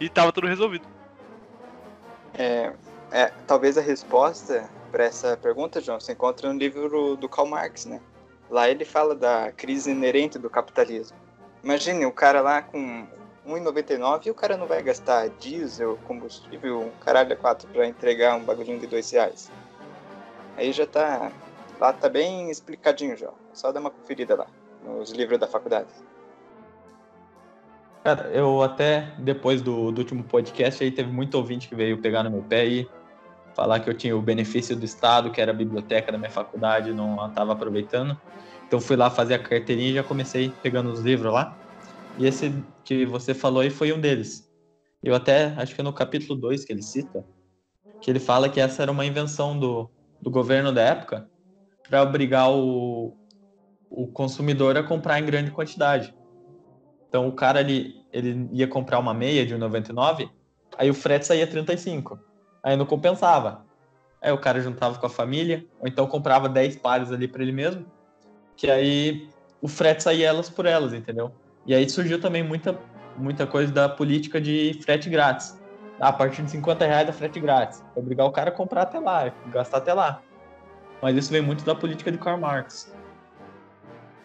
e 0.00 0.08
tava 0.08 0.32
tudo 0.32 0.46
resolvido. 0.46 0.86
É, 2.34 2.72
é, 3.10 3.32
talvez 3.46 3.78
a 3.78 3.80
resposta 3.80 4.68
para 4.90 5.04
essa 5.04 5.36
pergunta, 5.36 5.80
João, 5.80 6.00
se 6.00 6.12
encontra 6.12 6.52
no 6.52 6.58
livro 6.58 7.16
do 7.16 7.28
Karl 7.28 7.48
Marx, 7.48 7.86
né? 7.86 8.00
Lá 8.50 8.68
ele 8.68 8.84
fala 8.84 9.14
da 9.14 9.52
crise 9.52 9.90
inerente 9.90 10.38
do 10.38 10.50
capitalismo. 10.50 11.16
Imagine 11.62 12.06
o 12.06 12.12
cara 12.12 12.40
lá 12.40 12.62
com 12.62 13.06
1,99 13.46 14.26
e 14.26 14.30
o 14.30 14.34
cara 14.34 14.56
não 14.56 14.66
vai 14.66 14.82
gastar 14.82 15.28
diesel, 15.40 15.98
combustível, 16.06 16.92
caralho, 17.00 17.32
a 17.32 17.36
quatro 17.36 17.68
para 17.68 17.86
entregar 17.86 18.36
um 18.36 18.44
bagulhinho 18.44 18.78
de 18.78 18.86
dois 18.86 19.10
reais. 19.10 19.50
Aí 20.56 20.72
já 20.72 20.86
tá 20.86 21.30
Lá 21.80 21.92
tá 21.92 22.08
bem 22.08 22.50
explicadinho 22.50 23.16
já. 23.16 23.30
Só 23.52 23.70
dá 23.70 23.80
uma 23.80 23.90
conferida 23.90 24.34
lá, 24.34 24.46
nos 24.84 25.10
livros 25.10 25.38
da 25.38 25.46
faculdade. 25.46 25.88
Cara, 28.02 28.30
eu 28.30 28.62
até, 28.62 29.14
depois 29.18 29.60
do, 29.60 29.90
do 29.90 29.98
último 29.98 30.24
podcast, 30.24 30.82
aí 30.82 30.90
teve 30.90 31.10
muito 31.10 31.34
ouvinte 31.34 31.68
que 31.68 31.74
veio 31.74 32.00
pegar 32.00 32.22
no 32.22 32.30
meu 32.30 32.42
pé 32.42 32.66
e 32.66 32.88
falar 33.54 33.80
que 33.80 33.90
eu 33.90 33.94
tinha 33.94 34.16
o 34.16 34.22
benefício 34.22 34.76
do 34.76 34.84
Estado, 34.84 35.30
que 35.30 35.40
era 35.40 35.50
a 35.50 35.54
biblioteca 35.54 36.12
da 36.12 36.18
minha 36.18 36.30
faculdade, 36.30 36.92
não 36.92 37.26
estava 37.26 37.52
aproveitando. 37.52 38.18
Então 38.66 38.80
fui 38.80 38.96
lá 38.96 39.10
fazer 39.10 39.34
a 39.34 39.38
carteirinha 39.38 39.90
e 39.90 39.94
já 39.94 40.02
comecei 40.02 40.52
pegando 40.62 40.90
os 40.90 41.00
livros 41.00 41.32
lá. 41.32 41.56
E 42.16 42.26
esse 42.26 42.52
que 42.84 43.04
você 43.04 43.34
falou 43.34 43.60
aí 43.60 43.70
foi 43.70 43.92
um 43.92 44.00
deles. 44.00 44.48
Eu 45.02 45.14
até, 45.14 45.54
acho 45.56 45.74
que 45.74 45.80
é 45.80 45.84
no 45.84 45.92
capítulo 45.92 46.38
2 46.38 46.64
que 46.64 46.72
ele 46.72 46.82
cita, 46.82 47.24
que 48.00 48.10
ele 48.10 48.20
fala 48.20 48.48
que 48.48 48.60
essa 48.60 48.82
era 48.82 48.92
uma 48.92 49.04
invenção 49.04 49.58
do, 49.58 49.90
do 50.26 50.30
governo 50.30 50.72
da 50.72 50.82
época 50.82 51.28
para 51.88 52.02
obrigar 52.02 52.50
o, 52.50 53.16
o 53.88 54.08
consumidor 54.08 54.76
a 54.76 54.82
comprar 54.82 55.20
em 55.20 55.24
grande 55.24 55.52
quantidade. 55.52 56.12
Então 57.08 57.28
o 57.28 57.32
cara 57.32 57.60
ele, 57.60 58.04
ele 58.12 58.48
ia 58.50 58.66
comprar 58.66 58.98
uma 58.98 59.14
meia 59.14 59.46
de 59.46 59.54
1,99, 59.54 60.28
aí 60.76 60.90
o 60.90 60.94
frete 60.94 61.28
saía 61.28 61.46
35. 61.46 62.18
Aí 62.60 62.76
não 62.76 62.84
compensava. 62.84 63.64
Aí 64.20 64.32
o 64.32 64.38
cara 64.38 64.60
juntava 64.60 64.98
com 64.98 65.06
a 65.06 65.08
família, 65.08 65.64
ou 65.78 65.86
então 65.86 66.08
comprava 66.08 66.48
10 66.48 66.78
pares 66.78 67.12
ali 67.12 67.28
para 67.28 67.42
ele 67.44 67.52
mesmo, 67.52 67.86
que 68.56 68.68
aí 68.68 69.28
o 69.62 69.68
frete 69.68 70.02
saía 70.02 70.26
elas 70.26 70.50
por 70.50 70.66
elas, 70.66 70.92
entendeu? 70.92 71.30
E 71.64 71.72
aí 71.72 71.88
surgiu 71.88 72.20
também 72.20 72.42
muita, 72.42 72.76
muita 73.16 73.46
coisa 73.46 73.72
da 73.72 73.88
política 73.88 74.40
de 74.40 74.76
frete 74.82 75.08
grátis. 75.08 75.56
A 76.00 76.12
partir 76.12 76.42
de 76.42 76.50
50 76.50 76.84
reais 76.84 77.06
da 77.06 77.12
frete 77.12 77.40
grátis. 77.40 77.82
Obrigar 77.94 78.26
o 78.26 78.32
cara 78.32 78.50
a 78.50 78.52
comprar 78.52 78.82
até 78.82 78.98
lá, 78.98 79.32
gastar 79.46 79.78
até 79.78 79.94
lá. 79.94 80.20
Mas 81.00 81.16
isso 81.16 81.30
vem 81.30 81.40
muito 81.40 81.64
da 81.64 81.74
política 81.74 82.12
de 82.12 82.18
Karl 82.18 82.38
Marx. 82.38 82.92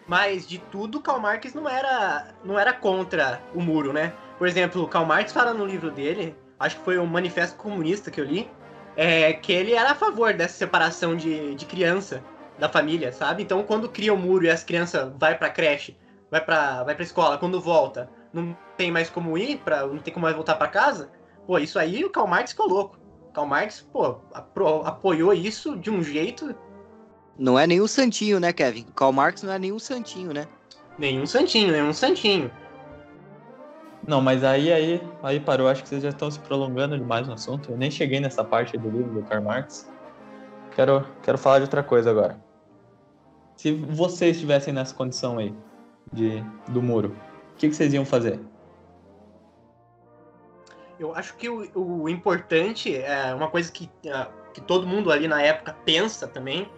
Mas 0.06 0.46
de 0.46 0.58
tudo, 0.58 1.00
Karl 1.00 1.20
Marx 1.20 1.54
não 1.54 1.68
era, 1.68 2.34
não 2.44 2.58
era 2.58 2.72
contra 2.72 3.40
o 3.54 3.60
muro, 3.60 3.92
né? 3.92 4.12
Por 4.38 4.46
exemplo, 4.46 4.86
Karl 4.88 5.06
Marx 5.06 5.32
fala 5.32 5.54
no 5.54 5.64
livro 5.64 5.90
dele, 5.90 6.36
acho 6.58 6.76
que 6.76 6.84
foi 6.84 6.98
o 6.98 7.06
Manifesto 7.06 7.56
Comunista 7.56 8.10
que 8.10 8.20
eu 8.20 8.24
li, 8.24 8.50
é, 8.96 9.32
que 9.32 9.52
ele 9.52 9.72
era 9.72 9.92
a 9.92 9.94
favor 9.94 10.34
dessa 10.34 10.54
separação 10.54 11.16
de, 11.16 11.54
de 11.54 11.64
criança 11.64 12.22
da 12.58 12.68
família, 12.68 13.12
sabe? 13.12 13.42
Então, 13.42 13.62
quando 13.62 13.88
cria 13.88 14.12
o 14.12 14.18
muro 14.18 14.44
e 14.44 14.50
as 14.50 14.62
crianças 14.62 15.12
vai 15.16 15.36
pra 15.36 15.48
creche, 15.48 15.96
vai 16.30 16.40
pra, 16.40 16.82
vai 16.82 16.94
pra 16.94 17.04
escola, 17.04 17.38
quando 17.38 17.60
volta, 17.60 18.10
não 18.32 18.56
tem 18.76 18.90
mais 18.90 19.08
como 19.08 19.36
ir, 19.38 19.58
pra, 19.58 19.86
não 19.86 19.98
tem 19.98 20.12
como 20.12 20.24
mais 20.24 20.34
voltar 20.36 20.56
para 20.56 20.68
casa, 20.68 21.10
pô, 21.52 21.58
isso 21.58 21.78
aí 21.78 22.02
o 22.02 22.08
Karl 22.08 22.26
Marx 22.26 22.52
ficou 22.52 22.66
louco. 22.66 22.98
Karl 23.34 23.46
Marx, 23.46 23.86
pô, 23.92 24.16
apoiou 24.84 25.34
isso 25.34 25.76
de 25.76 25.90
um 25.90 26.02
jeito 26.02 26.54
não 27.38 27.58
é 27.58 27.66
nenhum 27.66 27.86
santinho, 27.86 28.40
né, 28.40 28.52
Kevin? 28.54 28.86
Karl 28.94 29.12
Marx 29.12 29.42
não 29.42 29.52
é 29.52 29.58
nenhum 29.58 29.78
santinho, 29.78 30.32
né? 30.32 30.46
Nenhum 30.98 31.26
santinho, 31.26 31.72
nenhum 31.72 31.92
santinho. 31.92 32.50
Não, 34.06 34.20
mas 34.20 34.42
aí, 34.44 34.72
aí, 34.72 35.02
aí 35.22 35.40
parou. 35.40 35.68
Acho 35.68 35.82
que 35.82 35.88
vocês 35.88 36.02
já 36.02 36.08
estão 36.08 36.30
se 36.30 36.38
prolongando 36.40 36.96
demais 36.96 37.26
no 37.26 37.34
assunto. 37.34 37.72
Eu 37.72 37.76
nem 37.76 37.90
cheguei 37.90 38.20
nessa 38.20 38.42
parte 38.42 38.78
do 38.78 38.90
livro 38.90 39.12
do 39.12 39.22
Karl 39.22 39.42
Marx. 39.42 39.90
Quero, 40.74 41.06
quero 41.22 41.36
falar 41.36 41.58
de 41.58 41.64
outra 41.64 41.82
coisa 41.82 42.10
agora. 42.10 42.38
Se 43.56 43.72
vocês 43.72 44.36
estivessem 44.36 44.72
nessa 44.72 44.94
condição 44.94 45.38
aí 45.38 45.54
de, 46.12 46.42
do 46.68 46.82
muro, 46.82 47.16
o 47.54 47.56
que, 47.56 47.68
que 47.68 47.74
vocês 47.74 47.92
iam 47.92 48.04
fazer? 48.04 48.40
Eu 51.02 51.14
acho 51.16 51.34
que 51.34 51.48
o, 51.48 51.68
o 51.74 52.08
importante 52.08 52.96
é 52.96 53.34
uma 53.34 53.50
coisa 53.50 53.70
que, 53.72 53.90
é, 54.06 54.26
que 54.54 54.60
todo 54.60 54.86
mundo 54.86 55.10
ali 55.10 55.26
na 55.26 55.42
época 55.42 55.76
pensa 55.84 56.28
também, 56.28 56.70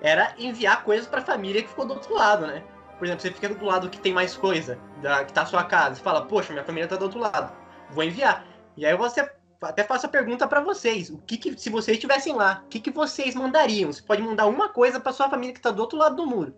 era 0.00 0.32
enviar 0.38 0.84
coisas 0.84 1.08
para 1.08 1.18
a 1.18 1.24
família 1.24 1.60
que 1.60 1.68
ficou 1.68 1.84
do 1.84 1.94
outro 1.94 2.14
lado, 2.14 2.46
né? 2.46 2.62
Por 2.96 3.04
exemplo, 3.04 3.22
você 3.22 3.32
fica 3.32 3.48
do 3.48 3.64
lado 3.64 3.90
que 3.90 3.98
tem 3.98 4.12
mais 4.12 4.36
coisa, 4.36 4.78
da, 5.02 5.24
que 5.24 5.32
tá 5.32 5.42
a 5.42 5.46
sua 5.46 5.64
casa, 5.64 5.98
e 5.98 6.02
fala, 6.02 6.24
poxa, 6.24 6.52
minha 6.52 6.64
família 6.64 6.88
tá 6.88 6.94
do 6.94 7.06
outro 7.06 7.18
lado, 7.18 7.52
vou 7.90 8.04
enviar. 8.04 8.46
E 8.76 8.86
aí 8.86 8.96
você 8.96 9.28
até 9.60 9.82
faço 9.82 10.06
a 10.06 10.08
pergunta 10.08 10.46
para 10.46 10.60
vocês, 10.60 11.10
o 11.10 11.18
que, 11.18 11.36
que, 11.36 11.58
se 11.58 11.68
vocês 11.68 11.96
estivessem 11.96 12.32
lá, 12.32 12.62
o 12.66 12.68
que, 12.68 12.78
que 12.78 12.92
vocês 12.92 13.34
mandariam? 13.34 13.92
Você 13.92 14.02
pode 14.02 14.22
mandar 14.22 14.46
uma 14.46 14.68
coisa 14.68 15.00
para 15.00 15.12
sua 15.12 15.28
família 15.28 15.52
que 15.52 15.60
tá 15.60 15.72
do 15.72 15.80
outro 15.80 15.98
lado 15.98 16.14
do 16.14 16.26
muro. 16.26 16.54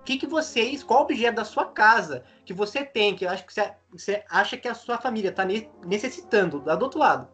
O 0.00 0.04
que, 0.04 0.18
que 0.18 0.26
vocês, 0.26 0.82
qual 0.82 1.02
objeto 1.02 1.36
da 1.36 1.44
sua 1.44 1.66
casa 1.66 2.24
que 2.44 2.54
você 2.54 2.84
tem, 2.84 3.14
que 3.14 3.26
acho 3.26 3.44
que 3.44 3.52
você, 3.52 3.74
você 3.90 4.24
acha 4.30 4.56
que 4.56 4.68
a 4.68 4.74
sua 4.74 4.98
família 4.98 5.32
tá 5.32 5.44
necessitando, 5.84 6.62
lá 6.64 6.74
do 6.74 6.84
outro 6.84 6.98
lado? 6.98 7.28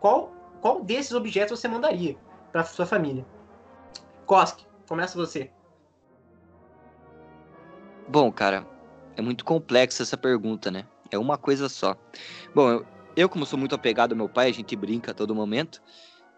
Qual, 0.00 0.32
qual 0.60 0.82
desses 0.82 1.12
objetos 1.12 1.58
você 1.58 1.68
mandaria 1.68 2.16
para 2.52 2.64
sua 2.64 2.86
família? 2.86 3.26
Kosk, 4.24 4.60
começa 4.88 5.18
você. 5.18 5.50
Bom, 8.08 8.30
cara, 8.32 8.66
é 9.16 9.22
muito 9.22 9.44
complexa 9.44 10.02
essa 10.02 10.16
pergunta, 10.16 10.70
né? 10.70 10.86
É 11.10 11.18
uma 11.18 11.38
coisa 11.38 11.68
só. 11.68 11.96
Bom, 12.54 12.70
eu, 12.70 12.86
eu, 13.16 13.28
como 13.28 13.46
sou 13.46 13.58
muito 13.58 13.74
apegado 13.74 14.12
ao 14.12 14.18
meu 14.18 14.28
pai, 14.28 14.48
a 14.48 14.54
gente 14.54 14.74
brinca 14.74 15.12
a 15.12 15.14
todo 15.14 15.34
momento, 15.34 15.82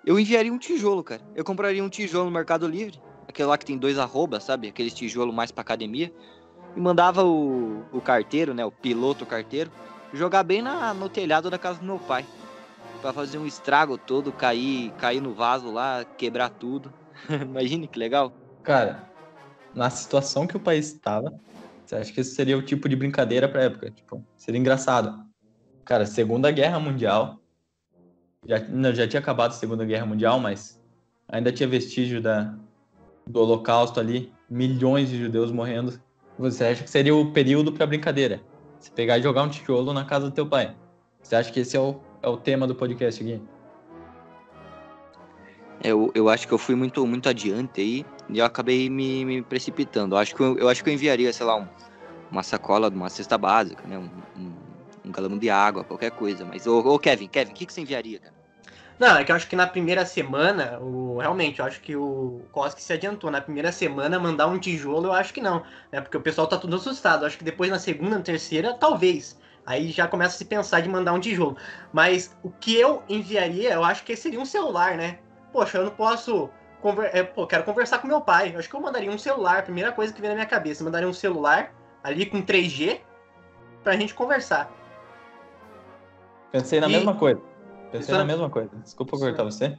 eu 0.04 0.18
enviaria 0.18 0.52
um 0.52 0.58
tijolo, 0.58 1.02
cara. 1.02 1.22
Eu 1.34 1.44
compraria 1.44 1.82
um 1.82 1.88
tijolo 1.88 2.26
no 2.26 2.30
Mercado 2.30 2.68
Livre, 2.68 3.00
aquele 3.36 3.48
lá 3.48 3.58
que 3.58 3.66
tem 3.66 3.76
dois 3.76 3.98
arrobas, 3.98 4.44
sabe? 4.44 4.68
Aquele 4.68 4.90
tijolo 4.90 5.32
mais 5.32 5.52
pra 5.52 5.60
academia. 5.60 6.10
E 6.74 6.80
mandava 6.80 7.22
o, 7.24 7.84
o 7.92 8.00
carteiro, 8.00 8.54
né? 8.54 8.64
O 8.64 8.72
piloto 8.72 9.26
carteiro, 9.26 9.70
jogar 10.12 10.42
bem 10.42 10.62
na, 10.62 10.94
no 10.94 11.08
telhado 11.08 11.50
da 11.50 11.58
casa 11.58 11.78
do 11.78 11.84
meu 11.84 11.98
pai. 11.98 12.24
para 13.02 13.12
fazer 13.12 13.38
um 13.38 13.46
estrago 13.46 13.98
todo, 13.98 14.32
cair, 14.32 14.90
cair 14.92 15.20
no 15.20 15.34
vaso 15.34 15.70
lá, 15.70 16.04
quebrar 16.16 16.48
tudo. 16.48 16.92
Imagine 17.28 17.86
que 17.86 17.98
legal. 17.98 18.32
Cara, 18.62 19.08
na 19.74 19.90
situação 19.90 20.46
que 20.46 20.56
o 20.56 20.60
país 20.60 20.92
estava, 20.92 21.38
você 21.84 21.96
acha 21.96 22.12
que 22.12 22.20
isso 22.20 22.34
seria 22.34 22.56
o 22.56 22.62
tipo 22.62 22.88
de 22.88 22.96
brincadeira 22.96 23.48
pra 23.48 23.64
época? 23.64 23.90
Tipo, 23.90 24.24
seria 24.36 24.58
engraçado. 24.58 25.24
Cara, 25.84 26.06
Segunda 26.06 26.50
Guerra 26.50 26.80
Mundial. 26.80 27.40
Já, 28.46 28.60
não, 28.60 28.94
já 28.94 29.06
tinha 29.06 29.20
acabado 29.20 29.50
a 29.50 29.54
Segunda 29.54 29.84
Guerra 29.84 30.06
Mundial, 30.06 30.40
mas 30.40 30.82
ainda 31.28 31.52
tinha 31.52 31.68
vestígio 31.68 32.20
da, 32.20 32.54
do 33.28 33.40
Holocausto 33.40 34.00
ali. 34.00 34.32
Milhões 34.48 35.08
de 35.08 35.18
judeus 35.18 35.50
morrendo. 35.50 36.00
Você 36.38 36.64
acha 36.64 36.84
que 36.84 36.90
seria 36.90 37.14
o 37.14 37.32
período 37.32 37.72
pra 37.72 37.86
brincadeira? 37.86 38.40
Você 38.78 38.90
pegar 38.90 39.18
e 39.18 39.22
jogar 39.22 39.42
um 39.42 39.48
tijolo 39.48 39.92
na 39.92 40.04
casa 40.04 40.26
do 40.26 40.34
teu 40.34 40.46
pai. 40.46 40.74
Você 41.22 41.34
acha 41.34 41.50
que 41.50 41.60
esse 41.60 41.76
é 41.76 41.80
o, 41.80 42.00
é 42.22 42.28
o 42.28 42.36
tema 42.36 42.66
do 42.66 42.74
podcast 42.74 43.22
aqui? 43.22 43.40
Eu, 45.82 46.10
eu 46.14 46.28
acho 46.28 46.46
que 46.46 46.54
eu 46.54 46.58
fui 46.58 46.74
muito, 46.74 47.04
muito 47.06 47.28
adiante 47.28 47.80
aí 47.80 48.06
e 48.28 48.38
eu 48.38 48.44
acabei 48.44 48.88
me, 48.88 49.24
me 49.24 49.42
precipitando. 49.42 50.14
Eu 50.14 50.18
acho, 50.18 50.34
que 50.34 50.40
eu, 50.40 50.56
eu 50.58 50.68
acho 50.68 50.84
que 50.84 50.90
eu 50.90 50.94
enviaria, 50.94 51.32
sei 51.32 51.46
lá, 51.46 51.56
um, 51.56 51.66
uma 52.30 52.42
sacola 52.42 52.88
uma 52.88 53.08
cesta 53.08 53.36
básica, 53.36 53.86
né? 53.88 53.98
Um, 53.98 54.10
um, 54.40 54.52
um 55.06 55.10
galão 55.10 55.36
de 55.36 55.50
água, 55.50 55.84
qualquer 55.84 56.10
coisa. 56.12 56.44
Mas, 56.44 56.66
ô, 56.66 56.78
ô 56.78 56.98
Kevin, 56.98 57.26
Kevin, 57.26 57.52
o 57.52 57.54
que, 57.54 57.66
que 57.66 57.72
você 57.72 57.80
enviaria, 57.80 58.18
cara? 58.18 58.35
Não, 58.98 59.16
é 59.16 59.24
que 59.24 59.30
eu 59.30 59.36
acho 59.36 59.46
que 59.46 59.56
na 59.56 59.66
primeira 59.66 60.06
semana, 60.06 60.78
o, 60.80 61.18
realmente, 61.18 61.60
eu 61.60 61.66
acho 61.66 61.80
que 61.80 61.94
o 61.94 62.40
Koski 62.50 62.82
se 62.82 62.92
adiantou. 62.92 63.30
Na 63.30 63.40
primeira 63.40 63.70
semana, 63.70 64.18
mandar 64.18 64.46
um 64.46 64.58
tijolo, 64.58 65.08
eu 65.08 65.12
acho 65.12 65.34
que 65.34 65.40
não. 65.40 65.62
Né? 65.92 66.00
Porque 66.00 66.16
o 66.16 66.20
pessoal 66.20 66.46
tá 66.46 66.56
tudo 66.56 66.76
assustado. 66.76 67.22
Eu 67.22 67.26
acho 67.26 67.36
que 67.36 67.44
depois, 67.44 67.70
na 67.70 67.78
segunda, 67.78 68.16
na 68.16 68.22
terceira, 68.22 68.74
talvez. 68.74 69.38
Aí 69.66 69.90
já 69.90 70.06
começa 70.06 70.34
a 70.34 70.38
se 70.38 70.44
pensar 70.44 70.80
de 70.80 70.88
mandar 70.88 71.12
um 71.12 71.20
tijolo. 71.20 71.56
Mas 71.92 72.34
o 72.42 72.50
que 72.50 72.74
eu 72.74 73.02
enviaria, 73.08 73.74
eu 73.74 73.84
acho 73.84 74.04
que 74.04 74.16
seria 74.16 74.40
um 74.40 74.46
celular, 74.46 74.96
né? 74.96 75.18
poxa, 75.56 75.78
eu 75.78 75.84
não 75.84 75.90
posso. 75.90 76.50
Conver... 76.82 77.10
É, 77.14 77.22
pô, 77.22 77.46
quero 77.46 77.64
conversar 77.64 77.98
com 77.98 78.06
meu 78.06 78.20
pai. 78.20 78.52
Eu 78.54 78.58
acho 78.58 78.68
que 78.68 78.76
eu 78.76 78.80
mandaria 78.80 79.10
um 79.10 79.16
celular, 79.16 79.62
primeira 79.62 79.90
coisa 79.90 80.12
que 80.12 80.20
vem 80.20 80.28
na 80.28 80.36
minha 80.36 80.46
cabeça. 80.46 80.82
Eu 80.82 80.84
mandaria 80.84 81.08
um 81.08 81.14
celular 81.14 81.72
ali 82.04 82.26
com 82.26 82.42
3G 82.42 83.00
pra 83.82 83.96
gente 83.96 84.12
conversar. 84.14 84.70
Pensei 86.52 86.78
na 86.78 86.88
e... 86.88 86.92
mesma 86.92 87.14
coisa. 87.14 87.40
Pensei 87.96 88.14
Isso 88.14 88.24
na 88.24 88.24
é... 88.24 88.24
mesma 88.24 88.50
coisa. 88.50 88.70
Desculpa 88.76 89.18
cortar 89.18 89.44
você. 89.44 89.78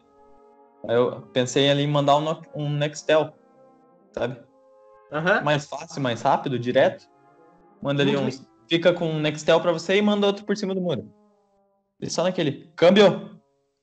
Eu 0.87 1.21
pensei 1.33 1.69
ali 1.69 1.83
em 1.83 1.87
mandar 1.87 2.17
um, 2.17 2.41
um 2.55 2.69
Nextel, 2.69 3.33
sabe? 4.11 4.39
Uhum. 5.11 5.43
Mais 5.43 5.65
fácil, 5.65 6.01
mais 6.01 6.21
rápido, 6.21 6.59
direto. 6.59 7.07
Manda 7.81 8.03
ali 8.03 8.15
um. 8.15 8.29
Fica 8.69 8.93
com 8.93 9.09
um 9.09 9.19
Nextel 9.19 9.61
pra 9.61 9.71
você 9.71 9.97
e 9.97 10.01
manda 10.01 10.27
outro 10.27 10.45
por 10.45 10.55
cima 10.57 10.75
do 10.75 10.81
muro. 10.81 11.11
E 11.99 12.09
só 12.09 12.23
naquele. 12.23 12.71
Câmbio! 12.75 13.37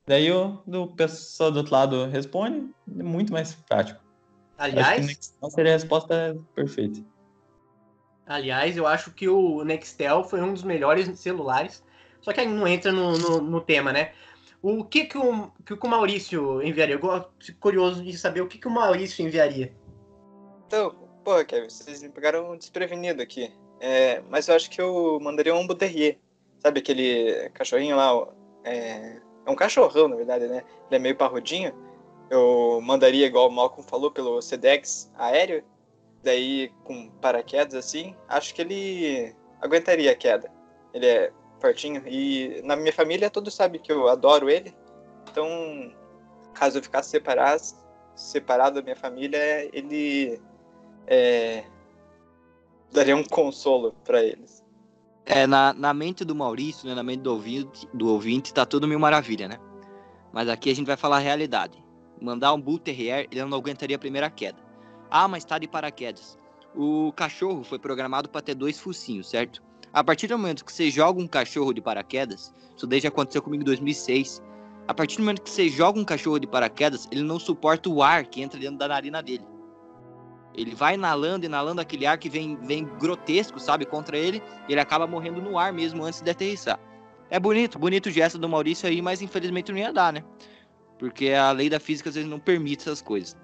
Daí 0.07 0.31
o 0.31 0.63
do 0.67 0.89
pessoal 0.89 1.51
do 1.51 1.59
outro 1.59 1.73
lado 1.73 2.07
responde, 2.07 2.71
é 2.99 3.03
muito 3.03 3.33
mais 3.33 3.55
prático. 3.55 4.01
Aliás, 4.59 5.07
Nextel 5.07 5.51
seria 5.51 5.73
a 5.73 5.75
resposta 5.75 6.37
perfeita. 6.55 7.01
Aliás, 8.27 8.77
eu 8.77 8.87
acho 8.87 9.11
que 9.13 9.29
o 9.29 9.65
Nextel 9.65 10.25
foi 10.25 10.43
um 10.43 10.53
dos 10.53 10.63
melhores 10.63 11.19
celulares, 11.19 11.83
só 12.25 12.33
que 12.33 12.41
aí 12.41 12.49
não 12.49 12.67
entra 12.67 12.91
no, 12.91 13.19
no, 13.19 13.41
no 13.43 13.61
tema, 13.61 13.93
né? 13.93 14.13
O 14.63 14.83
que 14.83 15.05
que 15.05 15.19
o, 15.19 15.51
que 15.65 15.75
o 15.75 15.89
Maurício 15.89 16.63
enviaria? 16.63 16.95
Eu 16.95 16.99
gosto 16.99 17.55
curioso 17.61 18.03
de 18.03 18.17
saber 18.17 18.41
o 18.41 18.49
que, 18.49 18.57
que 18.57 18.67
o 18.67 18.71
Maurício 18.71 19.23
enviaria. 19.23 19.71
Então, 20.67 20.95
pô, 21.23 21.45
Kevin, 21.45 21.69
vocês 21.69 22.03
me 22.03 22.09
pegaram 22.09 22.57
desprevenido 22.57 23.21
aqui. 23.21 23.53
É, 23.79 24.23
mas 24.31 24.49
eu 24.49 24.57
acho 24.57 24.71
que 24.71 24.81
eu 24.81 25.21
mandaria 25.21 25.55
um 25.55 25.67
Buterrier. 25.67 26.19
Sabe 26.61 26.81
aquele 26.81 27.51
cachorrinho 27.51 27.95
lá, 27.95 28.27
é, 28.65 29.21
é 29.45 29.51
um 29.51 29.55
cachorrão, 29.55 30.09
na 30.09 30.17
verdade, 30.17 30.47
né? 30.47 30.65
Ele 30.89 30.97
é 30.97 30.99
meio 30.99 31.17
parrudinho. 31.17 31.75
eu 32.31 32.81
mandaria, 32.83 33.27
igual 33.27 33.51
o 33.51 33.53
Malcolm 33.53 33.87
falou, 33.87 34.11
pelo 34.11 34.41
SEDEX 34.41 35.13
aéreo, 35.19 35.63
daí 36.23 36.73
com 36.85 37.11
paraquedas 37.21 37.75
assim, 37.75 38.17
acho 38.27 38.55
que 38.55 38.63
ele 38.63 39.37
aguentaria 39.61 40.11
a 40.11 40.15
queda. 40.15 40.51
Ele 40.95 41.07
é 41.07 41.31
fortinho 41.65 42.03
e 42.07 42.61
na 42.63 42.77
minha 42.77 42.93
família 42.93 43.31
todos 43.31 43.55
sabem 43.55 43.81
que 43.81 43.91
eu 43.91 44.07
adoro 44.09 44.51
ele, 44.51 44.75
então 45.31 45.91
caso 46.53 46.77
eu 46.77 46.83
ficasse 46.83 47.09
separado, 47.09 47.63
separado 48.15 48.77
da 48.77 48.83
minha 48.83 48.95
família, 48.95 49.39
ele 49.73 50.39
é, 51.07 51.65
daria 52.93 53.17
um 53.17 53.25
consolo 53.25 53.95
para 54.05 54.23
eles. 54.23 54.63
É, 55.25 55.47
na, 55.47 55.73
na 55.73 55.95
mente 55.95 56.23
do 56.23 56.35
Maurício, 56.35 56.87
né, 56.87 56.95
na 56.95 57.03
mente 57.03 57.23
do 57.23 57.33
ouvinte, 57.33 57.89
do 57.95 58.09
ouvinte, 58.09 58.53
tá 58.53 58.67
tudo 58.67 58.87
mil 58.87 58.99
maravilha, 58.99 59.49
né? 59.49 59.59
Mas 60.31 60.51
aqui 60.51 60.71
a 60.71 60.75
gente 60.75 60.87
vai 60.87 60.99
falar 60.99 61.17
a 61.17 61.21
realidade. 61.21 61.83
Mandar 62.21 62.53
um 62.53 62.61
Bull 62.61 62.79
Terrier, 62.79 63.27
ele 63.31 63.43
não 63.43 63.57
aguentaria 63.57 63.97
a 63.97 63.99
primeira 63.99 64.29
queda. 64.29 64.59
Ah, 65.11 65.27
mas 65.27 65.45
tá 65.47 65.59
de 65.59 65.67
paraquedas. 65.67 66.39
O 66.75 67.11
cachorro 67.13 67.65
foi 67.65 67.79
programado 67.79 68.29
para 68.29 68.43
ter 68.43 68.55
dois 68.55 68.79
focinhos, 68.79 69.31
certo? 69.31 69.63
A 69.95 70.03
partir 70.03 70.27
do 70.27 70.37
momento 70.37 70.65
que 70.65 70.73
você 70.73 70.91
joga 70.91 71.21
um 71.21 71.27
cachorro 71.29 71.73
de 71.73 71.81
paraquedas, 71.81 72.53
isso 72.77 72.85
desde 72.85 73.07
aconteceu 73.07 73.41
comigo 73.41 73.63
em 73.63 73.67
2006. 73.67 74.43
A 74.89 74.93
partir 74.93 75.19
do 75.19 75.23
momento 75.23 75.43
que 75.43 75.51
você 75.51 75.69
joga 75.69 76.01
um 76.01 76.05
cachorro 76.05 76.41
de 76.41 76.49
paraquedas, 76.49 77.07
ele 77.13 77.23
não 77.23 77.39
suporta 77.39 77.89
o 77.89 78.03
ar 78.03 78.27
que 78.27 78.43
entra 78.43 78.59
dentro 78.59 78.77
da 78.77 78.89
narina 78.89 79.23
dele. 79.23 79.47
Ele 80.53 80.75
vai 80.75 80.95
inalando, 80.95 81.47
inalando 81.47 81.81
aquele 81.81 82.07
ar 82.07 82.19
que 82.19 82.29
vem, 82.29 82.57
vem 82.57 82.85
grotesco, 82.99 83.61
sabe, 83.61 83.87
contra 83.87 84.19
ele, 84.19 84.43
e 84.69 84.73
ele 84.73 84.81
acaba 84.81 85.07
morrendo 85.07 85.41
no 85.41 85.57
ar 85.57 85.73
mesmo 85.73 86.03
antes 86.03 86.21
de 86.21 86.31
aterrissar. 86.31 86.81
É 87.31 87.39
bonito, 87.39 87.79
bonito 87.79 88.07
o 88.07 88.11
gesto 88.11 88.37
do 88.37 88.49
Maurício 88.49 88.89
aí, 88.89 89.01
mas 89.01 89.23
infelizmente 89.23 89.71
não 89.71 89.79
ia 89.79 89.93
dar, 89.93 90.13
né? 90.13 90.25
Porque 90.99 91.31
a 91.31 91.53
lei 91.53 91.71
da 91.71 91.79
física 91.79 92.09
às 92.09 92.17
vezes 92.17 92.29
não 92.29 92.41
permite 92.41 92.83
essas 92.83 93.01
coisas. 93.01 93.37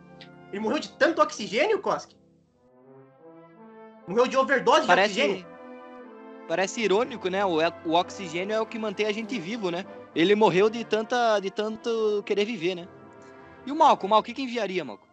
Ele 0.53 0.61
morreu 0.61 0.81
de 0.81 0.91
tanto 0.91 1.23
oxigênio, 1.23 1.81
Koski? 1.81 2.17
Morreu 4.09 4.27
de 4.27 4.37
overdose 4.37 4.87
Parece, 4.87 5.15
de 5.15 5.21
oxigênio? 5.21 5.50
Parece 6.51 6.81
irônico, 6.81 7.29
né? 7.29 7.45
O, 7.45 7.59
o 7.85 7.93
oxigênio 7.95 8.53
é 8.53 8.61
o 8.61 8.67
que 8.67 8.77
mantém 8.77 9.07
a 9.07 9.13
gente 9.13 9.39
vivo, 9.39 9.71
né? 9.71 9.87
Ele 10.17 10.35
morreu 10.35 10.69
de, 10.69 10.85
tanta, 10.85 11.39
de 11.39 11.49
tanto 11.49 12.25
querer 12.27 12.45
viver, 12.45 12.75
né? 12.75 12.89
E 13.65 13.71
o 13.71 13.77
Malco, 13.77 14.05
o 14.05 14.11
Malco, 14.11 14.23
o 14.23 14.27
que, 14.27 14.35
que 14.35 14.43
enviaria, 14.43 14.85
Malco? 14.85 15.07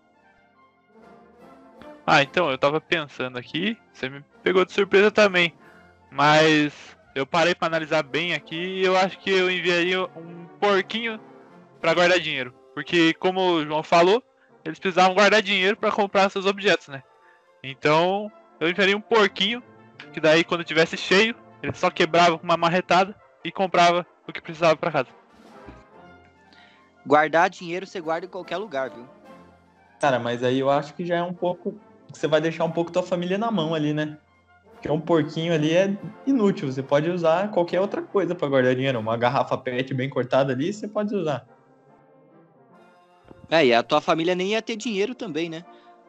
Ah, 2.08 2.24
então, 2.24 2.50
eu 2.50 2.58
tava 2.58 2.82
pensando 2.82 3.38
aqui, 3.38 3.78
você 3.94 4.10
me 4.10 4.26
pegou 4.42 4.66
de 4.66 4.74
surpresa 4.74 5.12
também. 5.12 5.54
Mas 6.10 6.74
eu 7.14 7.24
parei 7.24 7.54
para 7.54 7.68
analisar 7.68 8.02
bem 8.02 8.34
aqui 8.34 8.56
e 8.56 8.84
eu 8.84 8.98
acho 8.98 9.20
que 9.20 9.30
eu 9.30 9.52
enviaria 9.52 10.06
um 10.06 10.48
porquinho 10.60 11.20
para 11.80 11.94
guardar 11.94 12.20
dinheiro. 12.20 12.52
Porque, 12.74 13.14
como 13.14 13.42
o 13.42 13.64
João 13.64 13.84
falou, 13.84 14.24
eles 14.66 14.80
precisavam 14.80 15.14
guardar 15.14 15.44
dinheiro 15.44 15.78
para 15.78 15.92
comprar 15.92 16.32
seus 16.32 16.48
objetos, 16.48 16.88
né? 16.88 17.04
Então, 17.62 18.32
eu 18.60 18.68
enviaria 18.68 18.98
um 18.98 19.02
porquinho, 19.02 19.62
que 20.14 20.20
daí 20.20 20.44
quando 20.44 20.64
tivesse 20.64 20.98
cheio, 20.98 21.36
ele 21.62 21.74
só 21.74 21.90
quebrava 21.90 22.38
com 22.38 22.44
uma 22.44 22.58
marretada 22.58 23.16
e 23.44 23.52
comprava 23.52 24.06
o 24.28 24.34
que 24.34 24.42
precisava 24.42 24.76
para 24.76 24.92
casa. 24.92 25.10
Guardar 27.06 27.50
dinheiro 27.50 27.86
você 27.86 28.02
guarda 28.02 28.26
em 28.26 28.30
qualquer 28.30 28.58
lugar, 28.58 28.90
viu? 28.90 29.08
Cara, 30.00 30.20
mas 30.20 30.44
aí 30.44 30.60
eu 30.60 30.70
acho 30.70 30.94
que 30.94 31.06
já 31.06 31.16
é 31.16 31.24
um 31.24 31.34
pouco. 31.34 31.80
Você 32.12 32.28
vai 32.28 32.42
deixar 32.42 32.66
um 32.66 32.72
pouco 32.72 32.92
tua 32.92 33.04
família 33.04 33.38
na 33.38 33.50
mão 33.50 33.74
ali, 33.74 33.94
né? 33.94 34.18
Porque 34.74 34.92
um 34.92 35.00
porquinho 35.00 35.54
ali 35.54 35.74
é 35.74 35.98
inútil. 36.26 36.72
Você 36.72 36.84
pode 36.84 37.10
usar 37.10 37.50
qualquer 37.50 37.80
outra 37.80 38.02
coisa 38.02 38.36
para 38.36 38.48
guardar 38.48 38.76
dinheiro. 38.76 39.00
Uma 39.00 39.18
garrafa 39.18 39.58
PET 39.58 39.94
bem 39.94 40.10
cortada 40.10 40.54
ali, 40.54 40.72
você 40.72 40.88
pode 40.88 41.16
usar. 41.16 41.48
É, 43.50 43.66
e 43.66 43.74
a 43.74 43.82
tua 43.82 44.02
família 44.02 44.36
nem 44.36 44.50
ia 44.50 44.62
ter 44.62 44.76
dinheiro 44.76 45.16
também, 45.16 45.50
né? 45.50 45.64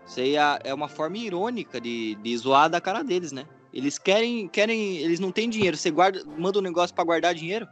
Isso 0.05 0.21
aí 0.21 0.37
é, 0.37 0.59
é 0.65 0.75
uma 0.75 0.89
forma 0.89 1.17
irônica 1.17 1.81
de, 1.81 2.17
de 2.17 2.37
zoar 2.37 2.69
da 2.69 2.81
cara 2.81 3.03
deles, 3.03 3.31
né? 3.33 3.47
Eles 3.73 3.99
querem, 3.99 4.49
querem, 4.49 4.99
eles 4.99 5.21
não 5.21 5.31
têm 5.31 5.49
dinheiro. 5.49 5.77
Você 5.77 5.91
guarda, 5.91 6.23
manda 6.25 6.59
um 6.59 6.63
negócio 6.63 6.95
para 6.95 7.05
guardar 7.05 7.35
dinheiro. 7.35 7.69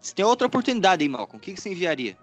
Você 0.00 0.14
tem 0.14 0.24
outra 0.24 0.46
oportunidade 0.46 1.02
aí, 1.02 1.08
Malcolm. 1.08 1.38
O 1.38 1.40
que, 1.40 1.52
que 1.52 1.60
você 1.60 1.70
enviaria? 1.70 2.16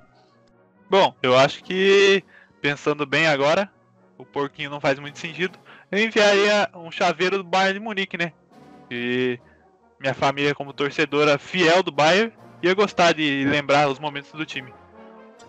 Bom, 0.90 1.14
eu 1.22 1.38
acho 1.38 1.64
que, 1.64 2.24
pensando 2.62 3.06
bem 3.06 3.28
agora, 3.28 3.70
o 4.18 4.26
porquinho 4.26 4.70
não 4.70 4.80
faz 4.80 5.00
muito 5.00 5.20
sentido. 5.20 5.60
Eu 5.92 6.00
enviaria 6.00 6.70
um 6.74 6.92
chaveiro 6.92 7.38
do 7.38 7.44
Bayern 7.44 7.80
de 7.80 7.84
Munique, 7.84 8.18
né? 8.18 8.32
E 8.90 9.40
minha 10.00 10.14
família, 10.14 10.56
como 10.56 10.74
torcedora 10.74 11.38
fiel 11.38 11.84
do 11.84 11.92
Bayern, 11.92 12.32
ia 12.62 12.74
gostar 12.74 13.14
de 13.14 13.44
lembrar 13.46 13.90
os 13.90 14.00
momentos 14.00 14.32
do 14.32 14.46
time. 14.46 14.74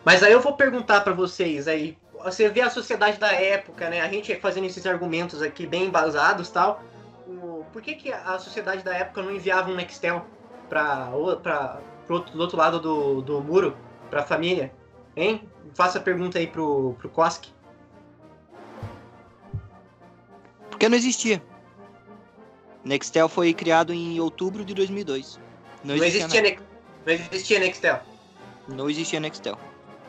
Mas 0.04 0.22
aí 0.22 0.32
eu 0.32 0.40
vou 0.40 0.54
perguntar 0.54 1.00
para 1.02 1.12
vocês 1.12 1.68
aí. 1.68 1.96
Você 2.24 2.48
vê 2.48 2.60
a 2.60 2.70
sociedade 2.70 3.18
da 3.18 3.32
época, 3.32 3.88
né? 3.88 4.00
A 4.00 4.08
gente 4.08 4.34
fazendo 4.36 4.66
esses 4.66 4.84
argumentos 4.86 5.42
aqui 5.42 5.66
bem 5.66 5.84
embasados 5.84 6.50
tal. 6.50 6.82
O, 7.26 7.64
por 7.72 7.80
que, 7.80 7.94
que 7.94 8.12
a 8.12 8.38
sociedade 8.38 8.82
da 8.82 8.94
época 8.94 9.22
não 9.22 9.30
enviava 9.30 9.70
um 9.70 9.74
Nextel 9.74 10.24
para 10.68 11.10
pro 12.06 12.16
outro, 12.16 12.32
do 12.34 12.40
outro 12.40 12.56
lado 12.56 12.80
do, 12.80 13.22
do 13.22 13.40
muro, 13.40 13.76
pra 14.10 14.22
família? 14.22 14.72
Hein? 15.16 15.48
Faça 15.74 15.98
a 15.98 16.02
pergunta 16.02 16.38
aí 16.38 16.46
pro, 16.46 16.94
pro 16.98 17.08
Koski. 17.08 17.52
Porque 20.70 20.88
não 20.88 20.96
existia. 20.96 21.42
Nextel 22.84 23.28
foi 23.28 23.54
criado 23.54 23.92
em 23.92 24.20
outubro 24.20 24.64
de 24.64 24.74
2002. 24.74 25.40
Não 25.82 25.94
existia, 25.94 26.20
não 26.20 26.26
existia, 26.26 26.42
nada. 26.42 26.62
não 27.06 27.12
existia 27.12 27.60
Nextel. 27.60 28.00
Não 28.68 28.90
existia 28.90 29.20
Nextel. 29.20 29.58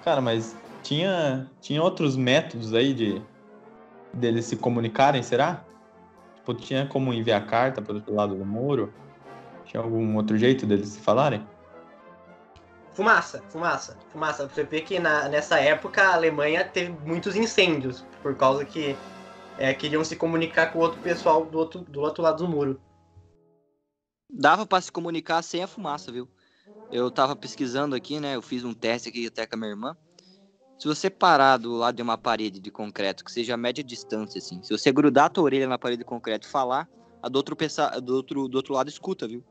Cara, 0.04 0.20
mas 0.22 0.56
tinha, 0.84 1.50
tinha 1.62 1.82
outros 1.82 2.16
métodos 2.16 2.74
aí 2.74 2.94
de 2.94 3.22
deles 4.14 4.46
se 4.46 4.56
comunicarem, 4.56 5.24
será? 5.24 5.64
Tipo, 6.46 6.54
tinha 6.54 6.86
como 6.86 7.12
enviar 7.12 7.44
carta 7.48 7.82
para 7.82 7.96
outro 7.96 8.14
lado 8.14 8.36
do 8.36 8.46
muro? 8.46 8.94
Tinha 9.66 9.82
algum 9.82 10.16
outro 10.16 10.38
jeito 10.38 10.64
deles 10.68 10.90
se 10.90 11.00
falarem? 11.00 11.44
Fumaça, 12.94 13.44
fumaça, 13.50 13.98
fumaça. 14.12 14.48
Você 14.48 14.64
vê 14.64 14.80
que 14.82 15.00
na, 15.00 15.28
nessa 15.28 15.60
época 15.60 16.04
a 16.04 16.14
Alemanha 16.14 16.64
teve 16.64 16.92
muitos 17.04 17.36
incêndios, 17.36 18.06
por 18.22 18.36
causa 18.36 18.64
que 18.64 18.96
é, 19.58 19.74
queriam 19.74 20.04
se 20.04 20.16
comunicar 20.16 20.72
com 20.72 20.78
o 20.78 20.82
outro 20.84 21.02
pessoal 21.02 21.44
do 21.44 21.58
outro, 21.58 21.82
do 21.82 22.00
outro 22.00 22.22
lado 22.22 22.46
do 22.46 22.48
muro. 22.48 22.80
Dava 24.32 24.68
para 24.68 24.82
se 24.82 24.92
comunicar 24.92 25.42
sem 25.42 25.64
a 25.64 25.68
fumaça, 25.68 26.12
viu? 26.12 26.30
Eu 26.92 27.10
tava 27.10 27.36
pesquisando 27.36 27.96
aqui, 27.96 28.20
né? 28.20 28.36
Eu 28.36 28.42
fiz 28.44 28.64
um 28.64 28.74
teste 28.74 29.10
aqui 29.10 29.26
até 29.26 29.48
com 29.48 29.56
a 29.56 29.58
minha 29.58 29.72
irmã. 29.72 29.98
Se 30.78 30.88
você 30.88 31.10
parar 31.10 31.58
do 31.58 31.74
lado 31.74 31.96
de 31.96 32.02
uma 32.02 32.18
parede 32.18 32.60
de 32.60 32.70
concreto, 32.70 33.24
que 33.24 33.32
seja 33.32 33.54
a 33.54 33.58
média 33.58 33.84
distância, 33.84 34.40
assim, 34.40 34.62
se 34.62 34.72
você 34.78 34.92
grudar 34.92 35.26
a 35.26 35.30
tua 35.30 35.46
orelha 35.46 35.68
na 35.68 35.78
parede 35.78 36.00
de 36.00 36.06
concreto 36.06 36.48
e 36.48 36.52
falar, 36.52 36.88
a 37.24 37.30
do 37.30 37.38
outro, 37.38 37.56
do 38.04 38.16
outro, 38.16 38.48
do 38.48 38.56
outro 38.56 38.74
lado 38.74 38.90
escuta, 38.90 39.28
viu? 39.28 39.44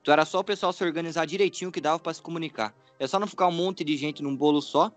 Então 0.00 0.12
era 0.12 0.24
só 0.24 0.38
o 0.38 0.44
pessoal 0.44 0.72
se 0.72 0.82
organizar 0.84 1.26
direitinho 1.26 1.72
que 1.72 1.80
dava 1.80 1.98
para 1.98 2.14
se 2.14 2.22
comunicar. 2.22 2.74
É 2.98 3.06
só 3.06 3.18
não 3.18 3.26
ficar 3.26 3.48
um 3.48 3.52
monte 3.52 3.84
de 3.84 3.96
gente 3.96 4.22
num 4.22 4.34
bolo 4.34 4.62
só. 4.62 4.92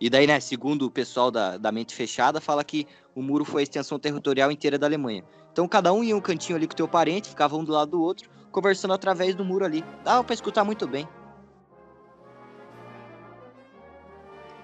E 0.00 0.10
daí, 0.10 0.26
né, 0.26 0.40
segundo 0.40 0.86
o 0.86 0.90
pessoal 0.90 1.30
da, 1.30 1.56
da 1.56 1.70
mente 1.70 1.94
fechada, 1.94 2.40
fala 2.40 2.64
que 2.64 2.86
o 3.14 3.22
muro 3.22 3.44
foi 3.44 3.62
a 3.62 3.64
extensão 3.64 3.98
territorial 3.98 4.50
inteira 4.50 4.78
da 4.78 4.86
Alemanha. 4.86 5.24
Então 5.52 5.68
cada 5.68 5.92
um 5.92 6.02
ia 6.02 6.16
um 6.16 6.20
cantinho 6.20 6.56
ali 6.56 6.66
com 6.66 6.72
o 6.72 6.76
teu 6.76 6.88
parente, 6.88 7.28
ficava 7.28 7.56
um 7.56 7.64
do 7.64 7.72
lado 7.72 7.92
do 7.92 8.02
outro, 8.02 8.28
conversando 8.50 8.92
através 8.92 9.34
do 9.34 9.44
muro 9.44 9.64
ali. 9.64 9.84
Dava 10.02 10.24
para 10.24 10.34
escutar 10.34 10.64
muito 10.64 10.86
bem. 10.86 11.08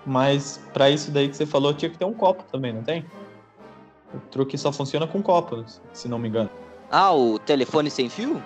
Mas 0.05 0.61
para 0.73 0.91
isso 0.91 1.11
daí 1.11 1.29
que 1.29 1.37
você 1.37 1.47
falou, 1.47 1.73
tinha 1.73 1.91
que 1.91 1.99
ter 1.99 2.05
um 2.05 2.13
copo 2.15 2.43
também, 2.51 2.73
não 2.73 2.83
tem? 2.83 3.05
O 4.15 4.19
truque 4.31 4.59
só 4.59 4.73
funciona 4.73 5.07
com 5.07 5.23
copo, 5.23 5.65
se 5.93 6.09
não 6.09 6.19
me 6.19 6.29
engano. 6.29 6.51
Ah, 6.91 7.13
o 7.15 7.39
telefone 7.39 7.91
sem 7.91 8.09
fio? 8.09 8.43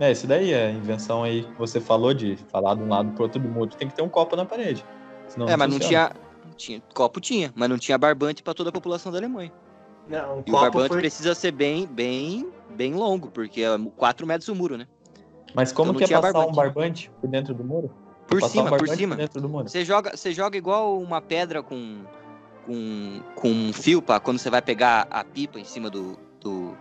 É, 0.00 0.10
esse 0.10 0.26
daí 0.26 0.52
é 0.52 0.66
a 0.66 0.70
invenção 0.70 1.22
aí 1.22 1.44
que 1.44 1.52
você 1.58 1.80
falou 1.80 2.12
de 2.12 2.36
falar 2.50 2.74
de 2.74 2.82
um 2.82 2.88
lado 2.88 3.12
pro 3.12 3.24
outro 3.24 3.40
do 3.40 3.48
muro. 3.48 3.70
Tem 3.76 3.86
que 3.86 3.94
ter 3.94 4.02
um 4.02 4.08
copo 4.08 4.34
na 4.34 4.44
parede. 4.44 4.84
Senão 5.28 5.46
é, 5.46 5.50
não 5.50 5.58
mas 5.58 5.68
não 5.70 5.78
funciona. 5.78 6.10
tinha, 6.10 6.54
tinha. 6.56 6.82
Copo 6.94 7.20
tinha, 7.20 7.52
mas 7.54 7.68
não 7.68 7.78
tinha 7.78 7.96
barbante 7.96 8.42
para 8.42 8.54
toda 8.54 8.70
a 8.70 8.72
população 8.72 9.12
da 9.12 9.18
Alemanha. 9.18 9.52
Não, 10.08 10.38
o 10.38 10.38
E 10.38 10.40
o 10.40 10.44
copo 10.44 10.60
barbante 10.60 10.88
foi... 10.88 10.98
precisa 10.98 11.34
ser 11.34 11.52
bem, 11.52 11.86
bem, 11.86 12.50
bem 12.70 12.94
longo, 12.94 13.30
porque 13.30 13.62
é 13.62 13.68
4 13.96 14.26
metros 14.26 14.48
o 14.48 14.54
muro, 14.56 14.76
né? 14.76 14.88
Mas 15.54 15.70
como 15.70 15.90
Então 15.90 16.00
não 16.00 16.06
que 16.06 16.12
é 16.12 16.16
passar 16.16 16.32
barbante. 16.32 16.50
um 16.52 16.56
barbante 16.56 17.10
por 17.20 17.28
dentro 17.30 17.54
do 17.54 17.62
muro? 17.62 17.90
Por 18.26 18.40
Passar 18.40 18.52
cima, 18.52 18.74
um 18.74 18.78
por 18.78 18.88
cima. 18.88 19.16
dentro 19.16 19.40
do 19.40 19.48
muro. 19.48 19.68
Você 19.68 19.84
joga, 19.84 20.16
você 20.16 20.32
joga 20.32 20.56
igual 20.56 20.98
uma 20.98 21.20
pedra 21.20 21.62
com, 21.62 22.04
com, 22.66 23.20
com 23.34 23.48
um 23.48 23.72
fio 23.72 24.00
para 24.00 24.20
quando 24.20 24.38
você 24.38 24.48
vai 24.48 24.62
pegar 24.62 25.06
a 25.10 25.24
pipa 25.24 25.58
em 25.58 25.64
cima 25.64 25.90
do, 25.90 26.18
do, 26.40 26.76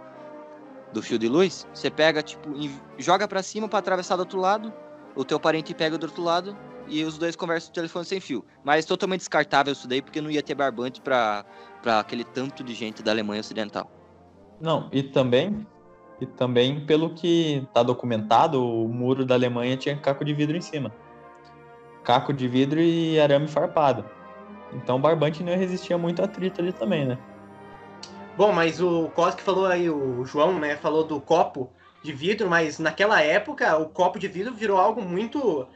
do 0.94 1.02
fio 1.02 1.20
de 1.20 1.28
luz. 1.28 1.68
Você 1.74 1.90
pega, 1.90 2.22
tipo, 2.22 2.50
joga 2.98 3.28
para 3.28 3.44
cima 3.44 3.68
para 3.68 3.80
atravessar 3.80 4.16
do 4.16 4.22
outro 4.22 4.40
lado. 4.40 4.72
O 5.16 5.26
teu 5.26 5.40
parente 5.40 5.74
pega 5.74 5.98
do 5.98 6.06
outro 6.06 6.24
lado 6.24 6.56
e 6.88 7.04
os 7.04 7.18
dois 7.18 7.36
conversam 7.36 7.70
no 7.70 7.74
telefone 7.74 8.06
sem 8.06 8.20
fio. 8.20 8.46
Mas 8.64 8.86
totalmente 8.86 9.20
descartável 9.20 9.74
isso 9.74 9.88
daí, 9.88 10.02
porque 10.02 10.22
não 10.22 10.30
ia 10.30 10.44
ter 10.44 10.56
barbante 10.56 11.02
para 11.02 11.46
aquele 12.00 12.24
tanto 12.24 12.64
de 12.64 12.74
gente 12.74 13.02
da 13.02 13.12
Alemanha 13.12 13.42
Ocidental. 13.42 13.90
Não, 14.60 14.90
e 14.92 15.02
também, 15.02 15.66
e 16.20 16.26
também 16.26 16.86
pelo 16.86 17.14
que 17.14 17.68
tá 17.74 17.82
documentado, 17.82 18.64
o 18.64 18.88
muro 18.88 19.26
da 19.26 19.36
Alemanha 19.36 19.76
tinha 19.76 19.98
caco 19.98 20.24
de 20.24 20.34
vidro 20.34 20.56
em 20.56 20.62
cima. 20.62 20.94
Caco 22.04 22.34
de 22.34 22.48
vidro 22.48 22.80
e 22.80 23.20
arame 23.20 23.48
farpado. 23.48 24.06
Então 24.74 24.98
o 24.98 25.00
barbante 25.00 25.44
não 25.44 25.56
resistia 25.56 25.98
muito 25.98 26.22
a 26.22 26.26
atrito 26.26 26.62
ali 26.62 26.72
também, 26.72 27.06
né? 27.06 27.18
Bom, 28.38 28.52
mas 28.54 28.82
o 28.82 29.10
Cosque 29.10 29.42
falou 29.42 29.66
aí, 29.66 29.90
o 29.90 30.24
João, 30.26 30.58
né, 30.58 30.78
falou 30.78 31.04
do 31.04 31.20
copo 31.20 31.70
de 32.02 32.14
vidro, 32.14 32.50
mas 32.50 32.80
naquela 32.80 33.22
época 33.22 33.78
o 33.78 33.90
copo 33.90 34.18
de 34.18 34.28
vidro 34.28 34.54
virou 34.54 34.80
algo 34.80 35.02
muito 35.02 35.68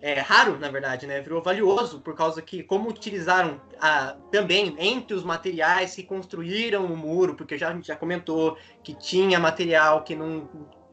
é, 0.00 0.20
raro, 0.20 0.58
na 0.58 0.68
verdade, 0.68 1.06
né? 1.06 1.20
Virou 1.20 1.40
valioso, 1.40 2.00
por 2.00 2.14
causa 2.14 2.42
que, 2.42 2.62
como 2.62 2.90
utilizaram 2.90 3.60
a, 3.80 4.16
também 4.30 4.74
entre 4.78 5.14
os 5.14 5.22
materiais 5.22 5.94
que 5.94 6.02
construíram 6.02 6.84
o 6.86 6.96
muro, 6.96 7.34
porque 7.34 7.56
já, 7.56 7.70
a 7.70 7.72
gente 7.72 7.86
já 7.86 7.96
comentou 7.96 8.56
que 8.82 8.94
tinha 8.94 9.38
material 9.38 10.02
que 10.02 10.16
não, 10.16 10.48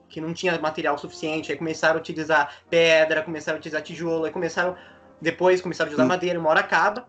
que 0.10 0.20
não 0.20 0.34
tinha 0.34 0.60
material 0.60 0.98
suficiente, 0.98 1.52
aí 1.52 1.58
começaram 1.58 1.96
a 1.96 2.00
utilizar 2.00 2.54
pedra, 2.70 3.22
começaram 3.24 3.58
a 3.58 3.60
utilizar 3.60 3.82
tijolo, 3.82 4.26
aí 4.26 4.32
começaram. 4.32 4.76
Depois 5.22 5.62
começaram 5.62 5.92
a 5.92 5.94
usar 5.94 6.06
madeira, 6.06 6.40
uma 6.40 6.50
hora 6.50 6.62
acaba. 6.62 7.08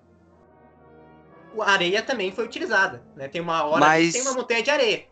A 1.60 1.70
areia 1.72 2.02
também 2.02 2.30
foi 2.30 2.44
utilizada, 2.44 3.02
né? 3.16 3.26
Tem 3.28 3.40
uma 3.40 3.64
hora 3.64 3.80
Mas- 3.80 4.06
que 4.08 4.12
tem 4.12 4.22
uma 4.22 4.34
montanha 4.34 4.62
de 4.62 4.70
areia. 4.70 5.06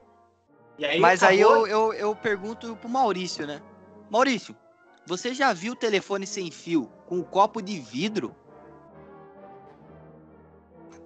E 0.78 0.84
aí 0.84 1.00
Mas 1.00 1.22
aí 1.22 1.42
acabou- 1.42 1.66
eu, 1.66 1.92
eu, 1.92 1.94
eu 1.94 2.14
pergunto 2.16 2.76
pro 2.76 2.88
Maurício, 2.88 3.46
né? 3.46 3.60
Maurício, 4.10 4.54
você 5.06 5.32
já 5.34 5.52
viu 5.52 5.72
o 5.72 5.76
telefone 5.76 6.26
sem 6.26 6.50
fio 6.50 6.86
com 7.06 7.16
um 7.16 7.22
copo 7.22 7.60
de 7.62 7.80
vidro? 7.80 8.34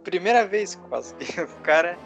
Primeira 0.04 0.46
vez 0.46 0.74
quase 0.88 1.14
que 1.14 1.40
o 1.40 1.46
cara. 1.62 1.96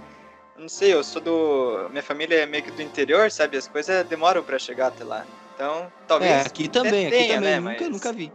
Eu 0.56 0.62
Não 0.62 0.68
sei, 0.68 0.92
eu 0.94 1.04
sou 1.04 1.20
do. 1.22 1.88
Minha 1.90 2.02
família 2.02 2.36
é 2.36 2.46
meio 2.46 2.62
que 2.64 2.70
do 2.70 2.82
interior, 2.82 3.30
sabe? 3.30 3.56
As 3.56 3.68
coisas 3.68 4.06
demoram 4.06 4.42
pra 4.42 4.58
chegar 4.58 4.88
até 4.88 5.04
lá. 5.04 5.24
Então, 5.54 5.90
talvez. 6.06 6.32
é, 6.32 6.40
aqui 6.42 6.68
também, 6.68 7.06
aqui 7.06 7.16
tenha, 7.16 7.34
também. 7.36 7.50
né, 7.50 7.60
Nunca, 7.60 7.80
mas- 7.84 7.90
nunca 7.90 8.12
vi. 8.12 8.32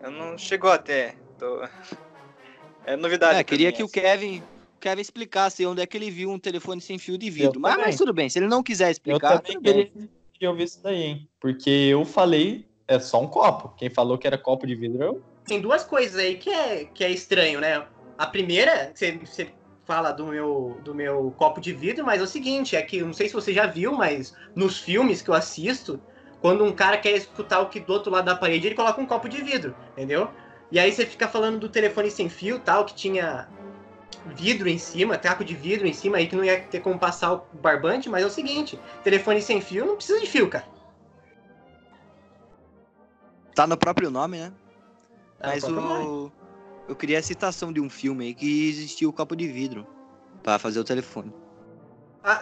Eu 0.00 0.10
não 0.10 0.36
chegou 0.38 0.70
até. 0.70 1.14
Tô... 1.38 1.60
É 2.84 2.96
novidade. 2.96 3.38
É, 3.38 3.44
queria 3.44 3.68
mim, 3.68 3.76
que 3.76 3.82
o 3.82 3.86
essa. 3.86 3.92
Kevin, 4.00 4.38
o 4.40 4.80
Kevin 4.80 5.00
explicasse 5.00 5.64
onde 5.64 5.80
é 5.80 5.86
que 5.86 5.96
ele 5.96 6.10
viu 6.10 6.30
um 6.30 6.38
telefone 6.38 6.80
sem 6.80 6.98
fio 6.98 7.16
de 7.16 7.30
vidro. 7.30 7.60
Mas, 7.60 7.72
também. 7.74 7.86
mas 7.86 7.96
tudo 7.96 8.12
bem, 8.12 8.28
se 8.28 8.40
ele 8.40 8.48
não 8.48 8.60
quiser 8.60 8.88
Eu 8.88 8.90
explicar, 8.90 9.38
também 9.38 9.52
tudo 9.52 9.62
bem. 9.62 9.86
queria 9.86 10.08
que 10.34 10.44
eu 10.44 10.52
vi 10.52 10.64
isso 10.64 10.82
daí, 10.82 11.00
hein? 11.00 11.28
Porque 11.40 11.70
eu 11.70 12.04
falei, 12.04 12.66
é 12.88 12.98
só 12.98 13.20
um 13.20 13.28
copo. 13.28 13.68
Quem 13.76 13.88
falou 13.88 14.18
que 14.18 14.26
era 14.26 14.36
copo 14.36 14.66
de 14.66 14.74
vidro, 14.74 15.00
eu. 15.00 15.22
tem 15.46 15.60
duas 15.60 15.84
coisas 15.84 16.18
aí 16.18 16.36
que 16.36 16.50
é, 16.50 16.86
que 16.86 17.04
é 17.04 17.10
estranho, 17.12 17.60
né? 17.60 17.86
A 18.18 18.26
primeira, 18.26 18.90
você, 18.92 19.12
você 19.18 19.52
fala 19.84 20.12
do 20.12 20.26
meu, 20.26 20.80
do 20.84 20.94
meu 20.94 21.34
copo 21.36 21.60
de 21.60 21.72
vidro, 21.72 22.04
mas 22.04 22.20
é 22.20 22.24
o 22.24 22.26
seguinte, 22.26 22.76
é 22.76 22.82
que, 22.82 23.02
não 23.02 23.12
sei 23.12 23.28
se 23.28 23.34
você 23.34 23.52
já 23.52 23.66
viu, 23.66 23.92
mas 23.92 24.34
nos 24.54 24.78
filmes 24.78 25.22
que 25.22 25.28
eu 25.28 25.34
assisto, 25.34 26.00
quando 26.40 26.64
um 26.64 26.72
cara 26.72 26.98
quer 26.98 27.12
escutar 27.12 27.60
o 27.60 27.68
que 27.68 27.80
do 27.80 27.92
outro 27.92 28.10
lado 28.10 28.24
da 28.24 28.36
parede, 28.36 28.66
ele 28.66 28.74
coloca 28.74 29.00
um 29.00 29.06
copo 29.06 29.28
de 29.28 29.42
vidro, 29.42 29.74
entendeu? 29.92 30.28
E 30.70 30.78
aí 30.78 30.90
você 30.90 31.04
fica 31.04 31.28
falando 31.28 31.58
do 31.58 31.68
telefone 31.68 32.10
sem 32.10 32.28
fio, 32.28 32.58
tal, 32.58 32.84
que 32.84 32.94
tinha 32.94 33.48
vidro 34.26 34.68
em 34.68 34.78
cima, 34.78 35.18
taco 35.18 35.44
de 35.44 35.54
vidro 35.54 35.86
em 35.86 35.92
cima 35.92 36.16
aí 36.16 36.26
que 36.26 36.36
não 36.36 36.44
ia 36.44 36.60
ter 36.60 36.80
como 36.80 36.98
passar 36.98 37.32
o 37.32 37.44
barbante, 37.54 38.08
mas 38.08 38.22
é 38.22 38.26
o 38.26 38.30
seguinte, 38.30 38.78
telefone 39.02 39.42
sem 39.42 39.60
fio 39.60 39.84
não 39.84 39.96
precisa 39.96 40.20
de 40.20 40.26
fio, 40.26 40.48
cara. 40.48 40.66
Tá 43.54 43.66
no 43.66 43.76
próprio 43.76 44.10
nome, 44.10 44.38
né? 44.38 44.52
Tá 45.38 45.48
Mas 45.48 45.64
próprio 45.64 45.82
nome. 45.82 46.32
Eu 46.88 46.96
queria 46.96 47.18
a 47.18 47.22
citação 47.22 47.72
de 47.72 47.80
um 47.80 47.88
filme 47.88 48.26
aí 48.26 48.34
que 48.34 48.68
existia 48.68 49.08
o 49.08 49.12
copo 49.12 49.34
de 49.36 49.46
vidro 49.46 49.86
pra 50.42 50.58
fazer 50.58 50.80
o 50.80 50.84
telefone. 50.84 51.32
Ah, 52.24 52.40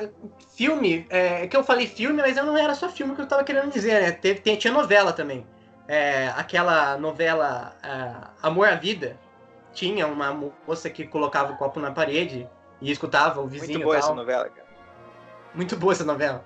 filme, 0.55 1.07
é, 1.09 1.45
é 1.45 1.47
que 1.47 1.57
eu 1.57 1.65
falei 1.65 1.87
filme, 1.87 2.21
mas 2.21 2.37
eu 2.37 2.45
não 2.45 2.57
era 2.57 2.75
só 2.75 2.89
filme 2.89 3.15
que 3.15 3.23
eu 3.23 3.27
tava 3.27 3.45
querendo 3.45 3.73
dizer, 3.73 4.03
né? 4.03 4.13
Teve, 4.13 4.41
tem- 4.41 4.57
tinha 4.57 4.73
novela 4.73 5.13
também. 5.13 5.47
É, 5.89 6.29
aquela 6.37 6.99
novela 6.99 7.75
ah, 7.83 8.31
Amor 8.43 8.69
à 8.69 8.75
Vida. 8.75 9.19
Tinha 9.73 10.07
uma 10.07 10.33
moça 10.67 10.91
que 10.91 11.07
colocava 11.07 11.53
o 11.53 11.57
copo 11.57 11.79
na 11.81 11.93
parede 11.93 12.49
e 12.81 12.91
escutava 12.91 13.41
o 13.41 13.47
vizinho 13.47 13.79
Muito 13.79 13.85
boa 13.85 13.97
essa 13.97 14.15
novela, 14.15 14.49
cara. 14.49 14.69
Muito 15.55 15.77
boa 15.77 15.93
essa 15.93 16.05
novela. 16.05 16.45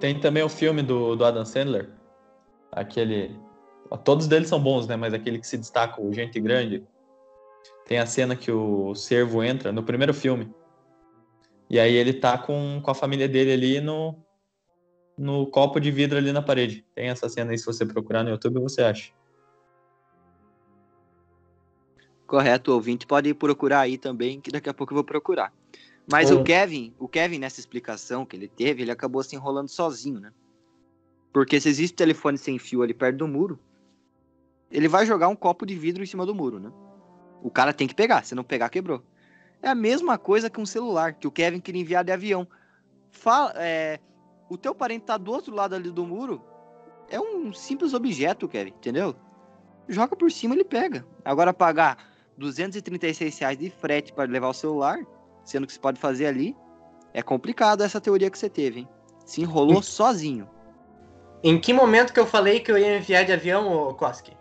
Tem 0.00 0.18
também 0.18 0.42
o 0.42 0.48
filme 0.48 0.82
do, 0.82 1.14
do 1.14 1.24
Adam 1.24 1.44
Sandler. 1.44 1.90
Aquele. 2.72 3.38
Todos 3.98 4.26
deles 4.28 4.48
são 4.48 4.62
bons, 4.62 4.86
né? 4.86 4.96
Mas 4.96 5.12
aquele 5.12 5.38
que 5.38 5.46
se 5.46 5.58
destaca, 5.58 6.00
o 6.00 6.12
Gente 6.12 6.40
Grande. 6.40 6.86
Tem 7.86 7.98
a 7.98 8.06
cena 8.06 8.36
que 8.36 8.50
o 8.52 8.94
servo 8.94 9.42
entra 9.42 9.72
no 9.72 9.82
primeiro 9.82 10.14
filme. 10.14 10.54
E 11.68 11.78
aí 11.78 11.94
ele 11.94 12.12
tá 12.12 12.38
com, 12.38 12.80
com 12.82 12.90
a 12.90 12.94
família 12.94 13.28
dele 13.28 13.52
ali 13.52 13.80
no, 13.80 14.16
no 15.18 15.46
copo 15.46 15.80
de 15.80 15.90
vidro 15.90 16.18
ali 16.18 16.32
na 16.32 16.42
parede. 16.42 16.84
Tem 16.94 17.08
essa 17.08 17.28
cena 17.28 17.50
aí, 17.50 17.58
se 17.58 17.66
você 17.66 17.84
procurar 17.84 18.22
no 18.22 18.30
YouTube, 18.30 18.60
você 18.60 18.82
acha. 18.82 19.12
Correto, 22.26 22.72
ouvinte 22.72 23.06
pode 23.06 23.34
procurar 23.34 23.80
aí 23.80 23.98
também, 23.98 24.40
que 24.40 24.52
daqui 24.52 24.68
a 24.68 24.74
pouco 24.74 24.92
eu 24.92 24.96
vou 24.96 25.04
procurar. 25.04 25.52
Mas 26.10 26.30
Bom. 26.30 26.40
o 26.40 26.44
Kevin, 26.44 26.94
o 26.98 27.08
Kevin, 27.08 27.38
nessa 27.38 27.60
explicação 27.60 28.24
que 28.24 28.36
ele 28.36 28.48
teve, 28.48 28.82
ele 28.82 28.90
acabou 28.90 29.22
se 29.22 29.34
enrolando 29.34 29.68
sozinho, 29.68 30.20
né? 30.20 30.32
Porque 31.32 31.60
se 31.60 31.68
existe 31.68 31.94
telefone 31.94 32.38
sem 32.38 32.58
fio 32.58 32.82
ali 32.82 32.94
perto 32.94 33.18
do 33.18 33.28
muro, 33.28 33.58
ele 34.70 34.88
vai 34.88 35.04
jogar 35.04 35.28
um 35.28 35.36
copo 35.36 35.66
de 35.66 35.74
vidro 35.74 36.02
em 36.02 36.06
cima 36.06 36.24
do 36.24 36.34
muro, 36.34 36.60
né? 36.60 36.70
O 37.42 37.50
cara 37.50 37.72
tem 37.72 37.88
que 37.88 37.94
pegar, 37.94 38.24
se 38.24 38.34
não 38.34 38.44
pegar, 38.44 38.68
quebrou. 38.68 39.02
É 39.62 39.68
a 39.68 39.74
mesma 39.74 40.16
coisa 40.16 40.48
que 40.48 40.60
um 40.60 40.66
celular, 40.66 41.14
que 41.14 41.26
o 41.26 41.30
Kevin 41.30 41.60
queria 41.60 41.80
enviar 41.80 42.04
de 42.04 42.12
avião. 42.12 42.46
Fala, 43.10 43.52
é, 43.56 43.98
o 44.48 44.56
teu 44.56 44.74
parente 44.74 45.06
tá 45.06 45.16
do 45.16 45.32
outro 45.32 45.54
lado 45.54 45.74
ali 45.74 45.90
do 45.90 46.06
muro, 46.06 46.42
é 47.08 47.20
um 47.20 47.52
simples 47.52 47.92
objeto, 47.92 48.48
Kevin, 48.48 48.70
entendeu? 48.70 49.14
Joga 49.88 50.14
por 50.14 50.30
cima, 50.30 50.54
ele 50.54 50.64
pega. 50.64 51.04
Agora 51.24 51.52
pagar 51.52 51.98
236 52.38 53.38
reais 53.38 53.58
de 53.58 53.70
frete 53.70 54.12
para 54.12 54.30
levar 54.30 54.48
o 54.48 54.54
celular, 54.54 54.98
sendo 55.44 55.66
que 55.66 55.72
você 55.72 55.80
pode 55.80 55.98
fazer 55.98 56.26
ali, 56.26 56.56
é 57.12 57.22
complicado 57.22 57.82
essa 57.82 58.00
teoria 58.00 58.30
que 58.30 58.38
você 58.38 58.48
teve, 58.48 58.80
hein? 58.80 58.88
Se 59.26 59.40
enrolou 59.40 59.82
sozinho. 59.82 60.48
Em 61.42 61.60
que 61.60 61.72
momento 61.72 62.12
que 62.12 62.20
eu 62.20 62.26
falei 62.26 62.60
que 62.60 62.70
eu 62.70 62.78
ia 62.78 62.98
enviar 62.98 63.24
de 63.24 63.32
avião, 63.32 63.94
Koski? 63.94 64.36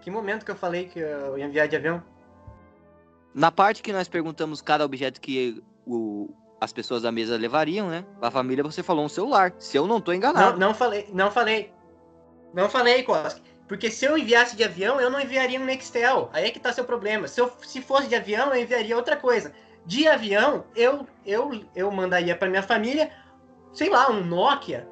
Que 0.00 0.10
momento 0.10 0.44
que 0.44 0.50
eu 0.50 0.56
falei 0.56 0.86
que 0.86 0.98
eu 0.98 1.36
ia 1.38 1.44
enviar 1.46 1.68
de 1.68 1.76
avião? 1.76 2.02
Na 3.34 3.50
parte 3.52 3.82
que 3.82 3.92
nós 3.92 4.08
perguntamos 4.08 4.60
cada 4.62 4.84
objeto 4.84 5.20
que 5.20 5.62
o- 5.86 6.30
as 6.60 6.72
pessoas 6.72 7.02
da 7.02 7.12
mesa 7.12 7.36
levariam, 7.36 7.88
né? 7.88 8.04
A 8.20 8.30
família 8.30 8.64
você 8.64 8.82
falou 8.82 9.04
um 9.04 9.08
celular. 9.08 9.52
Se 9.58 9.76
eu 9.76 9.86
não 9.86 10.00
tô 10.00 10.10
Não, 10.10 10.16
enganado. 10.18 10.58
não 10.58 10.74
falei, 10.74 11.08
não 11.12 11.30
falei. 11.30 11.72
Não 12.54 12.68
falei, 12.68 13.02
Koski. 13.02 13.42
Porque 13.68 13.90
se 13.90 14.06
eu 14.06 14.16
enviasse 14.16 14.56
de 14.56 14.64
avião, 14.64 14.98
eu 14.98 15.10
não 15.10 15.20
enviaria 15.20 15.60
um 15.60 15.64
Nextel. 15.64 16.30
Aí 16.32 16.46
é 16.46 16.50
que 16.50 16.58
tá 16.58 16.72
seu 16.72 16.84
problema. 16.84 17.28
Se, 17.28 17.38
eu, 17.40 17.52
se 17.62 17.82
fosse 17.82 18.08
de 18.08 18.14
avião, 18.14 18.52
eu 18.54 18.62
enviaria 18.62 18.96
outra 18.96 19.14
coisa. 19.16 19.52
De 19.84 20.08
avião, 20.08 20.64
eu, 20.74 21.06
eu, 21.24 21.64
eu 21.76 21.90
mandaria 21.90 22.34
pra 22.34 22.48
minha 22.48 22.62
família, 22.62 23.10
sei 23.72 23.90
lá, 23.90 24.10
um 24.10 24.24
Nokia. 24.24 24.88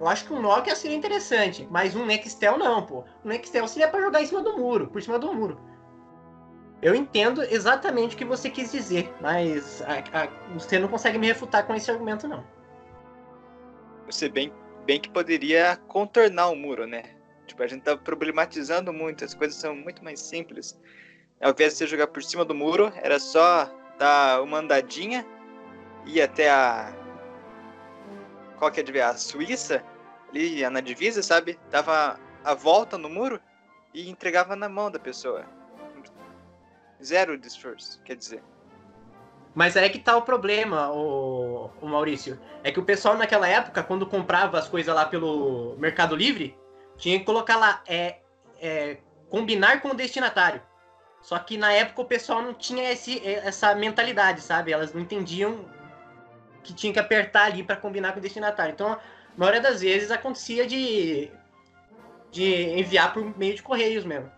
Eu 0.00 0.08
acho 0.08 0.24
que 0.24 0.32
um 0.32 0.40
Nokia 0.40 0.74
seria 0.74 0.96
interessante, 0.96 1.68
mas 1.70 1.94
um 1.94 2.06
Nextel 2.06 2.56
não, 2.56 2.86
pô. 2.86 3.04
Um 3.22 3.28
Nextel 3.28 3.68
seria 3.68 3.86
pra 3.86 4.00
jogar 4.00 4.22
em 4.22 4.26
cima 4.26 4.42
do 4.42 4.56
muro, 4.56 4.88
por 4.88 5.02
cima 5.02 5.18
do 5.18 5.32
muro. 5.34 5.60
Eu 6.80 6.94
entendo 6.94 7.42
exatamente 7.42 8.14
o 8.14 8.18
que 8.18 8.24
você 8.24 8.48
quis 8.48 8.72
dizer, 8.72 9.12
mas 9.20 9.82
a- 9.82 10.22
a- 10.22 10.28
você 10.54 10.78
não 10.78 10.88
consegue 10.88 11.18
me 11.18 11.26
refutar 11.26 11.66
com 11.66 11.74
esse 11.74 11.90
argumento, 11.90 12.26
não. 12.26 12.42
Você 14.06 14.30
bem, 14.30 14.50
bem 14.86 14.98
que 14.98 15.10
poderia 15.10 15.76
contornar 15.86 16.48
o 16.48 16.56
muro, 16.56 16.86
né? 16.86 17.02
Tipo, 17.46 17.62
a 17.62 17.66
gente 17.66 17.82
tá 17.82 17.94
problematizando 17.94 18.94
muito, 18.94 19.22
as 19.22 19.34
coisas 19.34 19.56
são 19.58 19.76
muito 19.76 20.02
mais 20.02 20.20
simples. 20.20 20.80
Ao 21.42 21.50
invés 21.50 21.72
de 21.72 21.78
você 21.78 21.86
jogar 21.86 22.06
por 22.06 22.22
cima 22.22 22.44
do 22.44 22.54
muro, 22.54 22.90
era 22.96 23.18
só 23.18 23.70
dar 23.98 24.42
uma 24.42 24.58
andadinha, 24.60 25.26
ir 26.06 26.22
até 26.22 26.50
a. 26.50 26.90
Qual 28.58 28.70
que 28.70 28.80
é 28.80 28.82
de 28.82 28.92
ver? 28.92 29.02
A 29.02 29.14
Suíça, 29.14 29.84
ali 30.30 30.68
na 30.68 30.80
divisa, 30.80 31.22
sabe? 31.22 31.58
Dava 31.70 32.18
a 32.44 32.54
volta 32.54 32.96
no 32.96 33.08
muro 33.08 33.40
e 33.92 34.08
entregava 34.08 34.56
na 34.56 34.68
mão 34.68 34.90
da 34.90 34.98
pessoa. 34.98 35.44
Zero 37.02 37.34
esforço, 37.34 38.00
quer 38.02 38.16
dizer. 38.16 38.42
Mas 39.54 39.76
aí 39.76 39.86
é 39.86 39.88
que 39.88 39.98
tá 39.98 40.16
o 40.16 40.22
problema, 40.22 40.90
o, 40.92 41.70
o 41.80 41.86
Maurício. 41.86 42.38
É 42.62 42.70
que 42.70 42.78
o 42.78 42.84
pessoal 42.84 43.16
naquela 43.16 43.48
época, 43.48 43.82
quando 43.82 44.06
comprava 44.06 44.58
as 44.58 44.68
coisas 44.68 44.94
lá 44.94 45.04
pelo 45.04 45.76
Mercado 45.76 46.14
Livre, 46.14 46.56
tinha 46.96 47.18
que 47.18 47.24
colocar 47.24 47.56
lá, 47.56 47.82
é, 47.86 48.20
é, 48.60 48.98
combinar 49.28 49.80
com 49.80 49.88
o 49.88 49.94
destinatário. 49.94 50.62
Só 51.20 51.38
que 51.38 51.58
na 51.58 51.72
época 51.72 52.02
o 52.02 52.04
pessoal 52.04 52.42
não 52.42 52.54
tinha 52.54 52.90
esse, 52.92 53.26
essa 53.26 53.74
mentalidade, 53.74 54.40
sabe? 54.40 54.72
Elas 54.72 54.92
não 54.94 55.00
entendiam 55.00 55.68
que 56.62 56.72
tinha 56.72 56.92
que 56.92 56.98
apertar 56.98 57.46
ali 57.46 57.62
para 57.62 57.76
combinar 57.76 58.12
com 58.12 58.18
o 58.18 58.22
destinatário. 58.22 58.72
Então, 58.72 58.98
maioria 59.36 59.60
das 59.60 59.80
vezes 59.80 60.10
acontecia 60.10 60.66
de, 60.66 61.30
de 62.30 62.78
enviar 62.78 63.12
por 63.12 63.36
meio 63.38 63.54
de 63.54 63.62
correios 63.62 64.04
mesmo. 64.04 64.30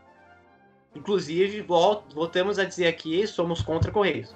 Inclusive, 0.94 1.62
vol- 1.62 2.04
voltamos 2.14 2.58
a 2.58 2.64
dizer 2.64 2.86
aqui, 2.86 3.26
somos 3.26 3.62
contra 3.62 3.90
correios. 3.90 4.34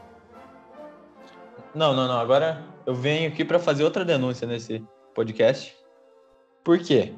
Não, 1.75 1.95
não, 1.95 2.09
não. 2.09 2.19
Agora 2.19 2.65
eu 2.87 2.95
venho 2.95 3.29
aqui 3.29 3.45
para 3.45 3.59
fazer 3.59 3.85
outra 3.85 4.05
denúncia 4.05 4.47
nesse 4.47 4.83
podcast. 5.15 5.77
Por 6.65 6.79
quê? 6.79 7.13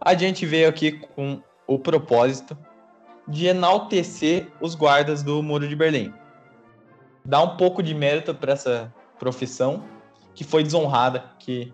A 0.00 0.14
gente 0.14 0.44
veio 0.44 0.68
aqui 0.68 0.92
com 0.92 1.42
o 1.66 1.78
propósito 1.78 2.56
de 3.26 3.46
enaltecer 3.46 4.48
os 4.60 4.74
guardas 4.74 5.22
do 5.22 5.42
Muro 5.42 5.66
de 5.66 5.74
Berlim. 5.74 6.12
Dar 7.24 7.42
um 7.42 7.56
pouco 7.56 7.82
de 7.82 7.94
mérito 7.94 8.34
para 8.34 8.52
essa 8.52 8.94
profissão 9.18 9.84
que 10.34 10.44
foi 10.44 10.62
desonrada, 10.62 11.24
que 11.38 11.72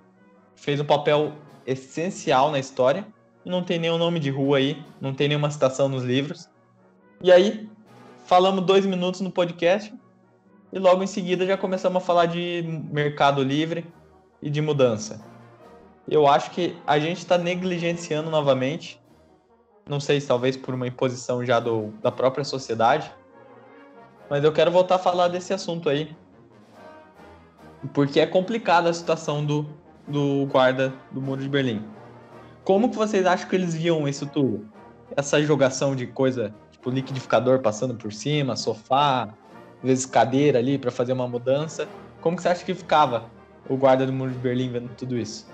fez 0.62 0.80
um 0.80 0.84
papel 0.84 1.32
essencial 1.66 2.50
na 2.52 2.58
história. 2.58 3.04
E 3.44 3.50
não 3.50 3.64
tem 3.64 3.80
nenhum 3.80 3.98
nome 3.98 4.20
de 4.20 4.30
rua 4.30 4.58
aí, 4.58 4.80
não 5.00 5.12
tem 5.12 5.26
nenhuma 5.26 5.50
citação 5.50 5.88
nos 5.88 6.04
livros. 6.04 6.48
E 7.20 7.32
aí, 7.32 7.68
falamos 8.24 8.64
dois 8.64 8.86
minutos 8.86 9.20
no 9.20 9.30
podcast. 9.32 9.92
E 10.72 10.78
logo 10.78 11.02
em 11.02 11.06
seguida 11.08 11.44
já 11.44 11.56
começamos 11.58 12.00
a 12.00 12.06
falar 12.06 12.26
de 12.26 12.64
mercado 12.90 13.42
livre 13.42 13.84
e 14.40 14.48
de 14.48 14.62
mudança. 14.62 15.20
Eu 16.08 16.28
acho 16.28 16.52
que 16.52 16.76
a 16.86 16.98
gente 16.98 17.18
está 17.18 17.36
negligenciando 17.36 18.30
novamente, 18.30 19.00
não 19.88 19.98
sei 19.98 20.20
se 20.20 20.28
talvez 20.28 20.56
por 20.56 20.74
uma 20.74 20.86
imposição 20.86 21.44
já 21.44 21.58
do, 21.58 21.88
da 22.00 22.10
própria 22.10 22.44
sociedade, 22.44 23.12
mas 24.30 24.42
eu 24.42 24.52
quero 24.52 24.70
voltar 24.70 24.94
a 24.96 24.98
falar 24.98 25.28
desse 25.28 25.52
assunto 25.52 25.88
aí, 25.88 26.16
porque 27.92 28.18
é 28.18 28.26
complicada 28.26 28.88
a 28.88 28.94
situação 28.94 29.44
do, 29.44 29.66
do 30.06 30.46
guarda 30.46 30.92
do 31.10 31.20
Muro 31.20 31.40
de 31.40 31.48
Berlim. 31.48 31.84
Como 32.64 32.90
que 32.90 32.96
vocês 32.96 33.26
acham 33.26 33.48
que 33.48 33.56
eles 33.56 33.74
viam 33.74 34.06
isso 34.06 34.26
tudo? 34.26 34.66
Essa 35.16 35.42
jogação 35.42 35.94
de 35.96 36.06
coisa, 36.06 36.54
tipo 36.70 36.90
liquidificador 36.90 37.60
passando 37.60 37.94
por 37.94 38.12
cima, 38.12 38.56
sofá, 38.56 39.24
às 39.24 39.82
vezes 39.82 40.06
cadeira 40.06 40.58
ali 40.58 40.78
para 40.78 40.90
fazer 40.90 41.12
uma 41.12 41.26
mudança. 41.26 41.88
Como 42.20 42.36
que 42.36 42.42
você 42.42 42.48
acha 42.48 42.64
que 42.64 42.74
ficava 42.74 43.28
o 43.68 43.76
guarda 43.76 44.06
do 44.06 44.12
Muro 44.12 44.30
de 44.30 44.38
Berlim 44.38 44.70
vendo 44.70 44.94
tudo 44.94 45.16
isso? 45.16 45.46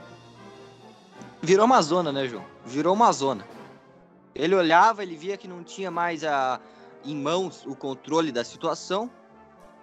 Virou 1.41 1.65
uma 1.65 1.81
zona, 1.81 2.13
né, 2.13 2.27
João? 2.27 2.45
Virou 2.67 2.95
uma 2.95 3.13
zona. 3.13 3.45
Ele 4.35 4.55
olhava, 4.55 5.03
ele 5.03 5.17
via 5.17 5.37
que 5.37 5.49
não 5.49 5.63
tinha 5.63 5.91
mais 5.91 6.25
a, 6.25 6.61
em 7.05 7.17
mãos 7.17 7.65
o 7.67 7.75
controle 7.75 8.31
da 8.31 8.45
situação. 8.45 9.11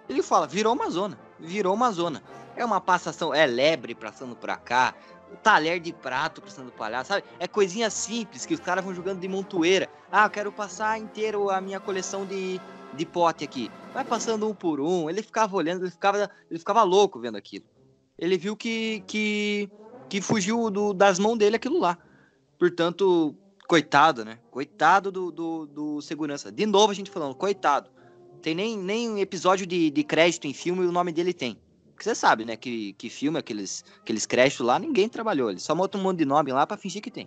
Ele 0.08 0.22
fala, 0.22 0.46
virou 0.46 0.72
uma 0.74 0.88
zona, 0.90 1.18
virou 1.38 1.74
uma 1.74 1.90
zona. 1.90 2.22
É 2.56 2.64
uma 2.64 2.80
passação, 2.80 3.34
é 3.34 3.46
lebre 3.46 3.94
passando 3.94 4.34
por 4.34 4.48
cá, 4.58 4.94
talher 5.42 5.78
de 5.78 5.92
prato 5.92 6.40
passando 6.40 6.72
por 6.72 6.90
lá, 6.90 7.04
sabe? 7.04 7.24
É 7.38 7.46
coisinha 7.46 7.90
simples 7.90 8.46
que 8.46 8.54
os 8.54 8.60
caras 8.60 8.84
vão 8.84 8.94
jogando 8.94 9.20
de 9.20 9.28
montoeira. 9.28 9.88
Ah, 10.10 10.26
eu 10.26 10.30
quero 10.30 10.52
passar 10.52 10.98
inteiro 10.98 11.50
a 11.50 11.60
minha 11.60 11.80
coleção 11.80 12.24
de, 12.24 12.60
de 12.94 13.06
pote 13.06 13.44
aqui. 13.44 13.70
Vai 13.92 14.04
passando 14.04 14.48
um 14.48 14.54
por 14.54 14.80
um. 14.80 15.10
Ele 15.10 15.22
ficava 15.22 15.54
olhando, 15.54 15.82
ele 15.82 15.90
ficava, 15.90 16.30
ele 16.50 16.58
ficava 16.58 16.82
louco 16.82 17.20
vendo 17.20 17.36
aquilo. 17.36 17.64
Ele 18.18 18.38
viu 18.38 18.56
que, 18.56 19.02
que, 19.06 19.70
que 20.08 20.20
fugiu 20.20 20.70
do, 20.70 20.94
das 20.94 21.18
mãos 21.18 21.36
dele 21.36 21.56
aquilo 21.56 21.78
lá. 21.78 21.98
Portanto, 22.58 23.34
coitado, 23.68 24.24
né? 24.24 24.38
Coitado 24.50 25.12
do, 25.12 25.30
do, 25.30 25.66
do, 25.66 26.02
segurança. 26.02 26.50
De 26.50 26.64
novo 26.64 26.92
a 26.92 26.94
gente 26.94 27.10
falando, 27.10 27.34
coitado. 27.34 27.90
Tem 28.40 28.54
nem, 28.54 28.78
nem 28.78 29.20
episódio 29.20 29.66
de, 29.66 29.90
de 29.90 30.04
crédito 30.04 30.46
em 30.46 30.54
filme 30.54 30.84
e 30.84 30.86
o 30.86 30.92
nome 30.92 31.12
dele 31.12 31.34
tem. 31.34 31.58
Porque 31.96 32.04
você 32.04 32.14
sabe, 32.14 32.44
né? 32.44 32.56
Que, 32.56 32.92
que 32.92 33.08
filme, 33.08 33.38
aqueles, 33.38 33.82
aqueles 34.02 34.26
créditos 34.26 34.64
lá, 34.64 34.78
ninguém 34.78 35.08
trabalhou. 35.08 35.50
Ele 35.50 35.58
só 35.58 35.74
monta 35.74 35.96
um 35.96 36.02
monte 36.02 36.18
de 36.18 36.26
nome 36.26 36.52
lá 36.52 36.66
para 36.66 36.76
fingir 36.76 37.00
que 37.00 37.10
tem. 37.10 37.26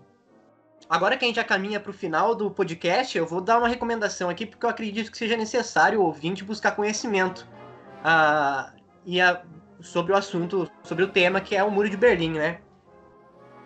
Agora 0.88 1.17
que 1.17 1.26
a 1.26 1.28
gente 1.28 1.38
já 1.38 1.43
caminha 1.43 1.80
para 1.80 1.89
o 1.89 1.93
final 1.93 2.36
do 2.36 2.51
podcast, 2.51 3.17
eu 3.17 3.26
vou 3.26 3.41
dar 3.41 3.57
uma 3.57 3.67
recomendação 3.67 4.30
aqui, 4.30 4.45
porque 4.45 4.63
eu 4.63 4.70
acredito 4.70 5.11
que 5.11 5.17
seja 5.17 5.36
necessário 5.36 5.99
o 5.99 6.03
ouvinte 6.03 6.43
buscar 6.43 6.74
conhecimento 6.74 7.47
uh, 8.05 8.72
e 9.03 9.20
a, 9.20 9.41
sobre 9.82 10.13
o 10.13 10.15
assunto, 10.15 10.70
sobre 10.84 11.03
o 11.03 11.07
tema 11.07 11.41
que 11.41 11.55
é 11.55 11.63
o 11.63 11.72
Muro 11.72 11.89
de 11.89 11.97
Berlim, 11.97 12.34
né? 12.34 12.59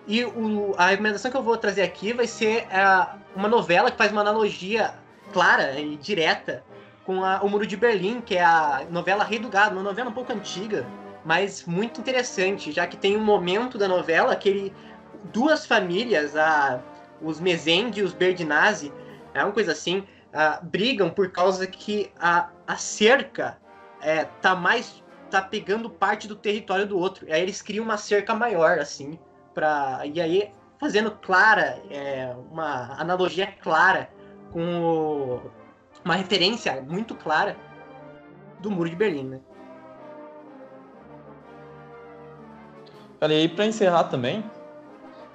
E 0.08 0.24
o, 0.24 0.74
a 0.78 0.88
recomendação 0.88 1.30
que 1.30 1.36
eu 1.36 1.43
vou 1.43 1.58
trazer 1.58 1.82
aqui 1.82 2.14
vai 2.14 2.28
ser 2.28 2.64
uh, 2.68 3.20
uma 3.36 3.49
novela 3.49 3.91
que 3.91 3.97
faz 3.97 4.10
uma 4.10 4.22
analogia 4.22 4.93
clara 5.34 5.78
e 5.82 5.97
direta 5.97 6.64
com 7.06 7.24
a, 7.24 7.41
o 7.41 7.49
Muro 7.49 7.66
de 7.68 7.76
Berlim, 7.76 8.22
que 8.22 8.36
é 8.36 8.43
a 8.43 8.86
novela 8.89 9.24
Rei 9.24 9.39
do 9.39 9.49
Gado, 9.49 9.76
uma 9.76 9.84
novela 9.84 10.10
um 10.10 10.14
pouco 10.14 10.32
antiga, 10.32 10.86
mas 11.26 11.66
muito 11.66 11.99
interessante, 11.99 12.72
já 12.72 12.88
que 12.88 12.97
tem 12.97 13.18
um 13.18 13.24
momento 13.24 13.78
da 13.78 13.88
novela 13.88 14.36
que 14.36 14.49
ele, 14.49 14.74
duas 15.32 15.66
famílias, 15.66 16.36
a, 16.36 16.82
os 17.22 17.39
Mezende 17.39 18.01
e 18.01 18.04
os 18.04 18.14
Berdinazzi, 18.14 18.91
é 19.34 19.43
uma 19.43 19.54
coisa 19.54 19.72
assim, 19.72 20.06
a, 20.34 20.60
brigam 20.62 21.10
por 21.10 21.32
causa 21.32 21.68
que 21.68 22.12
a, 22.20 22.49
a 22.68 22.76
cerca 22.76 23.58
é, 24.01 24.26
tá 24.41 24.56
mais 24.56 25.01
tá 25.30 25.41
pegando 25.41 25.89
parte 25.89 26.28
do 26.28 26.36
território 26.36 26.86
do 26.86 26.97
outro. 26.97 27.28
E 27.28 27.34
aí 27.34 27.41
eles 27.41 27.60
criam 27.60 27.84
uma 27.84 27.97
cerca 27.97 28.36
maior, 28.36 28.78
assim, 28.78 29.18
para 29.54 30.01
e 30.06 30.22
aí 30.22 30.54
fazendo 30.80 31.10
clara, 31.12 31.82
é, 31.89 32.36
uma 32.51 32.93
analogia 32.99 33.47
clara 33.47 34.10
com 34.51 34.82
o, 34.84 35.51
uma 36.04 36.16
referência 36.16 36.82
muito 36.82 37.16
clara 37.16 37.56
do 38.60 38.70
Muro 38.70 38.89
de 38.89 38.95
Berlim, 38.95 39.26
né? 39.26 39.41
E 43.30 43.47
para 43.47 43.66
encerrar 43.66 44.06
também, 44.06 44.43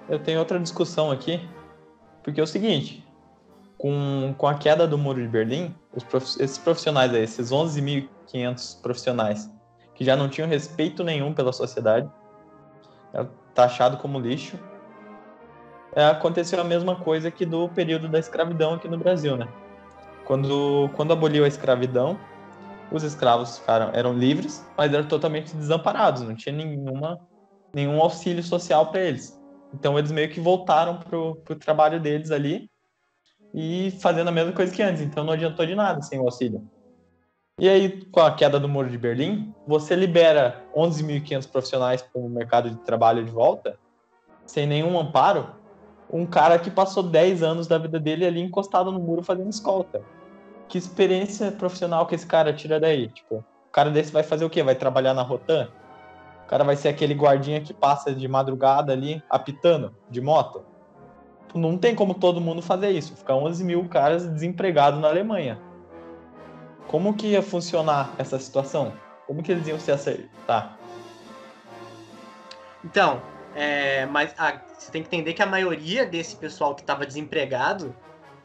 eu 0.08 0.18
tenho 0.18 0.38
outra 0.38 0.58
discussão 0.60 1.10
aqui, 1.10 1.40
porque 2.22 2.38
é 2.38 2.42
o 2.42 2.46
seguinte, 2.46 3.06
com, 3.78 4.34
com 4.36 4.46
a 4.46 4.54
queda 4.54 4.86
do 4.86 4.98
Muro 4.98 5.22
de 5.22 5.28
Berlim, 5.28 5.74
prof, 6.10 6.26
esses 6.42 6.58
profissionais 6.58 7.14
aí, 7.14 7.22
esses 7.22 7.50
11.500 7.50 8.82
profissionais 8.82 9.50
que 9.94 10.04
já 10.04 10.14
não 10.14 10.28
tinham 10.28 10.48
respeito 10.48 11.02
nenhum 11.02 11.32
pela 11.32 11.52
sociedade, 11.52 12.08
é 13.14 13.26
taxado 13.54 13.96
como 13.96 14.20
lixo. 14.20 14.58
É, 15.92 16.04
aconteceu 16.04 16.60
a 16.60 16.64
mesma 16.64 16.96
coisa 16.96 17.30
que 17.30 17.44
do 17.44 17.68
período 17.70 18.06
da 18.06 18.18
escravidão 18.18 18.74
aqui 18.74 18.86
no 18.86 18.98
Brasil, 18.98 19.36
né? 19.36 19.48
Quando, 20.28 20.90
quando 20.94 21.14
aboliu 21.14 21.42
a 21.42 21.48
escravidão, 21.48 22.20
os 22.92 23.02
escravos 23.02 23.60
ficaram, 23.60 23.90
eram 23.94 24.12
livres, 24.12 24.62
mas 24.76 24.92
eram 24.92 25.08
totalmente 25.08 25.56
desamparados, 25.56 26.20
não 26.20 26.34
tinha 26.34 26.54
nenhuma, 26.54 27.18
nenhum 27.74 27.98
auxílio 27.98 28.42
social 28.42 28.90
para 28.90 29.00
eles. 29.00 29.40
Então 29.72 29.98
eles 29.98 30.12
meio 30.12 30.28
que 30.28 30.38
voltaram 30.38 30.98
pro, 30.98 31.36
pro 31.36 31.56
trabalho 31.56 31.98
deles 31.98 32.30
ali 32.30 32.70
e 33.54 33.90
fazendo 34.02 34.28
a 34.28 34.30
mesma 34.30 34.52
coisa 34.52 34.70
que 34.70 34.82
antes. 34.82 35.00
Então 35.00 35.24
não 35.24 35.32
adiantou 35.32 35.64
de 35.64 35.74
nada 35.74 36.02
sem 36.02 36.20
o 36.20 36.24
auxílio. 36.24 36.62
E 37.58 37.66
aí, 37.66 38.04
com 38.04 38.20
a 38.20 38.30
queda 38.30 38.60
do 38.60 38.68
Muro 38.68 38.90
de 38.90 38.98
Berlim, 38.98 39.54
você 39.66 39.96
libera 39.96 40.62
11.500 40.76 41.50
profissionais 41.50 42.02
para 42.02 42.20
o 42.20 42.28
mercado 42.28 42.68
de 42.68 42.76
trabalho 42.80 43.24
de 43.24 43.30
volta, 43.30 43.78
sem 44.44 44.66
nenhum 44.66 44.98
amparo, 44.98 45.56
um 46.12 46.26
cara 46.26 46.58
que 46.58 46.70
passou 46.70 47.02
10 47.02 47.42
anos 47.42 47.66
da 47.66 47.78
vida 47.78 47.98
dele 47.98 48.26
ali 48.26 48.42
encostado 48.42 48.92
no 48.92 49.00
muro 49.00 49.22
fazendo 49.22 49.48
escolta. 49.48 50.02
Que 50.68 50.78
experiência 50.78 51.50
profissional 51.50 52.06
que 52.06 52.14
esse 52.14 52.26
cara 52.26 52.52
tira 52.52 52.78
daí? 52.78 53.08
Tipo, 53.08 53.36
o 53.36 53.72
cara 53.72 53.90
desse 53.90 54.12
vai 54.12 54.22
fazer 54.22 54.44
o 54.44 54.50
quê? 54.50 54.62
Vai 54.62 54.74
trabalhar 54.74 55.14
na 55.14 55.22
Rotan? 55.22 55.68
O 56.44 56.46
cara 56.48 56.64
vai 56.64 56.76
ser 56.76 56.88
aquele 56.88 57.14
guardinha 57.14 57.60
que 57.60 57.74
passa 57.74 58.14
de 58.14 58.26
madrugada 58.26 58.92
ali, 58.92 59.22
apitando, 59.28 59.94
de 60.10 60.20
moto? 60.20 60.64
Não 61.54 61.76
tem 61.78 61.94
como 61.94 62.14
todo 62.14 62.40
mundo 62.40 62.60
fazer 62.60 62.90
isso. 62.90 63.16
Ficar 63.16 63.34
11 63.34 63.64
mil 63.64 63.88
caras 63.88 64.26
desempregados 64.26 65.00
na 65.00 65.08
Alemanha 65.08 65.58
como 66.88 67.14
que 67.14 67.28
ia 67.28 67.42
funcionar 67.42 68.14
essa 68.18 68.38
situação? 68.38 68.92
Como 69.26 69.42
que 69.42 69.52
eles 69.52 69.68
iam 69.68 69.78
se 69.78 69.92
acertar? 69.92 70.76
Então, 72.82 73.22
é, 73.54 74.06
mas 74.06 74.34
a, 74.38 74.58
você 74.76 74.90
tem 74.90 75.02
que 75.02 75.08
entender 75.08 75.34
que 75.34 75.42
a 75.42 75.46
maioria 75.46 76.06
desse 76.06 76.34
pessoal 76.36 76.74
que 76.74 76.80
estava 76.80 77.06
desempregado, 77.06 77.94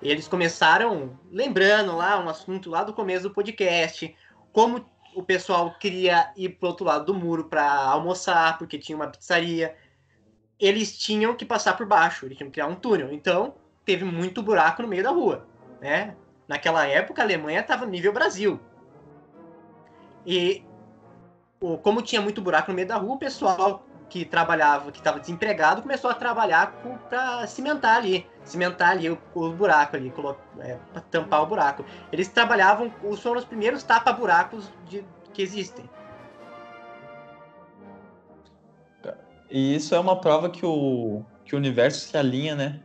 eles 0.09 0.27
começaram 0.27 1.17
lembrando 1.31 1.95
lá 1.95 2.19
um 2.19 2.29
assunto 2.29 2.69
lá 2.69 2.83
do 2.83 2.93
começo 2.93 3.23
do 3.23 3.33
podcast, 3.33 4.15
como 4.51 4.85
o 5.15 5.23
pessoal 5.23 5.73
queria 5.79 6.31
ir 6.35 6.49
pro 6.49 6.69
outro 6.69 6.85
lado 6.85 7.05
do 7.05 7.13
muro 7.13 7.45
para 7.45 7.65
almoçar, 7.65 8.57
porque 8.57 8.77
tinha 8.77 8.95
uma 8.95 9.07
pizzaria. 9.07 9.75
Eles 10.59 10.97
tinham 10.97 11.35
que 11.35 11.45
passar 11.45 11.77
por 11.77 11.85
baixo, 11.85 12.25
eles 12.25 12.37
tinham 12.37 12.49
que 12.49 12.55
criar 12.55 12.67
um 12.67 12.75
túnel. 12.75 13.13
Então, 13.13 13.55
teve 13.85 14.03
muito 14.03 14.41
buraco 14.41 14.81
no 14.81 14.87
meio 14.87 15.03
da 15.03 15.11
rua, 15.11 15.47
né? 15.81 16.15
Naquela 16.47 16.85
época, 16.85 17.21
a 17.21 17.25
Alemanha 17.25 17.61
estava 17.61 17.85
nível 17.85 18.13
Brasil. 18.13 18.59
E 20.25 20.63
como 21.81 22.01
tinha 22.01 22.21
muito 22.21 22.41
buraco 22.41 22.71
no 22.71 22.75
meio 22.75 22.87
da 22.87 22.97
rua, 22.97 23.15
o 23.15 23.19
pessoal 23.19 23.85
que 24.13 24.23
trabalhava, 24.23 24.91
que 24.91 24.99
estava 24.99 25.19
desempregado, 25.19 25.81
começou 25.81 26.07
a 26.07 26.13
trabalhar 26.13 26.71
para 27.09 27.47
cimentar 27.47 27.97
ali, 27.97 28.27
cimentar 28.43 28.91
ali 28.91 29.09
o, 29.09 29.17
o 29.33 29.49
buraco 29.49 29.95
ali, 29.95 30.13
é, 30.59 30.77
tampar 31.09 31.41
o 31.41 31.47
buraco. 31.47 31.83
Eles 32.11 32.27
trabalhavam, 32.27 32.93
foram 33.17 33.39
os 33.39 33.45
primeiros 33.45 33.81
tapa-buracos 33.81 34.71
que 35.33 35.41
existem. 35.41 35.89
E 39.49 39.75
isso 39.75 39.95
é 39.95 39.99
uma 39.99 40.21
prova 40.21 40.47
que 40.47 40.63
o, 40.63 41.23
que 41.43 41.55
o 41.55 41.57
universo 41.57 42.07
se 42.07 42.15
alinha, 42.15 42.55
né? 42.55 42.81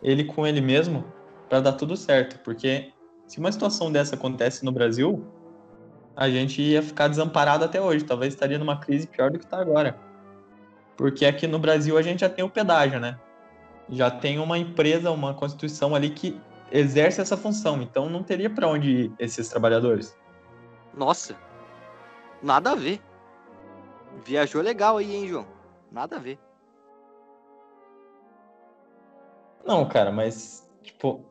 Ele 0.00 0.22
com 0.22 0.46
ele 0.46 0.60
mesmo 0.60 1.04
para 1.48 1.58
dar 1.58 1.72
tudo 1.72 1.96
certo, 1.96 2.38
porque 2.44 2.92
se 3.26 3.40
uma 3.40 3.50
situação 3.50 3.90
dessa 3.90 4.14
acontece 4.14 4.64
no 4.64 4.70
Brasil, 4.70 5.26
a 6.14 6.30
gente 6.30 6.62
ia 6.62 6.82
ficar 6.84 7.08
desamparado 7.08 7.64
até 7.64 7.80
hoje, 7.80 8.04
talvez 8.04 8.32
estaria 8.32 8.60
numa 8.60 8.78
crise 8.78 9.08
pior 9.08 9.28
do 9.28 9.40
que 9.40 9.44
está 9.44 9.60
agora. 9.60 10.11
Porque 10.96 11.24
aqui 11.24 11.46
no 11.46 11.58
Brasil 11.58 11.96
a 11.96 12.02
gente 12.02 12.20
já 12.20 12.28
tem 12.28 12.44
o 12.44 12.50
pedágio, 12.50 13.00
né? 13.00 13.18
Já 13.88 14.10
tem 14.10 14.38
uma 14.38 14.58
empresa, 14.58 15.10
uma 15.10 15.34
constituição 15.34 15.94
ali 15.94 16.10
que 16.10 16.40
exerce 16.70 17.20
essa 17.20 17.36
função, 17.36 17.82
então 17.82 18.08
não 18.08 18.22
teria 18.22 18.48
para 18.48 18.66
onde 18.66 18.90
ir 18.90 19.12
esses 19.18 19.48
trabalhadores. 19.48 20.16
Nossa, 20.94 21.36
nada 22.42 22.72
a 22.72 22.74
ver. 22.74 23.00
Viajou 24.24 24.62
legal 24.62 24.98
aí, 24.98 25.14
hein, 25.14 25.28
João? 25.28 25.46
Nada 25.90 26.16
a 26.16 26.18
ver. 26.18 26.38
Não, 29.64 29.86
cara, 29.88 30.10
mas, 30.10 30.68
tipo, 30.82 31.24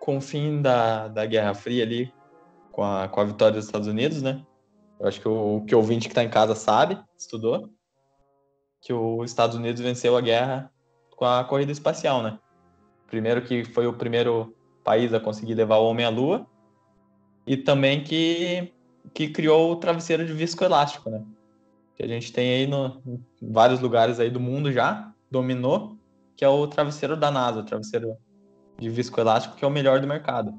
com 0.00 0.18
o 0.18 0.20
fim 0.20 0.60
da, 0.60 1.08
da 1.08 1.24
Guerra 1.24 1.54
Fria 1.54 1.84
ali, 1.84 2.12
com 2.72 2.82
a, 2.82 3.08
com 3.08 3.20
a 3.20 3.24
vitória 3.24 3.54
dos 3.54 3.66
Estados 3.66 3.88
Unidos, 3.88 4.22
né? 4.22 4.44
Eu 4.98 5.06
acho 5.06 5.20
que 5.20 5.28
o, 5.28 5.62
que 5.66 5.74
o 5.74 5.78
ouvinte 5.78 6.08
que 6.08 6.12
está 6.12 6.24
em 6.24 6.30
casa 6.30 6.54
sabe, 6.54 6.98
estudou, 7.16 7.70
que 8.80 8.92
os 8.92 9.30
Estados 9.30 9.56
Unidos 9.56 9.80
venceu 9.80 10.16
a 10.16 10.20
guerra 10.20 10.70
com 11.16 11.24
a 11.24 11.44
corrida 11.44 11.72
espacial, 11.72 12.22
né? 12.22 12.38
Primeiro 13.08 13.42
que 13.42 13.64
foi 13.64 13.86
o 13.86 13.92
primeiro 13.92 14.54
país 14.84 15.12
a 15.12 15.20
conseguir 15.20 15.54
levar 15.54 15.76
o 15.76 15.86
homem 15.86 16.04
à 16.04 16.08
Lua 16.08 16.46
e 17.46 17.56
também 17.56 18.02
que, 18.02 18.72
que 19.14 19.28
criou 19.28 19.72
o 19.72 19.76
travesseiro 19.76 20.26
de 20.26 20.32
viscoelástico, 20.32 21.10
né? 21.10 21.24
Que 21.96 22.02
a 22.02 22.08
gente 22.08 22.32
tem 22.32 22.50
aí 22.52 22.66
no, 22.66 23.02
em 23.06 23.52
vários 23.52 23.80
lugares 23.80 24.20
aí 24.20 24.30
do 24.30 24.40
mundo 24.40 24.70
já, 24.70 25.12
dominou, 25.30 25.96
que 26.36 26.44
é 26.44 26.48
o 26.48 26.66
travesseiro 26.66 27.16
da 27.16 27.30
NASA, 27.30 27.60
o 27.60 27.64
travesseiro 27.64 28.16
de 28.78 28.90
viscoelástico, 28.90 29.56
que 29.56 29.64
é 29.64 29.68
o 29.68 29.70
melhor 29.70 30.00
do 30.00 30.06
mercado. 30.06 30.54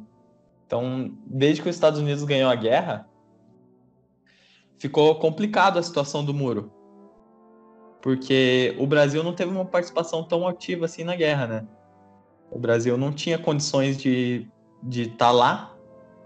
Então, 0.65 1.15
desde 1.25 1.61
que 1.61 1.69
os 1.69 1.75
Estados 1.75 1.99
Unidos 1.99 2.23
ganhou 2.23 2.49
a 2.49 2.55
guerra, 2.55 3.07
ficou 4.77 5.15
complicado 5.15 5.77
a 5.77 5.83
situação 5.83 6.25
do 6.25 6.33
muro. 6.33 6.71
Porque 8.01 8.75
o 8.77 8.85
Brasil 8.85 9.23
não 9.23 9.33
teve 9.33 9.51
uma 9.51 9.65
participação 9.65 10.23
tão 10.23 10.47
ativa 10.47 10.85
assim 10.85 11.03
na 11.03 11.15
guerra, 11.15 11.47
né? 11.47 11.67
O 12.51 12.59
Brasil 12.59 12.97
não 12.97 13.11
tinha 13.11 13.37
condições 13.37 13.97
de 13.97 14.47
estar 14.81 14.83
de 14.83 15.07
tá 15.09 15.31
lá 15.31 15.75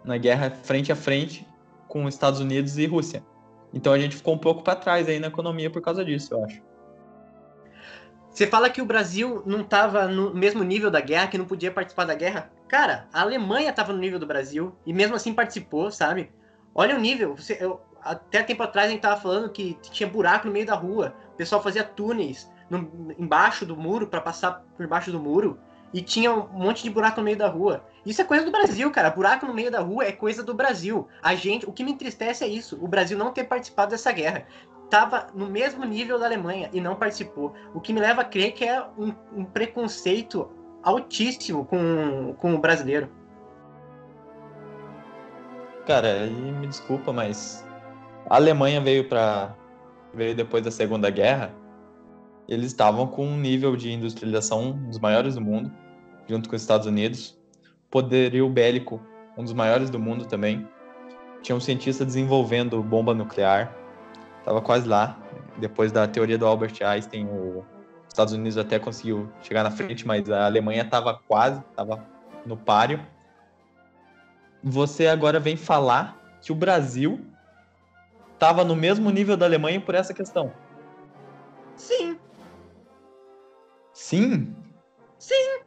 na 0.04 0.18
guerra 0.18 0.52
frente 0.52 0.92
a 0.92 0.96
frente 0.96 1.48
com 1.88 2.06
os 2.06 2.14
Estados 2.14 2.40
Unidos 2.40 2.78
e 2.78 2.86
Rússia. 2.86 3.24
Então 3.74 3.94
a 3.94 4.00
gente 4.00 4.16
ficou 4.16 4.34
um 4.34 4.38
pouco 4.38 4.64
para 4.64 4.76
trás 4.76 5.08
aí 5.08 5.20
na 5.20 5.28
economia 5.28 5.70
por 5.70 5.82
causa 5.82 6.04
disso, 6.04 6.34
eu 6.34 6.44
acho. 6.44 6.62
Você 8.30 8.48
fala 8.48 8.70
que 8.70 8.82
o 8.82 8.86
Brasil 8.86 9.44
não 9.46 9.62
estava 9.62 10.08
no 10.08 10.34
mesmo 10.34 10.64
nível 10.64 10.90
da 10.90 11.02
guerra, 11.02 11.28
que 11.28 11.38
não 11.38 11.46
podia 11.46 11.72
participar 11.72 12.06
da 12.06 12.16
guerra. 12.16 12.50
Cara, 12.68 13.08
a 13.12 13.22
Alemanha 13.22 13.70
estava 13.70 13.92
no 13.92 14.00
nível 14.00 14.18
do 14.18 14.26
Brasil 14.26 14.74
e 14.86 14.94
mesmo 14.94 15.16
assim 15.16 15.34
participou, 15.34 15.92
sabe? 15.92 16.32
Olha 16.74 16.96
o 16.96 17.00
nível. 17.00 17.36
Você, 17.36 17.58
eu, 17.60 17.82
até 18.04 18.44
tempo 18.44 18.64
atrás 18.64 18.88
a 18.88 18.92
gente 18.92 19.02
tava 19.02 19.20
falando 19.20 19.50
que 19.50 19.78
tinha 19.82 20.10
buraco 20.10 20.48
no 20.48 20.54
meio 20.54 20.66
da 20.66 20.76
rua. 20.76 21.16
O 21.34 21.38
pessoal 21.38 21.62
fazia 21.62 21.84
túneis 21.84 22.50
no, 22.70 23.14
embaixo 23.18 23.66
do 23.66 23.76
muro 23.76 24.08
para 24.08 24.22
passar 24.22 24.64
por 24.76 24.88
baixo 24.88 25.12
do 25.12 25.20
muro. 25.20 25.60
E 25.94 26.02
tinha 26.02 26.34
um 26.34 26.48
monte 26.48 26.84
de 26.84 26.90
buraco 26.90 27.20
no 27.20 27.26
meio 27.26 27.38
da 27.38 27.48
rua. 27.48 27.84
Isso 28.06 28.22
é 28.22 28.24
coisa 28.24 28.46
do 28.46 28.52
Brasil, 28.52 28.90
cara. 28.92 29.10
Buraco 29.10 29.46
no 29.46 29.54
meio 29.54 29.70
da 29.70 29.82
rua 29.82 30.06
é 30.06 30.12
coisa 30.12 30.42
do 30.42 30.54
Brasil. 30.54 31.08
A 31.22 31.36
gente, 31.36 31.66
o 31.66 31.74
que 31.74 31.84
me 31.84 31.92
entristece 31.92 32.44
é 32.44 32.48
isso, 32.48 32.80
o 32.82 32.88
Brasil 32.88 33.18
não 33.18 33.32
ter 33.32 33.44
participado 33.44 33.92
dessa 33.92 34.12
guerra 34.12 34.46
estava 34.86 35.28
no 35.34 35.48
mesmo 35.48 35.86
nível 35.86 36.20
da 36.20 36.26
Alemanha 36.26 36.70
e 36.74 36.82
não 36.82 36.96
participou. 36.96 37.54
O 37.74 37.80
que 37.80 37.94
me 37.94 38.02
leva 38.02 38.22
a 38.22 38.26
crer 38.26 38.52
que 38.54 38.66
é 38.66 38.82
um, 38.98 39.14
um 39.34 39.46
preconceito 39.46 40.50
altíssimo 40.84 41.66
com, 41.66 42.34
com 42.38 42.54
o 42.56 42.58
brasileiro. 42.58 43.10
Cara, 45.86 46.28
me 46.28 46.68
desculpa, 46.68 47.14
mas 47.14 47.66
a 48.30 48.36
Alemanha 48.36 48.82
veio 48.82 49.08
para 49.08 49.56
veio 50.14 50.36
depois 50.36 50.64
da 50.64 50.72
Segunda 50.72 51.10
Guerra. 51.10 51.54
Eles 52.48 52.68
estavam 52.68 53.08
com 53.08 53.26
um 53.26 53.38
nível 53.38 53.76
de 53.76 53.92
industrialização 53.92 54.74
dos 54.74 55.00
maiores 55.00 55.36
do 55.36 55.42
mundo, 55.42 55.72
junto 56.28 56.50
com 56.50 56.56
os 56.56 56.62
Estados 56.62 56.86
Unidos. 56.88 57.40
Poderio 57.90 58.50
bélico, 58.50 59.02
um 59.38 59.44
dos 59.44 59.54
maiores 59.54 59.90
do 59.90 60.00
mundo 60.00 60.26
também. 60.26 60.68
Tinha 61.42 61.56
um 61.56 61.60
cientista 61.60 62.06
desenvolvendo 62.06 62.82
bomba 62.84 63.14
nuclear 63.14 63.74
Tava 64.44 64.62
quase 64.62 64.88
lá. 64.88 65.18
Depois 65.58 65.92
da 65.92 66.08
teoria 66.08 66.38
do 66.38 66.46
Albert 66.46 66.74
Einstein, 66.82 67.28
os 67.28 67.64
Estados 68.08 68.34
Unidos 68.34 68.58
até 68.58 68.80
conseguiu 68.80 69.32
chegar 69.42 69.64
na 69.64 69.72
frente, 69.72 70.08
mas 70.08 70.30
a 70.30 70.46
Alemanha 70.46 70.82
estava 70.82 71.14
quase, 71.28 71.62
estava 71.70 72.04
no 72.46 72.58
páreo. 72.58 73.00
Você 74.64 75.08
agora 75.08 75.40
vem 75.40 75.56
falar 75.56 76.20
que 76.42 76.52
o 76.52 76.56
Brasil 76.56 77.20
estava 78.42 78.64
no 78.64 78.76
mesmo 78.76 79.12
nível 79.12 79.38
da 79.38 79.46
Alemanha 79.46 79.80
por 79.80 79.94
essa 79.94 80.16
questão. 80.16 80.52
Sim. 81.76 82.18
Sim? 83.94 84.56
Sim. 85.20 85.60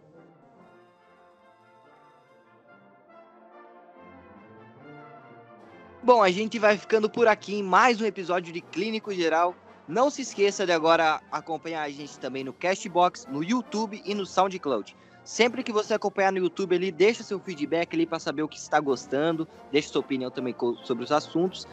Bom, 6.02 6.20
a 6.20 6.32
gente 6.32 6.58
vai 6.58 6.76
ficando 6.76 7.08
por 7.08 7.28
aqui 7.28 7.54
em 7.54 7.62
mais 7.62 8.00
um 8.00 8.04
episódio 8.04 8.52
de 8.52 8.60
Clínico 8.60 9.14
Geral. 9.14 9.54
Não 9.86 10.10
se 10.10 10.22
esqueça 10.22 10.66
de 10.66 10.72
agora 10.72 11.20
acompanhar 11.30 11.82
a 11.82 11.90
gente 11.90 12.18
também 12.18 12.42
no 12.42 12.52
Castbox, 12.52 13.24
no 13.30 13.44
YouTube 13.44 14.02
e 14.04 14.16
no 14.16 14.26
SoundCloud. 14.26 14.96
Sempre 15.24 15.62
que 15.62 15.72
você 15.72 15.94
acompanhar 15.94 16.30
no 16.30 16.38
YouTube 16.38 16.76
ali, 16.76 16.92
deixa 16.92 17.22
seu 17.22 17.40
feedback 17.40 17.94
ali 17.94 18.04
para 18.04 18.18
saber 18.18 18.42
o 18.42 18.48
que 18.48 18.58
está 18.58 18.78
gostando, 18.78 19.48
deixa 19.72 19.88
sua 19.88 20.00
opinião 20.00 20.30
também 20.30 20.54
sobre 20.82 21.02
os 21.02 21.10
assuntos. 21.10 21.66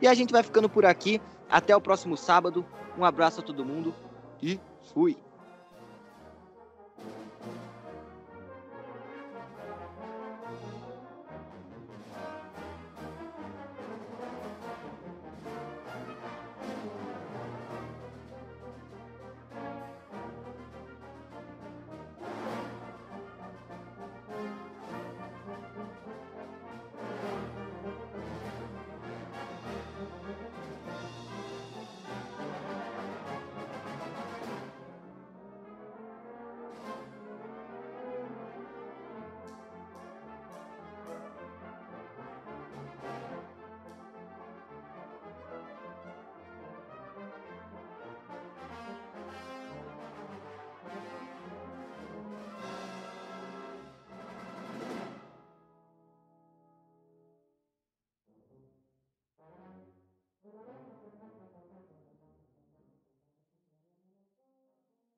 E 0.00 0.06
a 0.06 0.12
gente 0.12 0.30
vai 0.30 0.42
ficando 0.42 0.68
por 0.68 0.84
aqui. 0.84 1.20
Até 1.50 1.74
o 1.74 1.80
próximo 1.80 2.16
sábado. 2.16 2.64
Um 2.98 3.04
abraço 3.04 3.40
a 3.40 3.42
todo 3.42 3.64
mundo 3.64 3.94
e 4.42 4.60
fui! 4.92 5.27